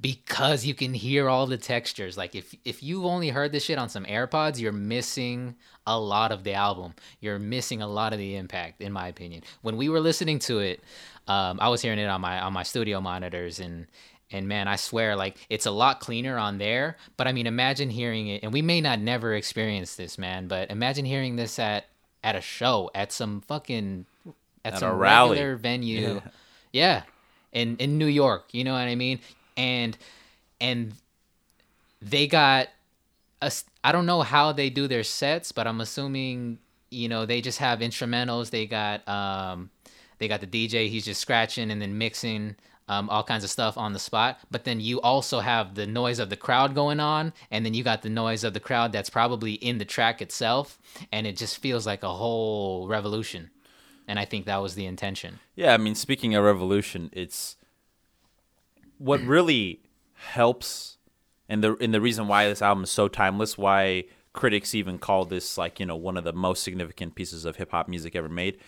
because 0.00 0.64
you 0.64 0.74
can 0.74 0.94
hear 0.94 1.28
all 1.28 1.46
the 1.46 1.56
textures. 1.56 2.16
Like 2.16 2.34
if 2.34 2.54
if 2.64 2.82
you've 2.82 3.04
only 3.04 3.28
heard 3.30 3.52
this 3.52 3.64
shit 3.64 3.78
on 3.78 3.88
some 3.88 4.04
AirPods, 4.04 4.58
you're 4.58 4.72
missing 4.72 5.54
a 5.86 5.98
lot 5.98 6.32
of 6.32 6.44
the 6.44 6.54
album. 6.54 6.94
You're 7.20 7.38
missing 7.38 7.80
a 7.80 7.88
lot 7.88 8.12
of 8.12 8.18
the 8.18 8.36
impact, 8.36 8.82
in 8.82 8.92
my 8.92 9.08
opinion. 9.08 9.42
When 9.62 9.76
we 9.76 9.88
were 9.88 10.00
listening 10.00 10.38
to 10.40 10.58
it, 10.58 10.82
um, 11.28 11.58
I 11.60 11.68
was 11.68 11.82
hearing 11.82 11.98
it 11.98 12.06
on 12.06 12.20
my 12.20 12.40
on 12.40 12.52
my 12.52 12.62
studio 12.62 13.00
monitors 13.00 13.60
and 13.60 13.86
and 14.30 14.46
man, 14.48 14.68
I 14.68 14.76
swear, 14.76 15.16
like 15.16 15.36
it's 15.48 15.66
a 15.66 15.70
lot 15.70 16.00
cleaner 16.00 16.36
on 16.38 16.58
there. 16.58 16.96
But 17.16 17.26
I 17.26 17.32
mean, 17.32 17.46
imagine 17.46 17.90
hearing 17.90 18.28
it, 18.28 18.42
and 18.42 18.52
we 18.52 18.62
may 18.62 18.80
not 18.80 19.00
never 19.00 19.34
experience 19.34 19.96
this, 19.96 20.18
man. 20.18 20.48
But 20.48 20.70
imagine 20.70 21.04
hearing 21.04 21.36
this 21.36 21.58
at 21.58 21.86
at 22.22 22.36
a 22.36 22.40
show, 22.40 22.90
at 22.94 23.12
some 23.12 23.40
fucking 23.42 24.04
at, 24.64 24.74
At 24.74 24.80
some 24.80 24.96
regular 24.96 25.56
venue, 25.56 26.14
Yeah. 26.14 26.20
yeah. 26.72 27.02
in 27.52 27.76
in 27.78 27.96
New 27.98 28.06
York. 28.06 28.52
You 28.52 28.64
know 28.64 28.72
what 28.72 28.80
I 28.88 28.94
mean? 28.94 29.20
And 29.56 29.96
and 30.60 30.92
they 32.02 32.26
got 32.26 32.68
a, 33.40 33.52
i 33.84 33.92
don't 33.92 34.06
know 34.06 34.22
how 34.22 34.52
they 34.52 34.70
do 34.70 34.86
their 34.88 35.04
sets, 35.04 35.52
but 35.52 35.66
I'm 35.66 35.80
assuming 35.80 36.58
you 36.90 37.08
know 37.08 37.24
they 37.26 37.40
just 37.40 37.58
have 37.58 37.78
instrumentals. 37.80 38.50
They 38.50 38.66
got 38.66 39.06
um 39.08 39.70
they 40.18 40.28
got 40.28 40.40
the 40.40 40.46
DJ. 40.46 40.88
He's 40.88 41.04
just 41.04 41.20
scratching 41.20 41.70
and 41.70 41.80
then 41.80 41.96
mixing 41.96 42.56
um, 42.88 43.10
all 43.10 43.22
kinds 43.22 43.44
of 43.44 43.50
stuff 43.50 43.76
on 43.76 43.92
the 43.92 43.98
spot. 43.98 44.38
But 44.50 44.64
then 44.64 44.80
you 44.80 45.00
also 45.00 45.40
have 45.40 45.74
the 45.74 45.86
noise 45.86 46.18
of 46.18 46.30
the 46.30 46.36
crowd 46.36 46.74
going 46.74 47.00
on, 47.00 47.32
and 47.50 47.64
then 47.64 47.74
you 47.74 47.84
got 47.84 48.02
the 48.02 48.08
noise 48.08 48.44
of 48.44 48.54
the 48.54 48.60
crowd 48.60 48.92
that's 48.92 49.10
probably 49.10 49.52
in 49.54 49.78
the 49.78 49.84
track 49.84 50.22
itself, 50.22 50.78
and 51.12 51.26
it 51.26 51.36
just 51.36 51.58
feels 51.58 51.86
like 51.86 52.02
a 52.02 52.12
whole 52.12 52.88
revolution. 52.88 53.50
And 54.06 54.18
I 54.18 54.24
think 54.24 54.46
that 54.46 54.62
was 54.62 54.74
the 54.74 54.86
intention. 54.86 55.38
Yeah, 55.54 55.74
I 55.74 55.76
mean, 55.76 55.94
speaking 55.94 56.34
of 56.34 56.44
revolution, 56.44 57.10
it's 57.12 57.56
what 58.96 59.20
really 59.24 59.82
helps, 60.14 60.96
and 61.48 61.62
the 61.62 61.76
and 61.76 61.92
the 61.92 62.00
reason 62.00 62.26
why 62.26 62.48
this 62.48 62.62
album 62.62 62.84
is 62.84 62.90
so 62.90 63.08
timeless, 63.08 63.58
why 63.58 64.04
critics 64.32 64.74
even 64.74 64.98
call 64.98 65.24
this 65.24 65.58
like 65.58 65.80
you 65.80 65.86
know 65.86 65.96
one 65.96 66.16
of 66.16 66.22
the 66.22 66.32
most 66.32 66.62
significant 66.62 67.14
pieces 67.14 67.44
of 67.44 67.56
hip 67.56 67.70
hop 67.70 67.88
music 67.88 68.16
ever 68.16 68.28
made, 68.28 68.58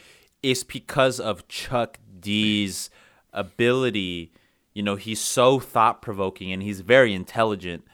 is 0.43 0.63
because 0.63 1.19
of 1.19 1.49
Chuck 1.49 1.99
D's 2.21 2.91
ability. 3.33 4.33
You 4.75 4.83
know, 4.83 4.97
he's 4.97 5.21
so 5.21 5.59
thought 5.61 6.01
provoking 6.03 6.53
and 6.53 6.63
he's 6.63 6.81
very 6.81 7.13
intelligent. 7.15 7.85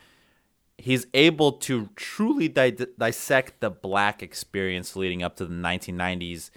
He's 0.78 1.06
able 1.14 1.52
to 1.52 1.88
truly 1.96 2.48
di- 2.48 2.76
dissect 2.98 3.60
the 3.60 3.70
black 3.70 4.22
experience 4.22 4.94
leading 4.94 5.22
up 5.22 5.36
to 5.36 5.46
the 5.46 5.54
1990s 5.54 6.50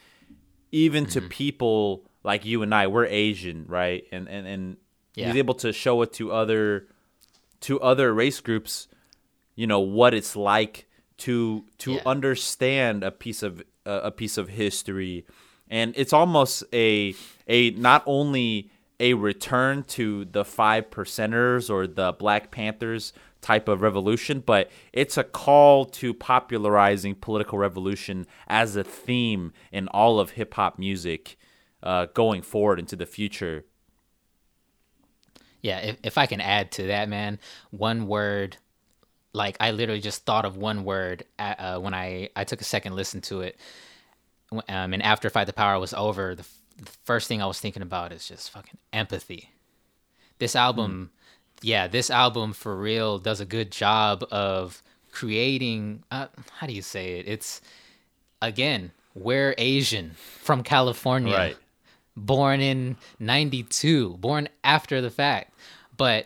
even 0.71 1.05
to 1.07 1.19
people 1.21 2.03
like 2.23 2.45
you 2.45 2.61
and 2.61 2.75
I, 2.75 2.85
we're 2.87 3.05
Asian, 3.05 3.65
right? 3.67 4.03
And 4.11 4.27
and 4.27 4.45
and 4.45 4.77
Yeah. 5.15 5.27
he's 5.27 5.35
able 5.37 5.55
to 5.55 5.73
show 5.73 6.01
it 6.03 6.13
to 6.13 6.31
other 6.31 6.87
to 7.61 7.79
other 7.81 8.13
race 8.13 8.39
groups, 8.39 8.87
you 9.55 9.65
know, 9.65 9.79
what 9.79 10.13
it's 10.13 10.35
like 10.35 10.87
to 11.19 11.65
to 11.79 11.93
Yeah. 11.93 12.01
understand 12.05 13.03
a 13.03 13.09
piece 13.11 13.41
of 13.41 13.63
uh, 13.85 14.01
a 14.03 14.11
piece 14.11 14.37
of 14.37 14.49
history. 14.49 15.25
And 15.69 15.93
it's 15.97 16.13
almost 16.13 16.63
a 16.73 17.13
a 17.49 17.71
not 17.71 18.03
only 18.05 18.71
a 18.99 19.15
return 19.15 19.83
to 19.83 20.25
the 20.25 20.45
five 20.45 20.89
percenters 20.89 21.69
or 21.69 21.87
the 21.87 22.13
Black 22.13 22.51
Panthers 22.51 23.11
type 23.41 23.67
of 23.67 23.81
revolution, 23.81 24.43
but 24.45 24.69
it's 24.93 25.17
a 25.17 25.23
call 25.23 25.85
to 25.85 26.13
popularizing 26.13 27.15
political 27.15 27.57
revolution 27.57 28.27
as 28.47 28.75
a 28.75 28.83
theme 28.83 29.53
in 29.71 29.87
all 29.89 30.19
of 30.19 30.31
hip 30.31 30.53
hop 30.53 30.77
music 30.77 31.37
uh, 31.81 32.07
going 32.13 32.41
forward 32.41 32.79
into 32.79 32.95
the 32.95 33.05
future. 33.05 33.65
Yeah, 35.61 35.79
if, 35.79 35.97
if 36.03 36.17
I 36.17 36.25
can 36.25 36.41
add 36.41 36.71
to 36.73 36.87
that, 36.87 37.09
man, 37.09 37.39
one 37.71 38.07
word, 38.07 38.57
like 39.33 39.57
I 39.59 39.71
literally 39.71 40.01
just 40.01 40.25
thought 40.25 40.45
of 40.45 40.57
one 40.57 40.83
word 40.83 41.23
at, 41.37 41.59
uh, 41.59 41.79
when 41.79 41.93
I, 41.93 42.29
I 42.35 42.43
took 42.43 42.61
a 42.61 42.65
second 42.65 42.95
listen 42.95 43.21
to 43.21 43.41
it. 43.41 43.59
Um, 44.67 44.93
and 44.93 45.03
after 45.03 45.29
Fight 45.29 45.45
the 45.45 45.53
Power 45.53 45.79
was 45.79 45.93
over, 45.93 46.35
the, 46.35 46.45
the 46.81 46.91
first 47.05 47.27
thing 47.27 47.41
I 47.41 47.45
was 47.45 47.59
thinking 47.59 47.81
about 47.81 48.11
is 48.11 48.27
just 48.27 48.49
fucking 48.51 48.77
empathy. 48.93 49.51
This 50.39 50.55
album, 50.55 51.11
yeah, 51.61 51.87
this 51.87 52.09
album 52.09 52.53
for 52.53 52.75
real 52.77 53.19
does 53.19 53.39
a 53.41 53.45
good 53.45 53.71
job 53.71 54.23
of 54.31 54.81
creating, 55.11 56.03
uh, 56.11 56.27
how 56.59 56.67
do 56.67 56.73
you 56.73 56.81
say 56.81 57.19
it? 57.19 57.27
It's, 57.27 57.61
again, 58.41 58.91
we're 59.13 59.53
Asian 59.57 60.11
from 60.41 60.63
California 60.63 61.35
Right. 61.35 61.57
born 62.15 62.61
in 62.61 62.95
92 63.19 64.17
born 64.17 64.47
after 64.63 65.01
the 65.01 65.09
fact 65.09 65.53
but 65.97 66.25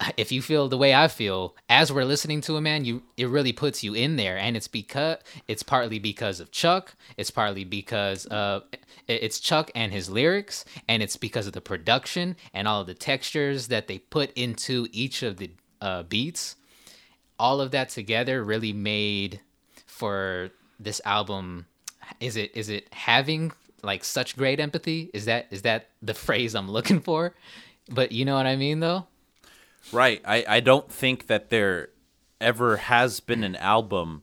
if 0.16 0.32
you 0.32 0.42
feel 0.42 0.68
the 0.68 0.78
way 0.78 0.94
i 0.94 1.08
feel 1.08 1.54
as 1.68 1.92
we're 1.92 2.04
listening 2.04 2.40
to 2.40 2.56
a 2.56 2.60
man 2.60 2.84
you 2.84 3.02
it 3.16 3.28
really 3.28 3.52
puts 3.52 3.82
you 3.82 3.94
in 3.94 4.16
there. 4.16 4.38
And 4.38 4.56
it's 4.56 4.68
because 4.68 5.18
it's 5.46 5.62
partly 5.62 5.98
because 5.98 6.40
of 6.40 6.50
chuck 6.50 6.94
it's 7.16 7.30
partly 7.30 7.64
because 7.64 8.26
of 8.26 8.64
it's 9.06 9.40
chuck 9.40 9.70
and 9.74 9.92
his 9.92 10.10
lyrics 10.10 10.64
and 10.88 11.02
it's 11.02 11.16
because 11.16 11.46
of 11.46 11.52
the 11.52 11.60
production 11.60 12.36
and 12.52 12.68
all 12.68 12.82
of 12.82 12.86
the 12.86 12.94
textures 12.94 13.68
that 13.68 13.88
they 13.88 13.98
put 13.98 14.32
into 14.32 14.86
each 14.92 15.22
of 15.22 15.38
the 15.38 15.50
uh, 15.80 16.02
beats. 16.02 16.56
All 17.38 17.60
of 17.60 17.70
that 17.70 17.88
together 17.88 18.42
really 18.42 18.72
made 18.72 19.40
for 19.86 20.50
this 20.78 21.00
album 21.04 21.66
is 22.20 22.36
it 22.36 22.50
is 22.54 22.68
it 22.68 22.92
having 22.92 23.52
like 23.82 24.04
such 24.04 24.36
great 24.36 24.60
empathy? 24.60 25.10
Is 25.12 25.24
that 25.24 25.46
is 25.50 25.62
that 25.62 25.88
the 26.02 26.14
phrase 26.26 26.54
i'm 26.54 26.70
looking 26.70 27.00
for? 27.00 27.34
But 27.90 28.12
you 28.12 28.24
know 28.24 28.34
what 28.34 28.46
i 28.46 28.54
mean 28.54 28.80
though 28.80 29.06
Right. 29.92 30.20
I, 30.24 30.44
I 30.46 30.60
don't 30.60 30.90
think 30.90 31.26
that 31.26 31.50
there 31.50 31.90
ever 32.40 32.76
has 32.76 33.20
been 33.20 33.42
an 33.42 33.56
album 33.56 34.22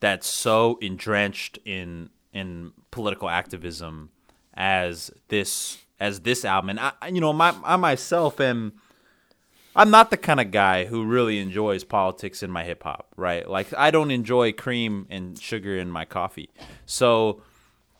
that's 0.00 0.26
so 0.26 0.78
entrenched 0.80 1.58
in 1.64 2.10
in 2.32 2.72
political 2.90 3.28
activism 3.28 4.10
as 4.54 5.10
this 5.28 5.78
as 5.98 6.20
this 6.20 6.44
album. 6.44 6.70
And 6.70 6.80
I 6.80 6.92
you 7.08 7.20
know, 7.20 7.32
my 7.32 7.54
I 7.64 7.76
myself 7.76 8.40
am 8.40 8.72
I'm 9.76 9.90
not 9.90 10.10
the 10.10 10.16
kind 10.16 10.40
of 10.40 10.50
guy 10.50 10.86
who 10.86 11.04
really 11.04 11.38
enjoys 11.38 11.84
politics 11.84 12.42
in 12.42 12.50
my 12.50 12.64
hip 12.64 12.82
hop, 12.82 13.12
right? 13.16 13.48
Like 13.48 13.72
I 13.74 13.90
don't 13.90 14.10
enjoy 14.10 14.52
cream 14.52 15.06
and 15.10 15.38
sugar 15.38 15.78
in 15.78 15.90
my 15.90 16.04
coffee. 16.04 16.50
So 16.86 17.42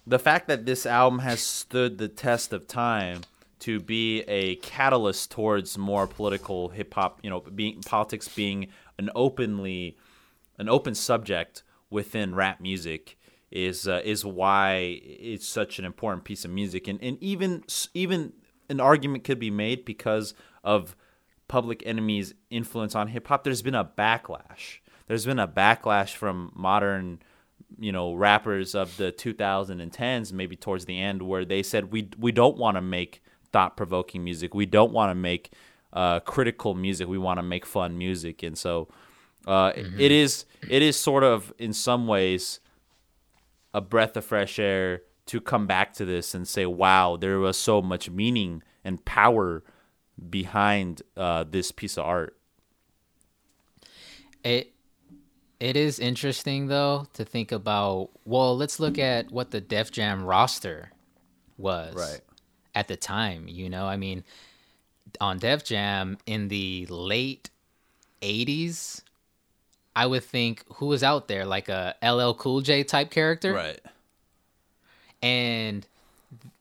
the 0.06 0.18
fact 0.18 0.48
that 0.48 0.66
this 0.66 0.86
album 0.86 1.20
has 1.20 1.40
stood 1.40 1.98
the 1.98 2.08
test 2.08 2.52
of 2.52 2.66
time 2.66 3.22
to 3.60 3.80
be 3.80 4.22
a 4.22 4.56
catalyst 4.56 5.30
towards 5.30 5.78
more 5.78 6.06
political 6.06 6.70
hip 6.70 6.92
hop, 6.94 7.20
you 7.22 7.30
know, 7.30 7.40
being 7.40 7.80
politics 7.82 8.28
being 8.28 8.68
an 8.98 9.10
openly 9.14 9.96
an 10.58 10.68
open 10.68 10.94
subject 10.94 11.62
within 11.88 12.34
rap 12.34 12.60
music 12.60 13.18
is 13.50 13.88
uh, 13.88 14.00
is 14.04 14.24
why 14.24 15.00
it's 15.02 15.46
such 15.46 15.78
an 15.78 15.84
important 15.84 16.24
piece 16.24 16.44
of 16.44 16.50
music. 16.50 16.88
And 16.88 17.02
and 17.02 17.22
even 17.22 17.64
even 17.94 18.32
an 18.68 18.80
argument 18.80 19.24
could 19.24 19.38
be 19.38 19.50
made 19.50 19.84
because 19.84 20.34
of 20.62 20.96
Public 21.48 21.82
Enemy's 21.84 22.34
influence 22.48 22.94
on 22.94 23.08
hip 23.08 23.26
hop 23.26 23.44
there's 23.44 23.62
been 23.62 23.74
a 23.74 23.84
backlash. 23.84 24.78
There's 25.06 25.26
been 25.26 25.40
a 25.40 25.48
backlash 25.48 26.14
from 26.14 26.52
modern 26.54 27.20
you 27.78 27.92
know 27.92 28.14
rappers 28.14 28.74
of 28.74 28.96
the 28.96 29.12
2010s 29.12 30.32
maybe 30.32 30.56
towards 30.56 30.86
the 30.86 31.00
end 31.00 31.22
where 31.22 31.44
they 31.44 31.62
said 31.62 31.92
we 31.92 32.08
we 32.18 32.32
don't 32.32 32.56
want 32.56 32.76
to 32.76 32.80
make 32.80 33.22
thought 33.52 33.76
provoking 33.76 34.24
music. 34.24 34.54
We 34.54 34.66
don't 34.66 34.92
want 34.92 35.10
to 35.10 35.14
make 35.14 35.52
uh, 35.92 36.20
critical 36.20 36.74
music 36.74 37.08
we 37.08 37.18
want 37.18 37.38
to 37.38 37.42
make 37.42 37.66
fun 37.66 37.98
music 37.98 38.44
and 38.44 38.56
so 38.56 38.86
uh, 39.48 39.72
it 39.98 40.12
is 40.12 40.44
it 40.68 40.82
is 40.82 40.96
sort 40.96 41.24
of 41.24 41.52
in 41.58 41.72
some 41.72 42.06
ways 42.06 42.60
a 43.74 43.80
breath 43.80 44.16
of 44.16 44.24
fresh 44.24 44.60
air 44.60 45.02
to 45.26 45.40
come 45.40 45.66
back 45.66 45.92
to 45.92 46.04
this 46.04 46.32
and 46.32 46.46
say 46.46 46.64
wow 46.64 47.16
there 47.16 47.40
was 47.40 47.56
so 47.56 47.82
much 47.82 48.08
meaning 48.08 48.62
and 48.84 49.04
power 49.04 49.64
behind 50.28 51.02
uh, 51.16 51.44
this 51.48 51.72
piece 51.72 51.96
of 51.96 52.04
art. 52.04 52.36
It 54.44 54.72
it 55.58 55.76
is 55.76 55.98
interesting 55.98 56.68
though 56.68 57.06
to 57.12 57.24
think 57.24 57.52
about 57.52 58.10
well 58.24 58.56
let's 58.56 58.80
look 58.80 58.98
at 58.98 59.30
what 59.30 59.50
the 59.50 59.60
def 59.60 59.90
jam 59.90 60.24
roster 60.24 60.90
was. 61.58 61.94
Right. 61.94 62.20
At 62.74 62.88
the 62.88 62.96
time 62.96 63.44
you 63.48 63.68
know 63.68 63.86
i 63.86 63.96
mean 63.96 64.24
on 65.20 65.38
def 65.38 65.64
jam 65.64 66.18
in 66.26 66.48
the 66.48 66.86
late 66.88 67.50
80s 68.22 69.02
i 69.96 70.06
would 70.06 70.24
think 70.24 70.64
who 70.74 70.86
was 70.86 71.02
out 71.02 71.28
there 71.28 71.44
like 71.44 71.68
a 71.68 71.94
ll 72.02 72.34
cool 72.34 72.60
j 72.60 72.82
type 72.82 73.10
character 73.10 73.52
right 73.52 73.80
and 75.22 75.86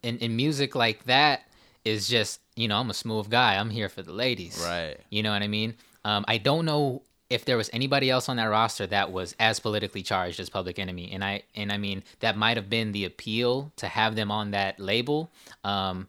in, 0.04 0.18
in 0.18 0.36
music 0.36 0.76
like 0.76 1.06
that 1.06 1.44
is 1.86 2.08
just 2.08 2.42
you 2.56 2.68
know 2.68 2.78
I'm 2.78 2.90
a 2.90 2.94
smooth 2.94 3.30
guy. 3.30 3.56
I'm 3.56 3.70
here 3.70 3.90
for 3.90 4.02
the 4.02 4.12
ladies. 4.12 4.62
Right. 4.66 4.98
You 5.10 5.24
know 5.24 5.32
what 5.32 5.42
I 5.42 5.48
mean? 5.48 5.76
Um, 6.06 6.26
I 6.28 6.38
don't 6.38 6.66
know 6.66 7.02
if 7.30 7.46
there 7.46 7.58
was 7.58 7.70
anybody 7.72 8.10
else 8.10 8.28
on 8.28 8.38
that 8.38 8.46
roster 8.46 8.88
that 8.88 9.12
was 9.12 9.36
as 9.40 9.60
politically 9.60 10.02
charged 10.02 10.40
as 10.40 10.50
Public 10.50 10.80
Enemy, 10.80 11.12
and 11.12 11.24
I 11.24 11.44
and 11.56 11.72
I 11.72 11.78
mean 11.78 12.04
that 12.20 12.38
might 12.38 12.58
have 12.58 12.70
been 12.70 12.92
the 12.92 13.06
appeal 13.06 13.72
to 13.78 13.88
have 13.88 14.16
them 14.16 14.32
on 14.32 14.52
that 14.52 14.80
label, 14.80 15.30
um, 15.64 16.08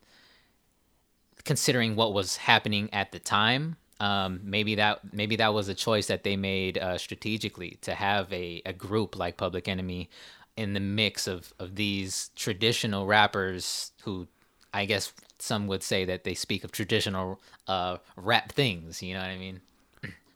considering 1.44 1.94
what 1.96 2.14
was 2.14 2.36
happening 2.36 2.88
at 2.92 3.12
the 3.12 3.18
time. 3.18 3.76
Um, 4.00 4.40
maybe 4.42 4.76
that 4.76 5.12
maybe 5.12 5.36
that 5.36 5.52
was 5.52 5.68
a 5.68 5.74
choice 5.74 6.06
that 6.06 6.24
they 6.24 6.36
made 6.36 6.78
uh, 6.78 6.96
strategically 6.96 7.76
to 7.82 7.94
have 7.94 8.32
a, 8.32 8.62
a 8.64 8.72
group 8.72 9.14
like 9.16 9.36
Public 9.36 9.68
Enemy 9.68 10.08
in 10.56 10.72
the 10.72 10.80
mix 10.80 11.26
of, 11.26 11.52
of 11.58 11.76
these 11.76 12.30
traditional 12.34 13.06
rappers 13.06 13.92
who 14.04 14.26
I 14.72 14.86
guess 14.86 15.12
some 15.38 15.66
would 15.66 15.82
say 15.82 16.04
that 16.06 16.24
they 16.24 16.34
speak 16.34 16.64
of 16.64 16.72
traditional 16.72 17.40
uh, 17.66 17.98
rap 18.16 18.52
things. 18.52 19.02
You 19.02 19.14
know 19.14 19.20
what 19.20 19.28
I 19.28 19.36
mean? 19.36 19.60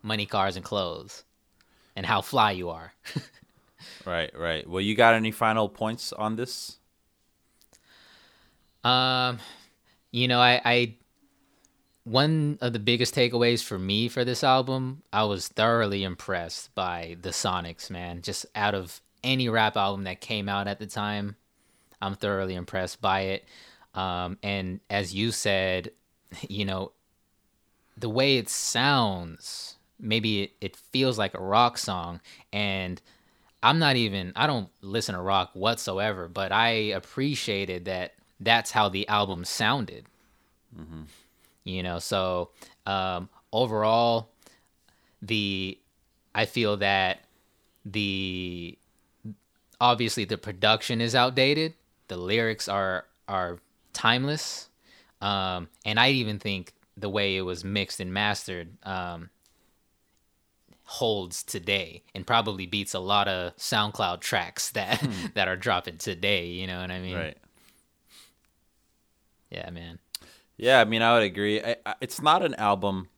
Money, 0.05 0.27
cars, 0.27 0.55
and 0.55 0.65
clothes, 0.65 1.25
and 1.97 2.07
how 2.07 2.21
fly 2.21 2.53
you 2.53 2.71
are. 2.71 2.93
Right, 4.05 4.31
right. 4.39 4.69
Well, 4.69 4.81
you 4.81 4.95
got 4.95 5.15
any 5.15 5.31
final 5.31 5.69
points 5.69 6.13
on 6.13 6.37
this? 6.37 6.79
Um, 8.83 9.39
you 10.11 10.29
know, 10.29 10.41
I, 10.41 10.61
I 10.65 10.95
one 12.05 12.59
of 12.61 12.73
the 12.75 12.79
biggest 12.79 13.15
takeaways 13.15 13.65
for 13.65 13.79
me 13.79 14.09
for 14.09 14.25
this 14.25 14.45
album, 14.45 15.03
I 15.13 15.25
was 15.25 15.49
thoroughly 15.49 16.05
impressed 16.05 16.75
by 16.75 17.17
the 17.23 17.31
Sonics, 17.31 17.91
man. 17.91 18.21
Just 18.21 18.45
out 18.55 18.75
of 18.75 19.01
any 19.23 19.49
rap 19.49 19.77
album 19.77 20.05
that 20.05 20.21
came 20.21 20.49
out 20.49 20.69
at 20.69 20.79
the 20.79 20.87
time, 20.87 21.37
I'm 22.03 22.15
thoroughly 22.15 22.55
impressed 22.55 23.01
by 23.01 23.21
it. 23.21 23.45
Um, 23.95 24.39
and 24.43 24.81
as 24.91 25.15
you 25.15 25.33
said, 25.33 25.93
you 26.49 26.67
know, 26.67 26.93
the 27.97 28.11
way 28.11 28.37
it 28.37 28.51
sounds, 28.51 29.77
maybe 30.05 30.43
it, 30.43 30.53
it 30.61 30.77
feels 30.77 31.19
like 31.19 31.35
a 31.35 31.43
rock 31.43 31.79
song. 31.79 32.21
And 32.53 33.01
I'm 33.63 33.79
not 33.79 33.97
even, 33.97 34.33
I 34.37 34.47
don't 34.47 34.69
listen 34.83 35.15
to 35.15 35.21
rock 35.21 35.51
whatsoever, 35.55 36.29
but 36.29 36.53
I 36.53 36.69
appreciated 36.69 37.87
that 37.87 38.15
that's 38.39 38.71
how 38.71 38.89
the 38.89 39.09
album 39.09 39.45
sounded. 39.45 40.07
Mm-hmm. 40.79 41.03
You 41.65 41.83
know, 41.83 41.99
so 41.99 42.51
um, 42.87 43.31
overall, 43.53 44.29
the, 45.23 45.79
I 46.35 46.45
feel 46.45 46.77
that 46.77 47.21
the, 47.87 48.77
obviously 49.81 50.27
the 50.27 50.37
production 50.37 51.01
is 51.01 51.15
outdated. 51.15 51.73
The 52.09 52.19
lyrics 52.19 52.69
are, 52.69 53.07
are 53.27 53.59
timeless. 53.95 54.69
Um, 55.23 55.69
and 55.87 55.99
I 55.99 56.11
even 56.11 56.39
think 56.39 56.75
the 56.99 57.09
way 57.09 57.37
it 57.37 57.43
was 57.43 57.65
mixed 57.65 57.99
and 57.99 58.13
mastered 58.13 58.69
um, 58.83 59.31
holds 60.85 61.43
today 61.43 62.03
and 62.15 62.27
probably 62.27 62.67
beats 62.67 62.93
a 62.95 62.99
lot 62.99 63.27
of 63.27 63.57
SoundCloud 63.57 64.21
tracks 64.21 64.71
that 64.73 65.01
Hmm. 65.01 65.13
that 65.35 65.49
are 65.49 65.57
dropping 65.57 65.97
today. 65.99 66.47
You 66.49 66.67
know 66.67 66.81
what 66.81 66.91
I 66.91 67.01
mean? 67.01 67.17
Right. 67.17 67.37
Yeah, 69.51 69.71
man. 69.71 69.99
Yeah, 70.57 70.81
I 70.81 70.85
mean, 70.85 71.03
I 71.03 71.15
would 71.15 71.23
agree. 71.23 71.63
I, 71.63 71.77
I, 71.87 71.95
it's 72.01 72.21
not 72.23 72.45
an 72.45 72.55
album 72.55 73.09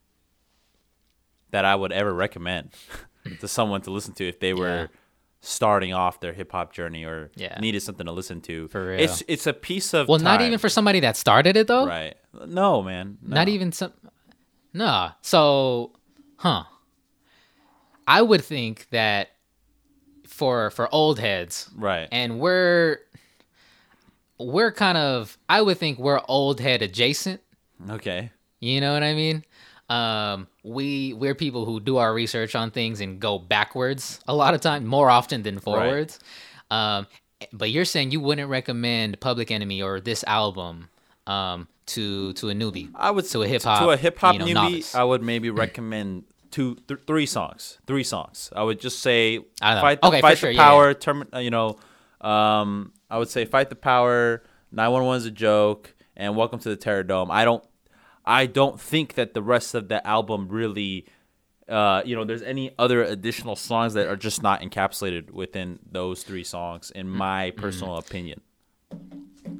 that 1.50 1.64
I 1.64 1.74
would 1.74 1.92
ever 1.92 2.12
recommend 2.12 2.70
to 3.40 3.48
someone 3.48 3.80
to 3.82 3.90
listen 3.90 4.14
to 4.14 4.28
if 4.28 4.40
they 4.40 4.54
were 4.54 4.82
Yeah. 4.82 4.86
starting 5.40 5.92
off 5.92 6.20
their 6.20 6.32
hip 6.32 6.52
hop 6.52 6.72
journey 6.72 7.04
or 7.04 7.30
Yeah. 7.36 7.58
needed 7.60 7.80
something 7.82 8.06
to 8.06 8.12
listen 8.12 8.40
to. 8.42 8.68
For 8.68 8.86
real. 8.88 9.00
It's 9.00 9.22
it's 9.28 9.46
a 9.46 9.52
piece 9.52 9.92
of 9.94 10.08
Well, 10.08 10.18
not 10.18 10.40
even 10.40 10.58
for 10.58 10.68
somebody 10.68 11.00
that 11.00 11.16
started 11.16 11.56
it 11.56 11.66
though. 11.66 11.86
right. 11.86 12.14
No, 12.46 12.82
man. 12.82 13.18
Not 13.22 13.48
even 13.48 13.72
some. 13.72 13.92
Nah. 14.72 15.12
So, 15.22 15.92
huh? 16.36 16.64
I 18.06 18.22
would 18.22 18.44
think 18.44 18.88
that 18.90 19.30
for 20.26 20.70
for 20.70 20.92
old 20.94 21.18
heads, 21.18 21.70
right. 21.76 22.08
and 22.12 22.38
we're 22.38 22.98
we're 24.38 24.72
kind 24.72 24.98
of 24.98 25.36
I 25.48 25.62
would 25.62 25.78
think 25.78 25.98
we're 25.98 26.20
old 26.28 26.60
head 26.60 26.82
adjacent. 26.82 27.40
okay. 27.90 28.30
You 28.60 28.80
know 28.80 28.94
what 28.94 29.02
I 29.02 29.14
mean? 29.14 29.44
Um, 29.88 30.48
we 30.62 31.12
we're 31.12 31.34
people 31.34 31.64
who 31.64 31.78
do 31.78 31.98
our 31.98 32.12
research 32.12 32.54
on 32.54 32.70
things 32.70 33.00
and 33.00 33.20
go 33.20 33.38
backwards 33.38 34.20
a 34.26 34.34
lot 34.34 34.54
of 34.54 34.60
time, 34.60 34.86
more 34.86 35.10
often 35.10 35.42
than 35.42 35.58
forwards. 35.58 36.18
Um, 36.70 37.06
but 37.52 37.70
you're 37.70 37.84
saying 37.84 38.10
you 38.10 38.20
wouldn't 38.20 38.48
recommend 38.48 39.20
Public 39.20 39.50
Enemy 39.50 39.82
or 39.82 40.00
this 40.00 40.24
album 40.24 40.88
um, 41.26 41.68
to 41.86 42.32
to 42.34 42.48
a 42.50 42.54
newbie? 42.54 42.90
I 42.94 43.10
would 43.10 43.26
to 43.26 43.42
a 43.42 43.48
hip 43.48 43.62
hop 43.62 43.82
to 43.82 43.90
a 43.90 43.96
hip 43.96 44.18
hop 44.18 44.34
you 44.34 44.40
know, 44.40 44.46
newbie. 44.46 44.54
novice. 44.54 44.94
I 44.94 45.04
would 45.04 45.22
maybe 45.22 45.50
recommend 45.64 46.24
two, 46.56 46.76
th- 46.88 47.00
three 47.06 47.26
songs. 47.26 47.78
Three 47.86 48.02
songs. 48.04 48.50
I 48.56 48.62
would 48.62 48.80
just 48.80 48.98
say 49.00 49.40
fight, 49.60 50.00
the, 50.00 50.06
Okay, 50.08 50.20
fight 50.20 50.38
sure, 50.38 50.50
the 50.50 50.56
yeah, 50.56 50.64
power. 50.68 50.94
Term, 50.94 51.18
uh, 51.34 51.38
you 51.38 51.50
know, 51.50 51.76
um, 52.20 52.92
I 53.10 53.18
would 53.18 53.28
say 53.28 53.44
fight 53.44 53.68
the 53.68 53.76
power. 53.76 54.42
Nine 54.72 54.90
one 54.90 55.04
one 55.04 55.16
is 55.18 55.26
a 55.26 55.30
joke, 55.30 55.94
and 56.16 56.34
welcome 56.34 56.58
to 56.60 56.68
the 56.68 56.76
Terror 56.76 57.02
Dome. 57.02 57.30
I 57.30 57.44
don't, 57.44 57.62
I 58.24 58.46
don't 58.46 58.80
think 58.80 59.14
that 59.14 59.34
the 59.34 59.42
rest 59.42 59.74
of 59.74 59.88
the 59.88 60.04
album 60.06 60.48
really. 60.48 61.06
Uh, 61.68 62.00
you 62.04 62.14
know, 62.14 62.24
there's 62.24 62.42
any 62.42 62.70
other 62.78 63.02
additional 63.02 63.56
songs 63.56 63.94
that 63.94 64.06
are 64.06 64.14
just 64.16 64.40
not 64.40 64.60
encapsulated 64.62 65.32
within 65.32 65.80
those 65.90 66.22
three 66.22 66.44
songs, 66.44 66.92
in 66.94 67.06
Mm-hmm. 67.08 67.16
my 67.18 67.50
personal 67.56 67.96
opinion. 67.96 68.40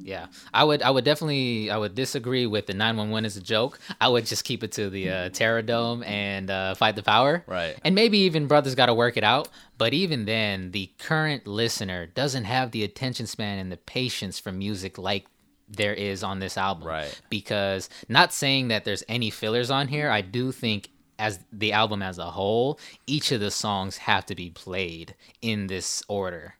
Yeah, 0.07 0.27
I 0.53 0.63
would. 0.63 0.81
I 0.81 0.89
would 0.89 1.03
definitely. 1.03 1.69
I 1.69 1.75
would 1.75 1.93
disagree 1.93 2.45
with 2.45 2.65
the 2.65 2.73
nine 2.73 2.95
one 2.95 3.09
one 3.09 3.25
is 3.25 3.35
a 3.35 3.41
joke. 3.41 3.77
I 3.99 4.07
would 4.07 4.25
just 4.25 4.45
keep 4.45 4.63
it 4.63 4.71
to 4.71 4.89
the 4.89 5.09
uh, 5.09 5.29
Terror 5.29 5.61
Dome 5.61 6.01
and 6.03 6.49
uh, 6.49 6.75
fight 6.75 6.95
the 6.95 7.03
power. 7.03 7.43
Right. 7.45 7.77
And 7.83 7.93
maybe 7.93 8.19
even 8.19 8.47
brothers 8.47 8.73
got 8.73 8.85
to 8.85 8.93
work 8.93 9.17
it 9.17 9.25
out. 9.25 9.49
But 9.77 9.93
even 9.93 10.23
then, 10.23 10.71
the 10.71 10.89
current 10.97 11.45
listener 11.45 12.05
doesn't 12.05 12.45
have 12.45 12.71
the 12.71 12.85
attention 12.85 13.27
span 13.27 13.59
and 13.59 13.69
the 13.69 13.75
patience 13.75 14.39
for 14.39 14.53
music 14.53 14.97
like 14.97 15.25
there 15.67 15.93
is 15.93 16.23
on 16.23 16.39
this 16.39 16.57
album. 16.57 16.87
Right. 16.87 17.21
Because 17.29 17.89
not 18.07 18.31
saying 18.31 18.69
that 18.69 18.85
there's 18.85 19.03
any 19.09 19.29
fillers 19.29 19.69
on 19.69 19.89
here, 19.89 20.09
I 20.09 20.21
do 20.21 20.53
think 20.53 20.89
as 21.19 21.37
the 21.51 21.73
album 21.73 22.01
as 22.01 22.17
a 22.17 22.31
whole, 22.31 22.79
each 23.07 23.33
of 23.33 23.41
the 23.41 23.51
songs 23.51 23.97
have 23.97 24.25
to 24.27 24.35
be 24.35 24.51
played 24.51 25.15
in 25.41 25.67
this 25.67 26.01
order 26.07 26.53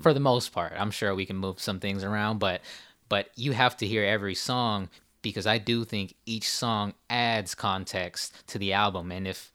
for 0.00 0.14
the 0.14 0.20
most 0.20 0.52
part. 0.52 0.72
I'm 0.74 0.90
sure 0.90 1.14
we 1.14 1.26
can 1.26 1.36
move 1.36 1.60
some 1.60 1.80
things 1.80 2.02
around, 2.02 2.38
but 2.38 2.62
but 3.08 3.30
you 3.36 3.52
have 3.52 3.76
to 3.78 3.86
hear 3.86 4.04
every 4.04 4.34
song 4.34 4.88
because 5.22 5.46
I 5.46 5.58
do 5.58 5.84
think 5.84 6.14
each 6.24 6.48
song 6.48 6.94
adds 7.10 7.54
context 7.54 8.32
to 8.48 8.58
the 8.58 8.72
album 8.72 9.10
and 9.10 9.26
if 9.26 9.52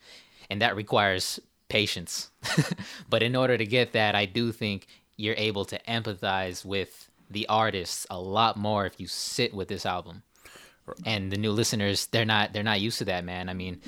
and 0.49 0.61
that 0.61 0.75
requires 0.75 1.39
patience. 1.69 2.29
but 3.09 3.23
in 3.23 3.35
order 3.35 3.57
to 3.57 3.65
get 3.65 3.93
that, 3.93 4.13
I 4.13 4.25
do 4.25 4.51
think 4.51 4.87
you're 5.15 5.35
able 5.37 5.63
to 5.65 5.79
empathize 5.87 6.65
with 6.65 7.09
the 7.29 7.47
artists 7.47 8.05
a 8.09 8.19
lot 8.19 8.57
more 8.57 8.85
if 8.85 8.99
you 8.99 9.07
sit 9.07 9.53
with 9.53 9.69
this 9.69 9.85
album. 9.85 10.23
And 11.05 11.31
the 11.31 11.37
new 11.37 11.51
listeners, 11.51 12.07
they're 12.07 12.25
not 12.25 12.51
they're 12.51 12.63
not 12.63 12.81
used 12.81 12.97
to 12.97 13.05
that, 13.05 13.23
man. 13.23 13.47
I 13.47 13.53
mean, 13.53 13.79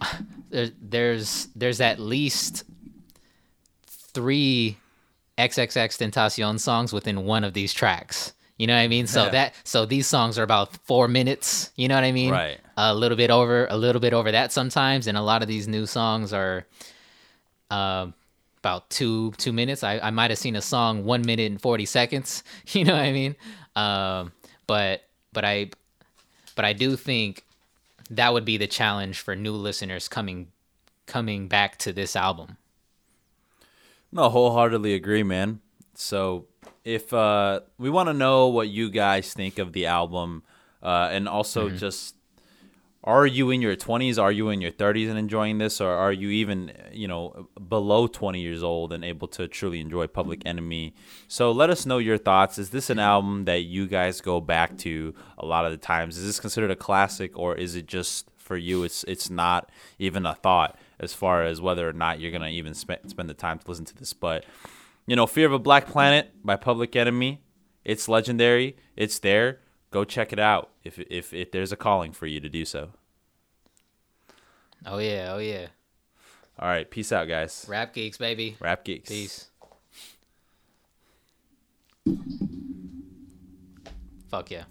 there, 0.50 0.70
there's 0.80 1.48
there's 1.54 1.80
at 1.80 1.98
least 1.98 2.64
three 3.86 4.78
XXX 5.36 6.10
Tentacion 6.10 6.58
songs 6.58 6.92
within 6.92 7.24
one 7.24 7.44
of 7.44 7.52
these 7.52 7.74
tracks. 7.74 8.32
You 8.58 8.66
know 8.66 8.74
what 8.74 8.80
I 8.80 8.88
mean? 8.88 9.06
So 9.06 9.24
Yeah. 9.24 9.30
that 9.30 9.54
so 9.64 9.86
these 9.86 10.06
songs 10.06 10.38
are 10.38 10.42
about 10.42 10.76
four 10.84 11.08
minutes. 11.08 11.70
You 11.76 11.88
know 11.88 11.94
what 11.94 12.04
I 12.04 12.12
mean? 12.12 12.32
Right. 12.32 12.58
A 12.76 12.94
little 12.94 13.16
bit 13.16 13.30
over, 13.30 13.66
a 13.70 13.76
little 13.76 14.00
bit 14.00 14.12
over 14.12 14.30
that 14.32 14.52
sometimes, 14.52 15.06
and 15.06 15.16
a 15.16 15.22
lot 15.22 15.42
of 15.42 15.48
these 15.48 15.66
new 15.68 15.86
songs 15.86 16.32
are 16.32 16.66
um 17.70 18.14
about 18.58 18.90
two 18.90 19.32
two 19.38 19.52
minutes. 19.52 19.82
I, 19.84 19.98
I 20.00 20.10
might 20.10 20.30
have 20.30 20.38
seen 20.38 20.56
a 20.56 20.62
song 20.62 21.04
one 21.04 21.22
minute 21.22 21.50
and 21.50 21.60
forty 21.60 21.86
seconds. 21.86 22.42
You 22.72 22.84
know 22.84 22.94
what 22.94 23.02
I 23.02 23.12
mean? 23.12 23.36
Um, 23.76 24.32
but 24.66 25.02
but 25.32 25.44
I 25.44 25.70
but 26.56 26.64
I 26.64 26.72
do 26.72 26.96
think 26.96 27.44
that 28.10 28.32
would 28.32 28.44
be 28.44 28.56
the 28.56 28.66
challenge 28.66 29.20
for 29.20 29.36
new 29.36 29.52
listeners 29.52 30.08
coming 30.08 30.48
coming 31.06 31.46
back 31.48 31.78
to 31.78 31.92
this 31.92 32.16
album. 32.16 32.56
No, 34.10 34.28
wholeheartedly 34.28 34.94
agree, 34.94 35.22
man. 35.22 35.60
So 35.94 36.46
if 36.84 37.12
uh, 37.12 37.60
we 37.78 37.90
want 37.90 38.08
to 38.08 38.14
know 38.14 38.48
what 38.48 38.68
you 38.68 38.90
guys 38.90 39.32
think 39.32 39.58
of 39.58 39.72
the 39.72 39.86
album, 39.86 40.42
uh, 40.82 41.08
and 41.10 41.28
also 41.28 41.68
just 41.70 42.14
are 43.04 43.26
you 43.26 43.50
in 43.50 43.62
your 43.62 43.76
20s, 43.76 44.20
are 44.20 44.32
you 44.32 44.50
in 44.50 44.60
your 44.60 44.70
30s 44.70 45.08
and 45.08 45.18
enjoying 45.18 45.58
this, 45.58 45.80
or 45.80 45.88
are 45.88 46.12
you 46.12 46.30
even 46.30 46.72
you 46.92 47.08
know 47.08 47.48
below 47.68 48.06
20 48.06 48.40
years 48.40 48.62
old 48.62 48.92
and 48.92 49.04
able 49.04 49.28
to 49.28 49.48
truly 49.48 49.80
enjoy 49.80 50.06
Public 50.06 50.42
Enemy? 50.44 50.94
So 51.26 51.52
let 51.52 51.70
us 51.70 51.86
know 51.86 51.98
your 51.98 52.18
thoughts. 52.18 52.58
Is 52.58 52.70
this 52.70 52.90
an 52.90 52.98
album 52.98 53.44
that 53.44 53.62
you 53.62 53.86
guys 53.86 54.20
go 54.20 54.40
back 54.40 54.76
to 54.78 55.14
a 55.38 55.46
lot 55.46 55.64
of 55.64 55.70
the 55.70 55.78
times? 55.78 56.18
Is 56.18 56.26
this 56.26 56.40
considered 56.40 56.70
a 56.70 56.76
classic, 56.76 57.38
or 57.38 57.54
is 57.54 57.76
it 57.76 57.86
just 57.86 58.28
for 58.36 58.56
you? 58.56 58.82
It's 58.82 59.04
it's 59.04 59.30
not 59.30 59.70
even 59.98 60.26
a 60.26 60.34
thought 60.34 60.78
as 61.00 61.14
far 61.14 61.44
as 61.44 61.60
whether 61.60 61.88
or 61.88 61.92
not 61.92 62.18
you're 62.20 62.32
gonna 62.32 62.48
even 62.48 62.74
spend 62.74 63.08
spend 63.08 63.30
the 63.30 63.34
time 63.34 63.58
to 63.60 63.68
listen 63.68 63.84
to 63.86 63.94
this, 63.94 64.12
but 64.12 64.44
you 65.08 65.16
know, 65.16 65.26
Fear 65.26 65.46
of 65.46 65.52
a 65.54 65.58
Black 65.58 65.86
Planet 65.86 66.30
by 66.44 66.56
Public 66.56 66.94
Enemy. 66.94 67.40
It's 67.82 68.08
legendary. 68.08 68.76
It's 68.94 69.18
there. 69.18 69.60
go 69.90 70.04
check 70.04 70.34
it 70.34 70.38
out 70.38 70.70
if 70.84 70.98
if 70.98 71.32
if 71.32 71.50
there's 71.50 71.72
a 71.72 71.76
calling 71.76 72.12
for 72.12 72.26
you 72.26 72.40
to 72.40 72.48
do 72.50 72.66
so. 72.66 72.90
Oh 74.84 74.98
yeah, 74.98 75.32
oh 75.32 75.38
yeah. 75.38 75.68
All 76.58 76.68
right, 76.68 76.88
peace 76.90 77.10
out, 77.10 77.26
guys. 77.26 77.64
Rap 77.68 77.94
geeks, 77.94 78.18
baby. 78.18 78.58
Rap 78.60 78.84
geeks. 78.84 79.08
Peace. 79.08 79.46
Fuck 84.28 84.50
yeah. 84.50 84.64